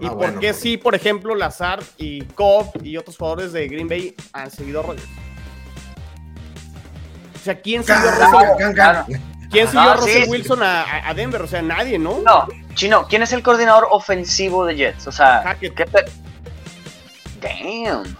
¿Y 0.00 0.06
Ah, 0.06 0.10
por 0.10 0.18
bueno, 0.18 0.38
qué 0.40 0.54
sí, 0.54 0.76
por 0.76 0.94
ejemplo, 0.94 1.34
Lazard 1.34 1.82
y 1.96 2.22
Cobb 2.22 2.70
y 2.84 2.96
otros 2.96 3.16
jugadores 3.16 3.52
de 3.52 3.66
Green 3.66 3.88
Bay 3.88 4.14
han 4.32 4.48
seguido 4.48 4.78
a 4.78 4.82
Rodgers? 4.84 5.08
O 7.48 7.52
sea, 7.52 7.60
¿quién 7.60 7.82
siguió 7.84 8.08
a 8.10 8.12
Russell, 8.12 8.74
claro. 8.74 9.06
¿quién 9.50 9.68
Ah, 9.74 9.92
a 9.92 9.94
Russell 9.94 10.24
sí. 10.24 10.30
Wilson 10.30 10.62
a, 10.62 10.82
a- 10.82 11.08
a 11.08 11.14
Denver? 11.14 11.40
O 11.42 11.46
sea, 11.46 11.62
nadie, 11.62 11.98
¿no? 11.98 12.20
No, 12.24 12.46
Chino, 12.74 13.06
¿quién 13.08 13.22
es 13.22 13.32
el 13.32 13.42
coordinador 13.42 13.86
ofensivo 13.90 14.64
de 14.66 14.76
Jets? 14.76 15.06
O 15.06 15.12
sea, 15.12 15.42
Hackett. 15.42 15.74
¿qué 15.74 15.84
pe- 15.86 16.04
Damn. 17.40 18.16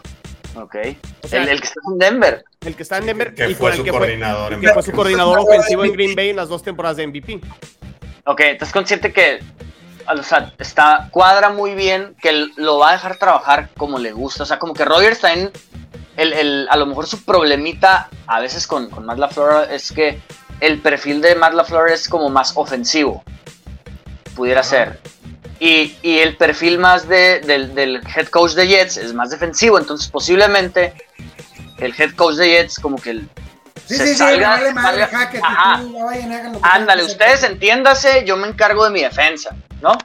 Ok. 0.54 0.76
O 1.22 1.28
sea, 1.28 1.42
el, 1.42 1.48
el 1.50 1.60
que 1.60 1.66
está 1.66 1.80
en 1.92 1.98
Denver. 1.98 2.44
El 2.64 2.74
que 2.76 2.82
está 2.82 2.98
en 2.98 3.06
Denver 3.06 3.34
Que 3.34 3.50
y 3.50 3.54
fue 3.54 3.74
su 3.76 3.84
que 3.84 3.90
fue, 3.90 4.00
coordinador. 4.00 4.52
en 4.52 4.60
que 4.60 4.72
fue 4.72 4.82
su 4.82 4.92
coordinador 4.92 5.38
ofensivo 5.40 5.84
en 5.84 5.92
Green 5.92 6.14
Bay 6.14 6.30
en 6.30 6.36
las 6.36 6.48
dos 6.48 6.62
temporadas 6.62 6.96
de 6.96 7.06
MVP. 7.06 7.40
Ok, 8.24 8.40
estás 8.40 8.72
consciente 8.72 9.12
que 9.12 9.40
o 10.10 10.22
sea, 10.22 10.52
está, 10.58 11.08
cuadra 11.10 11.50
muy 11.50 11.74
bien, 11.74 12.16
que 12.22 12.46
lo 12.56 12.78
va 12.78 12.90
a 12.90 12.92
dejar 12.92 13.16
trabajar 13.18 13.68
como 13.76 13.98
le 13.98 14.12
gusta. 14.12 14.42
O 14.44 14.46
sea, 14.46 14.58
como 14.58 14.72
que 14.72 14.84
está 15.10 15.32
en. 15.34 15.50
El, 16.18 16.32
el- 16.34 16.68
a 16.70 16.76
lo 16.76 16.84
mejor 16.84 17.06
su 17.06 17.24
problemita 17.24 18.10
a 18.26 18.40
veces 18.40 18.66
con, 18.66 18.90
con 18.90 19.06
Matt 19.06 19.18
LaFleur 19.18 19.70
es 19.70 19.90
que 19.92 20.20
el 20.60 20.80
perfil 20.80 21.20
de 21.22 21.34
Matt 21.36 21.54
LaFleur 21.54 21.88
es 21.90 22.08
como 22.08 22.28
más 22.28 22.52
ofensivo. 22.56 23.22
Pudiera 24.34 24.62
ser. 24.62 25.00
Y, 25.60 25.96
y 26.02 26.18
el 26.18 26.36
perfil 26.36 26.78
más 26.78 27.08
de- 27.08 27.40
del, 27.40 27.74
del 27.74 28.02
head 28.14 28.26
coach 28.28 28.52
de 28.52 28.66
Jets 28.66 28.96
es 28.96 29.14
más 29.14 29.30
defensivo. 29.30 29.78
Entonces, 29.78 30.08
posiblemente 30.10 30.92
el 31.78 31.94
head 31.96 32.14
coach 32.14 32.34
de 32.36 32.48
Jets, 32.48 32.78
como 32.78 32.96
que 33.00 33.10
el, 33.10 33.28
Sí, 33.86 33.94
se 33.96 34.06
sí, 34.08 34.12
sí, 34.14 34.18
salga- 34.18 34.48
vale 34.50 34.74
madre, 34.74 35.06
salga- 35.06 35.18
Hackett, 35.18 35.40
y 35.40 35.44
Ajá. 35.44 35.80
tú, 35.80 36.04
vayan, 36.04 36.32
hagan 36.32 36.52
lo 36.52 36.60
que 36.60 36.68
Ándale, 36.68 37.04
ustedes 37.04 37.42
entiéndase, 37.44 38.24
yo 38.26 38.36
me 38.36 38.46
encargo 38.48 38.84
de 38.84 38.90
mi 38.90 39.00
defensa, 39.02 39.54
¿no? 39.80 39.96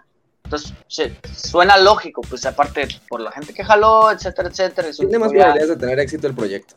Entonces, 0.57 1.11
suena 1.35 1.77
lógico, 1.77 2.21
pues 2.21 2.45
aparte 2.45 2.87
por 3.09 3.21
la 3.21 3.31
gente 3.31 3.53
que 3.53 3.63
jaló, 3.63 4.11
etcétera, 4.11 4.49
etcétera. 4.49 4.89
tiene 4.91 5.17
más 5.19 5.29
probabilidades 5.31 5.69
de 5.69 5.75
tener 5.77 5.99
éxito 5.99 6.27
el 6.27 6.35
proyecto. 6.35 6.75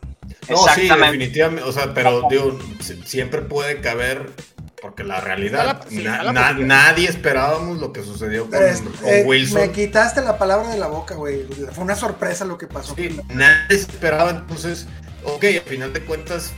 No, 0.49 0.57
sí, 0.75 0.87
definitivamente. 0.89 1.63
O 1.63 1.71
sea, 1.71 1.93
pero 1.93 2.23
digo, 2.29 2.57
si- 2.81 3.01
siempre 3.03 3.41
puede 3.41 3.81
caber, 3.81 4.29
porque 4.81 5.03
la 5.03 5.19
realidad, 5.21 5.65
Está 5.67 5.83
la- 5.85 5.89
sí, 5.89 5.95
na- 6.03 6.11
está 6.11 6.23
la 6.23 6.33
na- 6.33 6.41
posibilidad. 6.49 6.67
nadie 6.67 7.09
esperábamos 7.09 7.79
lo 7.79 7.91
que 7.93 8.03
sucedió 8.03 8.41
con, 8.43 8.51
Pero 8.51 8.65
es- 8.65 8.81
con 8.81 8.93
eh, 9.07 9.23
Wilson. 9.25 9.61
me 9.61 9.71
quitaste 9.71 10.21
la 10.21 10.37
palabra 10.37 10.69
de 10.69 10.77
la 10.77 10.87
boca, 10.87 11.15
güey. 11.15 11.43
Fue 11.73 11.83
una 11.83 11.95
sorpresa 11.95 12.45
lo 12.45 12.57
que 12.57 12.67
pasó. 12.67 12.95
Sí, 12.95 13.19
nadie 13.29 13.75
esperaba, 13.77 14.29
entonces, 14.31 14.87
ok, 15.23 15.43
al 15.45 15.61
final 15.61 15.93
de 15.93 16.01
cuentas, 16.05 16.53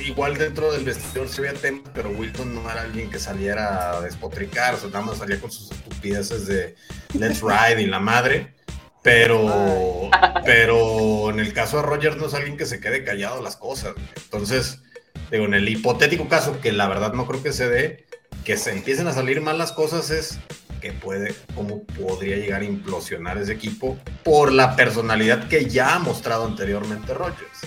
igual 0.00 0.36
dentro 0.36 0.72
del 0.72 0.84
vestidor 0.84 1.28
se 1.28 1.42
veía 1.42 1.54
tema, 1.54 1.80
pero 1.94 2.10
Wilton 2.10 2.54
no 2.54 2.70
era 2.70 2.82
alguien 2.82 3.10
que 3.10 3.18
saliera 3.18 3.96
a 3.96 4.00
despotricar, 4.00 4.74
o 4.74 4.78
sea, 4.78 4.88
nada 4.90 5.02
más 5.02 5.18
salía 5.18 5.40
con 5.40 5.50
sus 5.50 5.70
estupideces 5.70 6.46
de 6.46 6.74
Let's 7.14 7.40
Ride 7.40 7.82
y 7.82 7.86
la 7.86 8.00
madre. 8.00 8.54
Pero, 9.02 10.10
pero 10.44 11.30
en 11.30 11.40
el 11.40 11.52
caso 11.52 11.78
de 11.78 11.84
Rogers 11.84 12.16
no 12.16 12.26
es 12.26 12.34
alguien 12.34 12.56
que 12.56 12.66
se 12.66 12.80
quede 12.80 13.04
callado 13.04 13.40
las 13.42 13.56
cosas. 13.56 13.94
Entonces, 14.16 14.82
digo, 15.30 15.44
en 15.44 15.54
el 15.54 15.68
hipotético 15.68 16.28
caso, 16.28 16.60
que 16.60 16.72
la 16.72 16.88
verdad 16.88 17.12
no 17.12 17.26
creo 17.26 17.42
que 17.42 17.52
se 17.52 17.68
dé, 17.68 18.06
que 18.44 18.56
se 18.56 18.72
empiecen 18.72 19.06
a 19.06 19.12
salir 19.12 19.40
mal 19.40 19.56
las 19.56 19.72
cosas 19.72 20.10
es 20.10 20.38
que 20.80 20.92
puede, 20.92 21.34
cómo 21.54 21.84
podría 21.84 22.36
llegar 22.36 22.62
a 22.62 22.64
implosionar 22.64 23.38
ese 23.38 23.52
equipo 23.52 23.98
por 24.24 24.52
la 24.52 24.76
personalidad 24.76 25.48
que 25.48 25.66
ya 25.66 25.94
ha 25.94 25.98
mostrado 25.98 26.44
anteriormente 26.44 27.14
Rogers. 27.14 27.60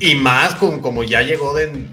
Y 0.00 0.14
más 0.14 0.54
con 0.56 0.80
como 0.80 1.04
ya 1.04 1.22
llegó 1.22 1.54
de 1.54 1.86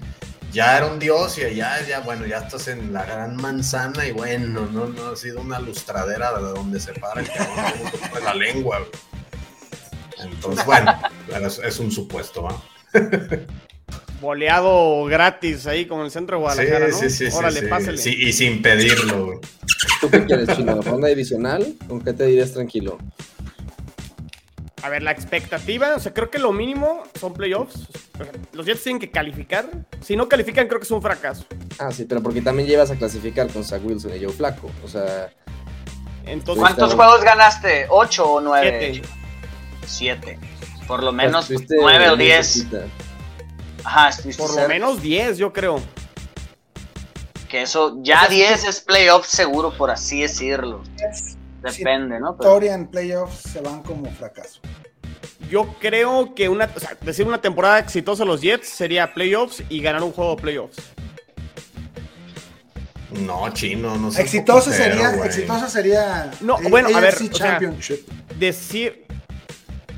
ya 0.52 0.76
era 0.78 0.86
un 0.86 0.98
dios 0.98 1.38
y 1.38 1.44
allá 1.44 1.86
ya 1.86 2.00
bueno, 2.00 2.26
ya 2.26 2.38
estás 2.38 2.66
en 2.68 2.92
la 2.92 3.04
gran 3.04 3.36
manzana 3.36 4.06
y 4.06 4.10
bueno, 4.12 4.66
no, 4.72 4.86
no 4.86 5.10
ha 5.10 5.16
sido 5.16 5.40
una 5.40 5.60
lustradera 5.60 6.32
de 6.32 6.42
donde 6.42 6.80
se 6.80 6.92
para 6.94 7.20
el 7.20 7.28
como 7.28 7.90
fue 8.10 8.20
la 8.22 8.34
lengua. 8.34 8.78
güey. 8.78 8.90
Entonces, 10.32 10.66
bueno, 10.66 10.92
es, 11.46 11.60
es 11.60 11.78
un 11.78 11.90
supuesto, 11.90 12.42
¿va? 12.42 12.62
Boleado 14.20 15.04
gratis 15.06 15.66
ahí 15.66 15.86
con 15.86 16.00
el 16.02 16.10
centro 16.10 16.36
de 16.36 16.42
Guadalajara, 16.42 16.88
¿no? 16.88 16.96
sí, 16.96 17.08
sí, 17.08 17.30
sí, 17.30 17.36
Órale, 17.36 17.60
sí. 17.60 17.66
pásale. 17.66 17.96
Sí, 17.98 18.14
y 18.20 18.32
sin 18.34 18.60
pedirlo. 18.60 19.26
güey. 19.26 19.38
¿Tú 20.00 20.10
qué 20.10 20.24
quieres, 20.26 20.54
Chino? 20.56 20.80
¿Ronda 20.82 21.08
divisional? 21.08 21.74
¿Con 21.88 22.02
qué 22.02 22.12
te 22.12 22.26
dirías 22.26 22.52
tranquilo? 22.52 22.98
A 24.82 24.88
ver, 24.88 25.02
la 25.02 25.10
expectativa, 25.10 25.94
o 25.94 26.00
sea, 26.00 26.14
creo 26.14 26.30
que 26.30 26.38
lo 26.38 26.52
mínimo 26.52 27.02
son 27.18 27.34
playoffs. 27.34 27.88
Los 28.52 28.66
Jets 28.66 28.82
tienen 28.82 29.00
que 29.00 29.10
calificar. 29.10 29.66
Si 30.00 30.16
no 30.16 30.28
califican, 30.28 30.68
creo 30.68 30.80
que 30.80 30.84
es 30.84 30.90
un 30.90 31.02
fracaso. 31.02 31.44
Ah, 31.78 31.90
sí, 31.90 32.04
pero 32.04 32.22
porque 32.22 32.40
también 32.40 32.68
llevas 32.68 32.90
a 32.90 32.96
clasificar 32.96 33.48
con 33.48 33.64
Zach 33.64 33.82
Wilson 33.84 34.16
y 34.16 34.24
Joe 34.24 34.32
Flaco. 34.32 34.70
O 34.84 34.88
sea, 34.88 35.30
Entonces, 36.24 36.62
¿Cuántos 36.62 36.94
juegos 36.94 37.22
ganaste? 37.22 37.86
¿Ocho 37.90 38.30
o 38.30 38.40
nueve? 38.40 38.92
Siete. 38.92 39.08
Siete. 39.86 40.38
Por 40.86 41.02
lo 41.02 41.12
menos 41.12 41.50
nueve 41.68 42.10
o 42.10 42.16
diez. 42.16 42.66
Ajá, 43.84 44.08
estuviste 44.08 44.42
por 44.42 44.54
lo 44.54 44.68
menos 44.68 45.00
10, 45.00 45.38
yo 45.38 45.52
creo. 45.52 45.80
Que 47.48 47.62
eso, 47.62 47.96
ya 48.02 48.28
10 48.28 48.64
es 48.64 48.80
playoff 48.80 49.26
seguro, 49.26 49.72
por 49.76 49.90
así 49.90 50.22
decirlo. 50.22 50.82
Depende, 51.62 52.20
¿no? 52.20 52.36
Pero- 52.36 52.50
Historia 52.50 52.74
en 52.74 52.86
playoffs 52.88 53.38
se 53.52 53.60
van 53.60 53.82
como 53.82 54.10
fracaso. 54.10 54.60
Yo 55.50 55.74
creo 55.80 56.34
que 56.34 56.48
una, 56.48 56.70
o 56.74 56.80
sea, 56.80 56.96
decir 57.00 57.26
una 57.26 57.40
temporada 57.40 57.78
exitosa 57.80 58.22
a 58.22 58.26
los 58.26 58.40
Jets 58.40 58.68
sería 58.68 59.12
playoffs 59.12 59.62
y 59.68 59.80
ganar 59.80 60.02
un 60.02 60.12
juego 60.12 60.36
de 60.36 60.42
playoffs. 60.42 60.76
No, 63.10 63.52
chino, 63.52 63.96
no 63.96 64.12
sé. 64.12 64.22
Exitosa 64.22 64.72
sería, 64.72 65.12
exitosa 65.24 65.68
sería. 65.68 66.30
No, 66.40 66.56
bueno, 66.68 66.96
a 66.96 67.00
ver, 67.00 67.14
o 67.14 67.18
sea, 67.18 67.30
Championship. 67.30 68.06
Decir, 68.38 69.06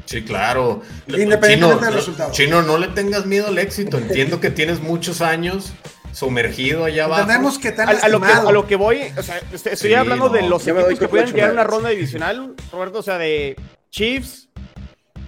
Sí, 0.07 0.23
claro. 0.23 0.83
Independientemente 1.07 1.55
Chino, 1.55 1.79
del 1.79 1.95
resultado. 1.95 2.33
Chino, 2.33 2.61
no 2.63 2.77
le 2.77 2.89
tengas 2.89 3.25
miedo 3.25 3.47
al 3.49 3.57
éxito. 3.59 3.97
Entiendo 3.97 4.41
que 4.41 4.51
tienes 4.51 4.81
muchos 4.81 5.23
años 5.23 5.73
sumergido 6.13 6.85
allá 6.85 7.05
abajo. 7.05 7.23
Entendemos 7.23 7.59
que 7.59 7.73
te 7.73 7.83
han 7.83 7.89
a, 7.89 7.93
a 7.93 8.09
lo 8.09 8.21
que, 8.21 8.27
lastimado. 8.27 8.49
a 8.49 8.53
lo 8.53 8.67
que 8.67 8.77
voy, 8.77 9.03
o 9.17 9.23
sea, 9.23 9.41
estoy, 9.53 9.77
Sí, 9.77 9.95
hablando 9.95 10.29
de 10.29 10.43
los 10.43 10.67
equipos 10.67 10.99
que 10.99 11.09
pueden 11.09 11.33
llegar 11.33 11.51
a 11.51 11.53
una 11.53 11.65
ronda 11.65 11.89
divisional, 11.89 12.55
Roberto, 12.71 12.99
o 12.99 13.03
sea, 13.03 13.19
de 13.19 13.57
Chiefs, 13.91 14.49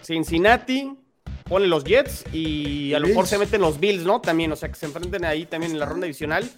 Cincinnati, 0.02 0.96
ponen 1.44 1.70
los 1.70 1.84
Jets 1.84 2.24
y 2.32 2.94
a 2.94 2.98
lo 2.98 3.08
mejor 3.08 3.26
se 3.26 3.38
meten 3.38 3.60
los 3.60 3.80
Bills, 3.80 4.04
¿no? 4.04 4.20
También, 4.20 4.52
o 4.52 4.56
sea, 4.56 4.68
que 4.68 4.76
se 4.76 4.86
enfrenten 4.86 5.24
ahí 5.24 5.46
también 5.46 5.72
en 5.72 5.78
la 5.78 5.86
ronda 5.86 6.04
divisional. 6.04 6.48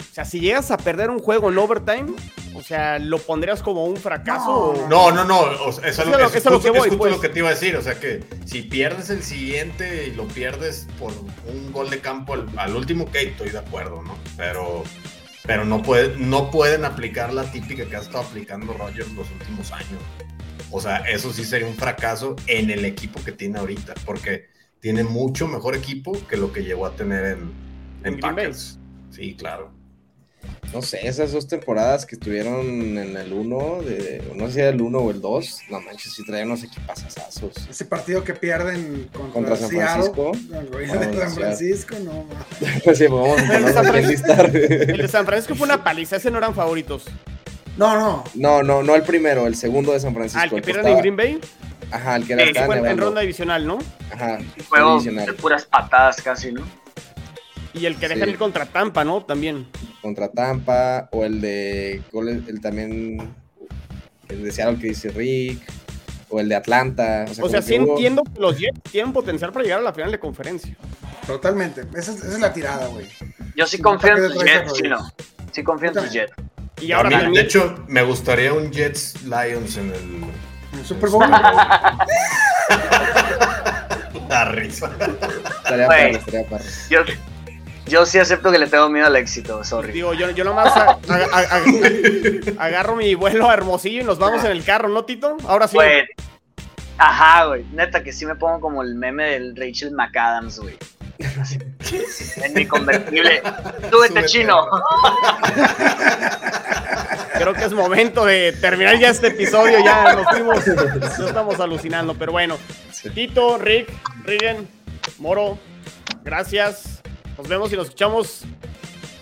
O 0.00 0.14
sea, 0.14 0.24
si 0.24 0.40
llegas 0.40 0.70
a 0.70 0.76
perder 0.76 1.10
un 1.10 1.18
juego 1.18 1.50
en 1.50 1.58
overtime, 1.58 2.14
O 2.54 2.62
sea, 2.62 2.98
¿lo 2.98 3.18
pondrías 3.18 3.62
como 3.62 3.84
un 3.84 3.96
fracaso? 3.96 4.74
No, 4.88 5.06
o- 5.06 5.12
No, 5.12 5.12
no, 5.12 5.24
no. 5.24 5.40
o 5.64 5.72
sea, 5.72 5.88
eso 5.88 6.02
es 6.02 6.08
lo, 6.08 6.18
es 6.18 6.32
justo- 6.32 6.60
que 6.62 6.70
voy, 6.70 6.78
es 6.78 6.84
justo 6.84 6.98
pues. 6.98 7.12
lo 7.12 7.20
que 7.20 7.28
te 7.28 7.38
iba 7.40 7.48
a 7.48 7.52
decir. 7.52 7.76
O 7.76 7.82
sea 7.82 7.98
que 7.98 8.22
si 8.44 8.62
pierdes 8.62 9.10
el 9.10 9.22
siguiente 9.22 10.06
y 10.08 10.12
lo 10.14 10.26
pierdes 10.28 10.86
por 10.98 11.12
un 11.46 11.72
gol 11.72 11.90
de 11.90 11.98
campo 12.00 12.34
al, 12.34 12.48
al 12.56 12.76
último, 12.76 13.04
ok, 13.04 13.14
estoy 13.16 13.50
de 13.50 13.58
acuerdo, 13.58 14.02
¿no? 14.02 14.16
Pero, 14.36 14.84
pero 15.44 15.64
no, 15.64 15.82
puede, 15.82 16.16
no 16.16 16.50
pueden 16.50 16.84
aplicar 16.84 17.34
la 17.34 17.44
típica 17.50 17.86
que 17.86 17.96
ha 17.96 18.00
estado 18.00 18.20
aplicando 18.24 18.72
Rogers 18.72 19.10
los 19.12 19.28
últimos 19.32 19.72
años. 19.72 20.00
O 20.70 20.80
sea, 20.80 20.98
eso 20.98 21.32
sí 21.32 21.44
sería 21.44 21.66
un 21.66 21.74
fracaso 21.76 22.36
en 22.46 22.70
el 22.70 22.84
equipo 22.84 23.22
que 23.24 23.32
tiene 23.32 23.58
ahorita, 23.58 23.94
porque 24.06 24.46
tiene 24.80 25.02
mucho 25.04 25.46
mejor 25.48 25.74
equipo 25.74 26.12
que 26.28 26.36
lo 26.36 26.52
que 26.52 26.62
llegó 26.62 26.86
a 26.86 26.92
tener 26.94 27.24
en, 27.24 27.52
En 28.04 28.14
en. 28.14 28.20
Packers. 28.20 28.78
Sí, 29.10 29.34
claro. 29.34 29.70
No 30.74 30.82
sé, 30.82 31.06
esas 31.06 31.30
dos 31.30 31.46
temporadas 31.46 32.04
que 32.04 32.16
estuvieron 32.16 32.98
en 32.98 33.16
el 33.16 33.32
1, 33.32 33.82
de, 33.82 34.22
no 34.34 34.48
sé 34.48 34.52
si 34.54 34.58
era 34.60 34.70
el 34.70 34.80
1 34.80 34.98
o 34.98 35.10
el 35.12 35.20
2, 35.20 35.60
no 35.70 35.80
manches, 35.80 36.12
sí 36.14 36.24
traían 36.26 36.48
unos 36.48 36.64
equipazazos. 36.64 37.52
Ese 37.70 37.84
partido 37.84 38.24
que 38.24 38.34
pierden 38.34 39.08
contra, 39.12 39.32
Contra 39.32 39.56
San 39.56 39.68
Seattle, 39.70 40.10
Francisco. 40.12 40.32
no, 40.50 40.78
de 40.78 40.86
San 40.88 40.98
Seattle. 41.14 41.30
Francisco, 41.30 41.96
no, 42.00 42.24
ma. 42.86 42.94
sí, 42.94 43.06
vamos 43.06 43.38
a 43.40 43.56
El 43.56 43.64
de 44.08 44.16
San. 44.18 44.46
El 44.56 44.96
de 44.98 45.08
San 45.08 45.24
Francisco 45.26 45.54
fue 45.54 45.66
una 45.66 45.84
paliza, 45.84 46.16
ese 46.16 46.28
no 46.32 46.38
eran 46.38 46.54
favoritos. 46.56 47.04
no, 47.76 47.94
no. 47.96 48.24
No, 48.34 48.62
no, 48.64 48.82
no 48.82 48.94
el 48.96 49.02
primero, 49.02 49.46
el 49.46 49.54
segundo 49.54 49.92
de 49.92 50.00
San 50.00 50.12
Francisco. 50.12 50.40
Ah, 50.40 50.44
el 50.44 50.50
que 50.50 50.56
el 50.56 50.62
pierden 50.62 50.86
en 50.88 50.98
Green 50.98 51.16
Bay, 51.16 51.40
Ajá, 51.92 52.16
el 52.16 52.26
que 52.26 52.32
era 52.32 52.66
fue 52.66 52.78
en, 52.78 52.86
en 52.86 52.98
ronda 52.98 53.20
divisional, 53.20 53.64
¿no? 53.64 53.78
Ajá, 54.12 54.38
Un 54.38 54.64
juego 54.68 54.90
divisional. 54.94 55.26
de 55.26 55.32
puras 55.34 55.64
patadas 55.66 56.20
casi, 56.20 56.50
¿no? 56.50 56.62
Y 57.74 57.86
el 57.86 57.96
que 57.96 58.08
dejan 58.08 58.24
Sí. 58.24 58.30
ir 58.30 58.38
contra 58.38 58.66
Tampa, 58.66 59.04
¿no? 59.04 59.22
También. 59.24 59.68
Contra 60.04 60.28
Tampa, 60.28 61.08
o 61.12 61.24
el 61.24 61.40
de 61.40 62.02
el 62.12 62.60
también 62.60 63.34
el 64.28 64.44
de 64.44 64.52
Seattle 64.52 64.78
que 64.78 64.88
dice 64.88 65.08
Rick, 65.10 65.60
o 66.28 66.40
el 66.40 66.48
de 66.50 66.54
Atlanta. 66.56 67.24
O 67.30 67.34
sea, 67.34 67.44
O 67.44 67.48
sea, 67.48 67.62
sí 67.62 67.72
que 67.74 67.80
hubo- 67.80 67.92
entiendo 67.92 68.22
que 68.22 68.38
los 68.38 68.58
Jets 68.58 68.80
tienen 68.92 69.12
potencial 69.14 69.50
para 69.50 69.62
llegar 69.64 69.78
a 69.80 69.82
la 69.82 69.94
final 69.94 70.10
de 70.12 70.18
conferencia. 70.20 70.76
Totalmente. 71.26 71.80
Esa 71.96 72.12
es, 72.12 72.18
esa 72.18 72.34
es 72.34 72.40
la 72.40 72.52
tirada, 72.52 72.86
güey. 72.88 73.06
Yo 73.56 73.66
sí 73.66 73.78
Sí, 73.78 73.82
confío 73.82 74.10
en 74.16 74.22
¿para 74.22 74.34
tus 74.34 74.44
Jets, 74.44 74.66
de 74.66 74.72
Chino. 74.82 74.96
Rodgers? 74.98 75.14
Sí 75.52 75.62
confío 75.64 75.88
en 75.88 75.94
tus. 75.94 76.10
Jets. 76.12 76.32
Y 76.82 76.92
A 76.92 76.96
ahora 76.98 77.08
mí, 77.08 77.14
también. 77.16 77.32
de 77.34 77.40
hecho, 77.40 77.84
me 77.88 78.02
gustaría 78.02 78.52
un 78.52 78.70
Jets 78.70 79.22
Lions 79.22 79.76
en 79.78 79.90
el. 79.90 80.24
El 80.78 80.84
Super 80.84 81.08
Bowl. 81.08 81.24
La 84.28 84.44
risa. 84.46 84.90
Estaría 85.62 85.86
padre, 85.86 86.10
estaría. 86.12 86.46
Yo, 86.90 87.00
yo 87.86 88.06
sí 88.06 88.18
acepto 88.18 88.50
que 88.50 88.58
le 88.58 88.66
tengo 88.66 88.88
miedo 88.88 89.06
al 89.06 89.16
éxito, 89.16 89.62
sorry. 89.64 89.92
Digo, 89.92 90.14
yo, 90.14 90.30
yo 90.30 90.44
nomás 90.44 90.74
a- 90.76 90.90
a- 90.90 90.96
a- 91.32 91.58
a- 92.58 92.64
agarro 92.66 92.96
mi 92.96 93.14
vuelo 93.14 93.48
a 93.50 93.54
Hermosillo 93.54 94.00
y 94.00 94.04
nos 94.04 94.18
vamos 94.18 94.44
en 94.44 94.50
el 94.52 94.64
carro, 94.64 94.88
¿no, 94.88 95.04
Tito? 95.04 95.36
Ahora 95.46 95.68
sí. 95.68 95.76
Ajá, 96.96 97.46
güey. 97.46 97.64
Neta 97.72 98.02
que 98.04 98.12
sí 98.12 98.24
me 98.24 98.36
pongo 98.36 98.60
como 98.60 98.82
el 98.82 98.94
meme 98.94 99.24
del 99.32 99.56
Rachel 99.56 99.90
McAdams, 99.92 100.60
güey. 100.60 100.76
En 102.42 102.54
mi 102.54 102.66
convertible. 102.66 103.42
Súbete. 103.90 104.24
chino. 104.26 104.66
Creo 107.38 107.52
que 107.52 107.64
es 107.64 107.72
momento 107.72 108.24
de 108.24 108.52
terminar 108.60 108.98
ya 108.98 109.08
este 109.10 109.28
episodio. 109.28 109.84
Ya 109.84 110.14
nos 110.14 110.26
fuimos. 110.28 110.66
No 111.18 111.26
estamos 111.26 111.60
alucinando, 111.60 112.14
pero 112.14 112.32
bueno. 112.32 112.56
Tito, 113.14 113.58
Rick, 113.58 113.92
Rigen, 114.24 114.68
Moro, 115.18 115.58
gracias. 116.22 116.93
Nos 117.36 117.48
vemos 117.48 117.72
y 117.72 117.76
nos 117.76 117.86
escuchamos 117.86 118.44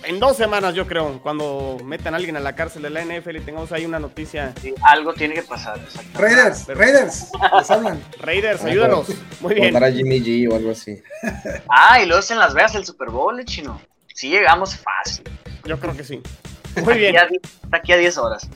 en 0.04 0.18
dos 0.20 0.36
semanas, 0.36 0.74
yo 0.74 0.86
creo. 0.86 1.20
Cuando 1.22 1.78
metan 1.84 2.14
a 2.14 2.16
alguien 2.16 2.36
a 2.36 2.40
la 2.40 2.54
cárcel 2.54 2.82
de 2.82 2.90
la 2.90 3.04
NFL 3.04 3.36
y 3.36 3.40
tengamos 3.40 3.72
ahí 3.72 3.84
una 3.84 3.98
noticia. 3.98 4.52
Sí, 4.60 4.74
algo 4.82 5.14
tiene 5.14 5.34
que 5.34 5.42
pasar. 5.42 5.80
Raiders, 6.14 6.66
Raiders. 6.66 7.28
Les 7.58 7.70
hablan. 7.70 8.02
Raiders, 8.20 8.64
ayúdanos. 8.64 9.08
Muy 9.40 9.54
bien. 9.54 9.72
Contar 9.72 9.90
a 9.90 9.92
Jimmy 9.92 10.20
G 10.20 10.50
o 10.50 10.56
algo 10.56 10.72
así. 10.72 11.02
Ah, 11.68 12.00
y 12.02 12.06
luego 12.06 12.20
es 12.20 12.30
en 12.30 12.38
Las 12.38 12.54
Vegas 12.54 12.74
el 12.74 12.84
Super 12.84 13.10
Bowl, 13.10 13.38
eh, 13.40 13.44
chino. 13.44 13.80
Sí 14.14 14.28
llegamos 14.28 14.76
fácil. 14.76 15.24
Yo 15.64 15.78
creo 15.78 15.96
que 15.96 16.04
sí. 16.04 16.20
Muy 16.84 16.98
bien. 16.98 17.16
Aquí 17.18 17.36
a, 17.70 17.76
aquí 17.76 17.92
a 17.92 17.96
10 17.96 18.18
horas. 18.18 18.48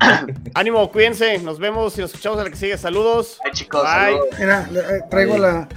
Ánimo, 0.54 0.90
cuídense. 0.90 1.38
Nos 1.38 1.58
vemos 1.58 1.96
y 1.98 2.00
nos 2.00 2.10
escuchamos 2.10 2.38
a 2.40 2.44
la 2.44 2.50
que 2.50 2.56
sigue. 2.56 2.76
Saludos. 2.78 3.38
Ay, 3.44 3.52
chicos, 3.52 3.82
Bye. 3.82 3.90
saludos. 3.92 4.28
Mira, 4.38 4.68
eh, 4.72 5.02
traigo 5.10 5.34
a 5.34 5.38
la, 5.38 5.68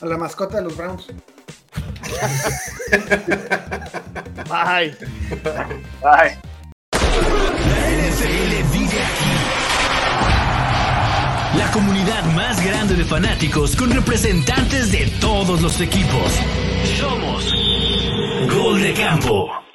a 0.00 0.06
la 0.06 0.16
mascota 0.16 0.58
de 0.58 0.62
los 0.62 0.76
Browns. 0.76 1.08
Bye. 4.48 4.94
Bye. 6.02 6.38
NFL 7.96 8.52
vive 8.72 9.00
aquí. 9.02 9.32
La 11.58 11.70
comunidad 11.72 12.24
más 12.34 12.64
grande 12.64 12.94
de 12.94 13.04
fanáticos 13.04 13.74
con 13.76 13.90
representantes 13.90 14.92
de 14.92 15.06
todos 15.20 15.60
los 15.62 15.80
equipos. 15.80 16.32
Somos 16.98 17.52
Gol 18.48 18.80
de 18.82 18.92
Campo. 18.94 19.65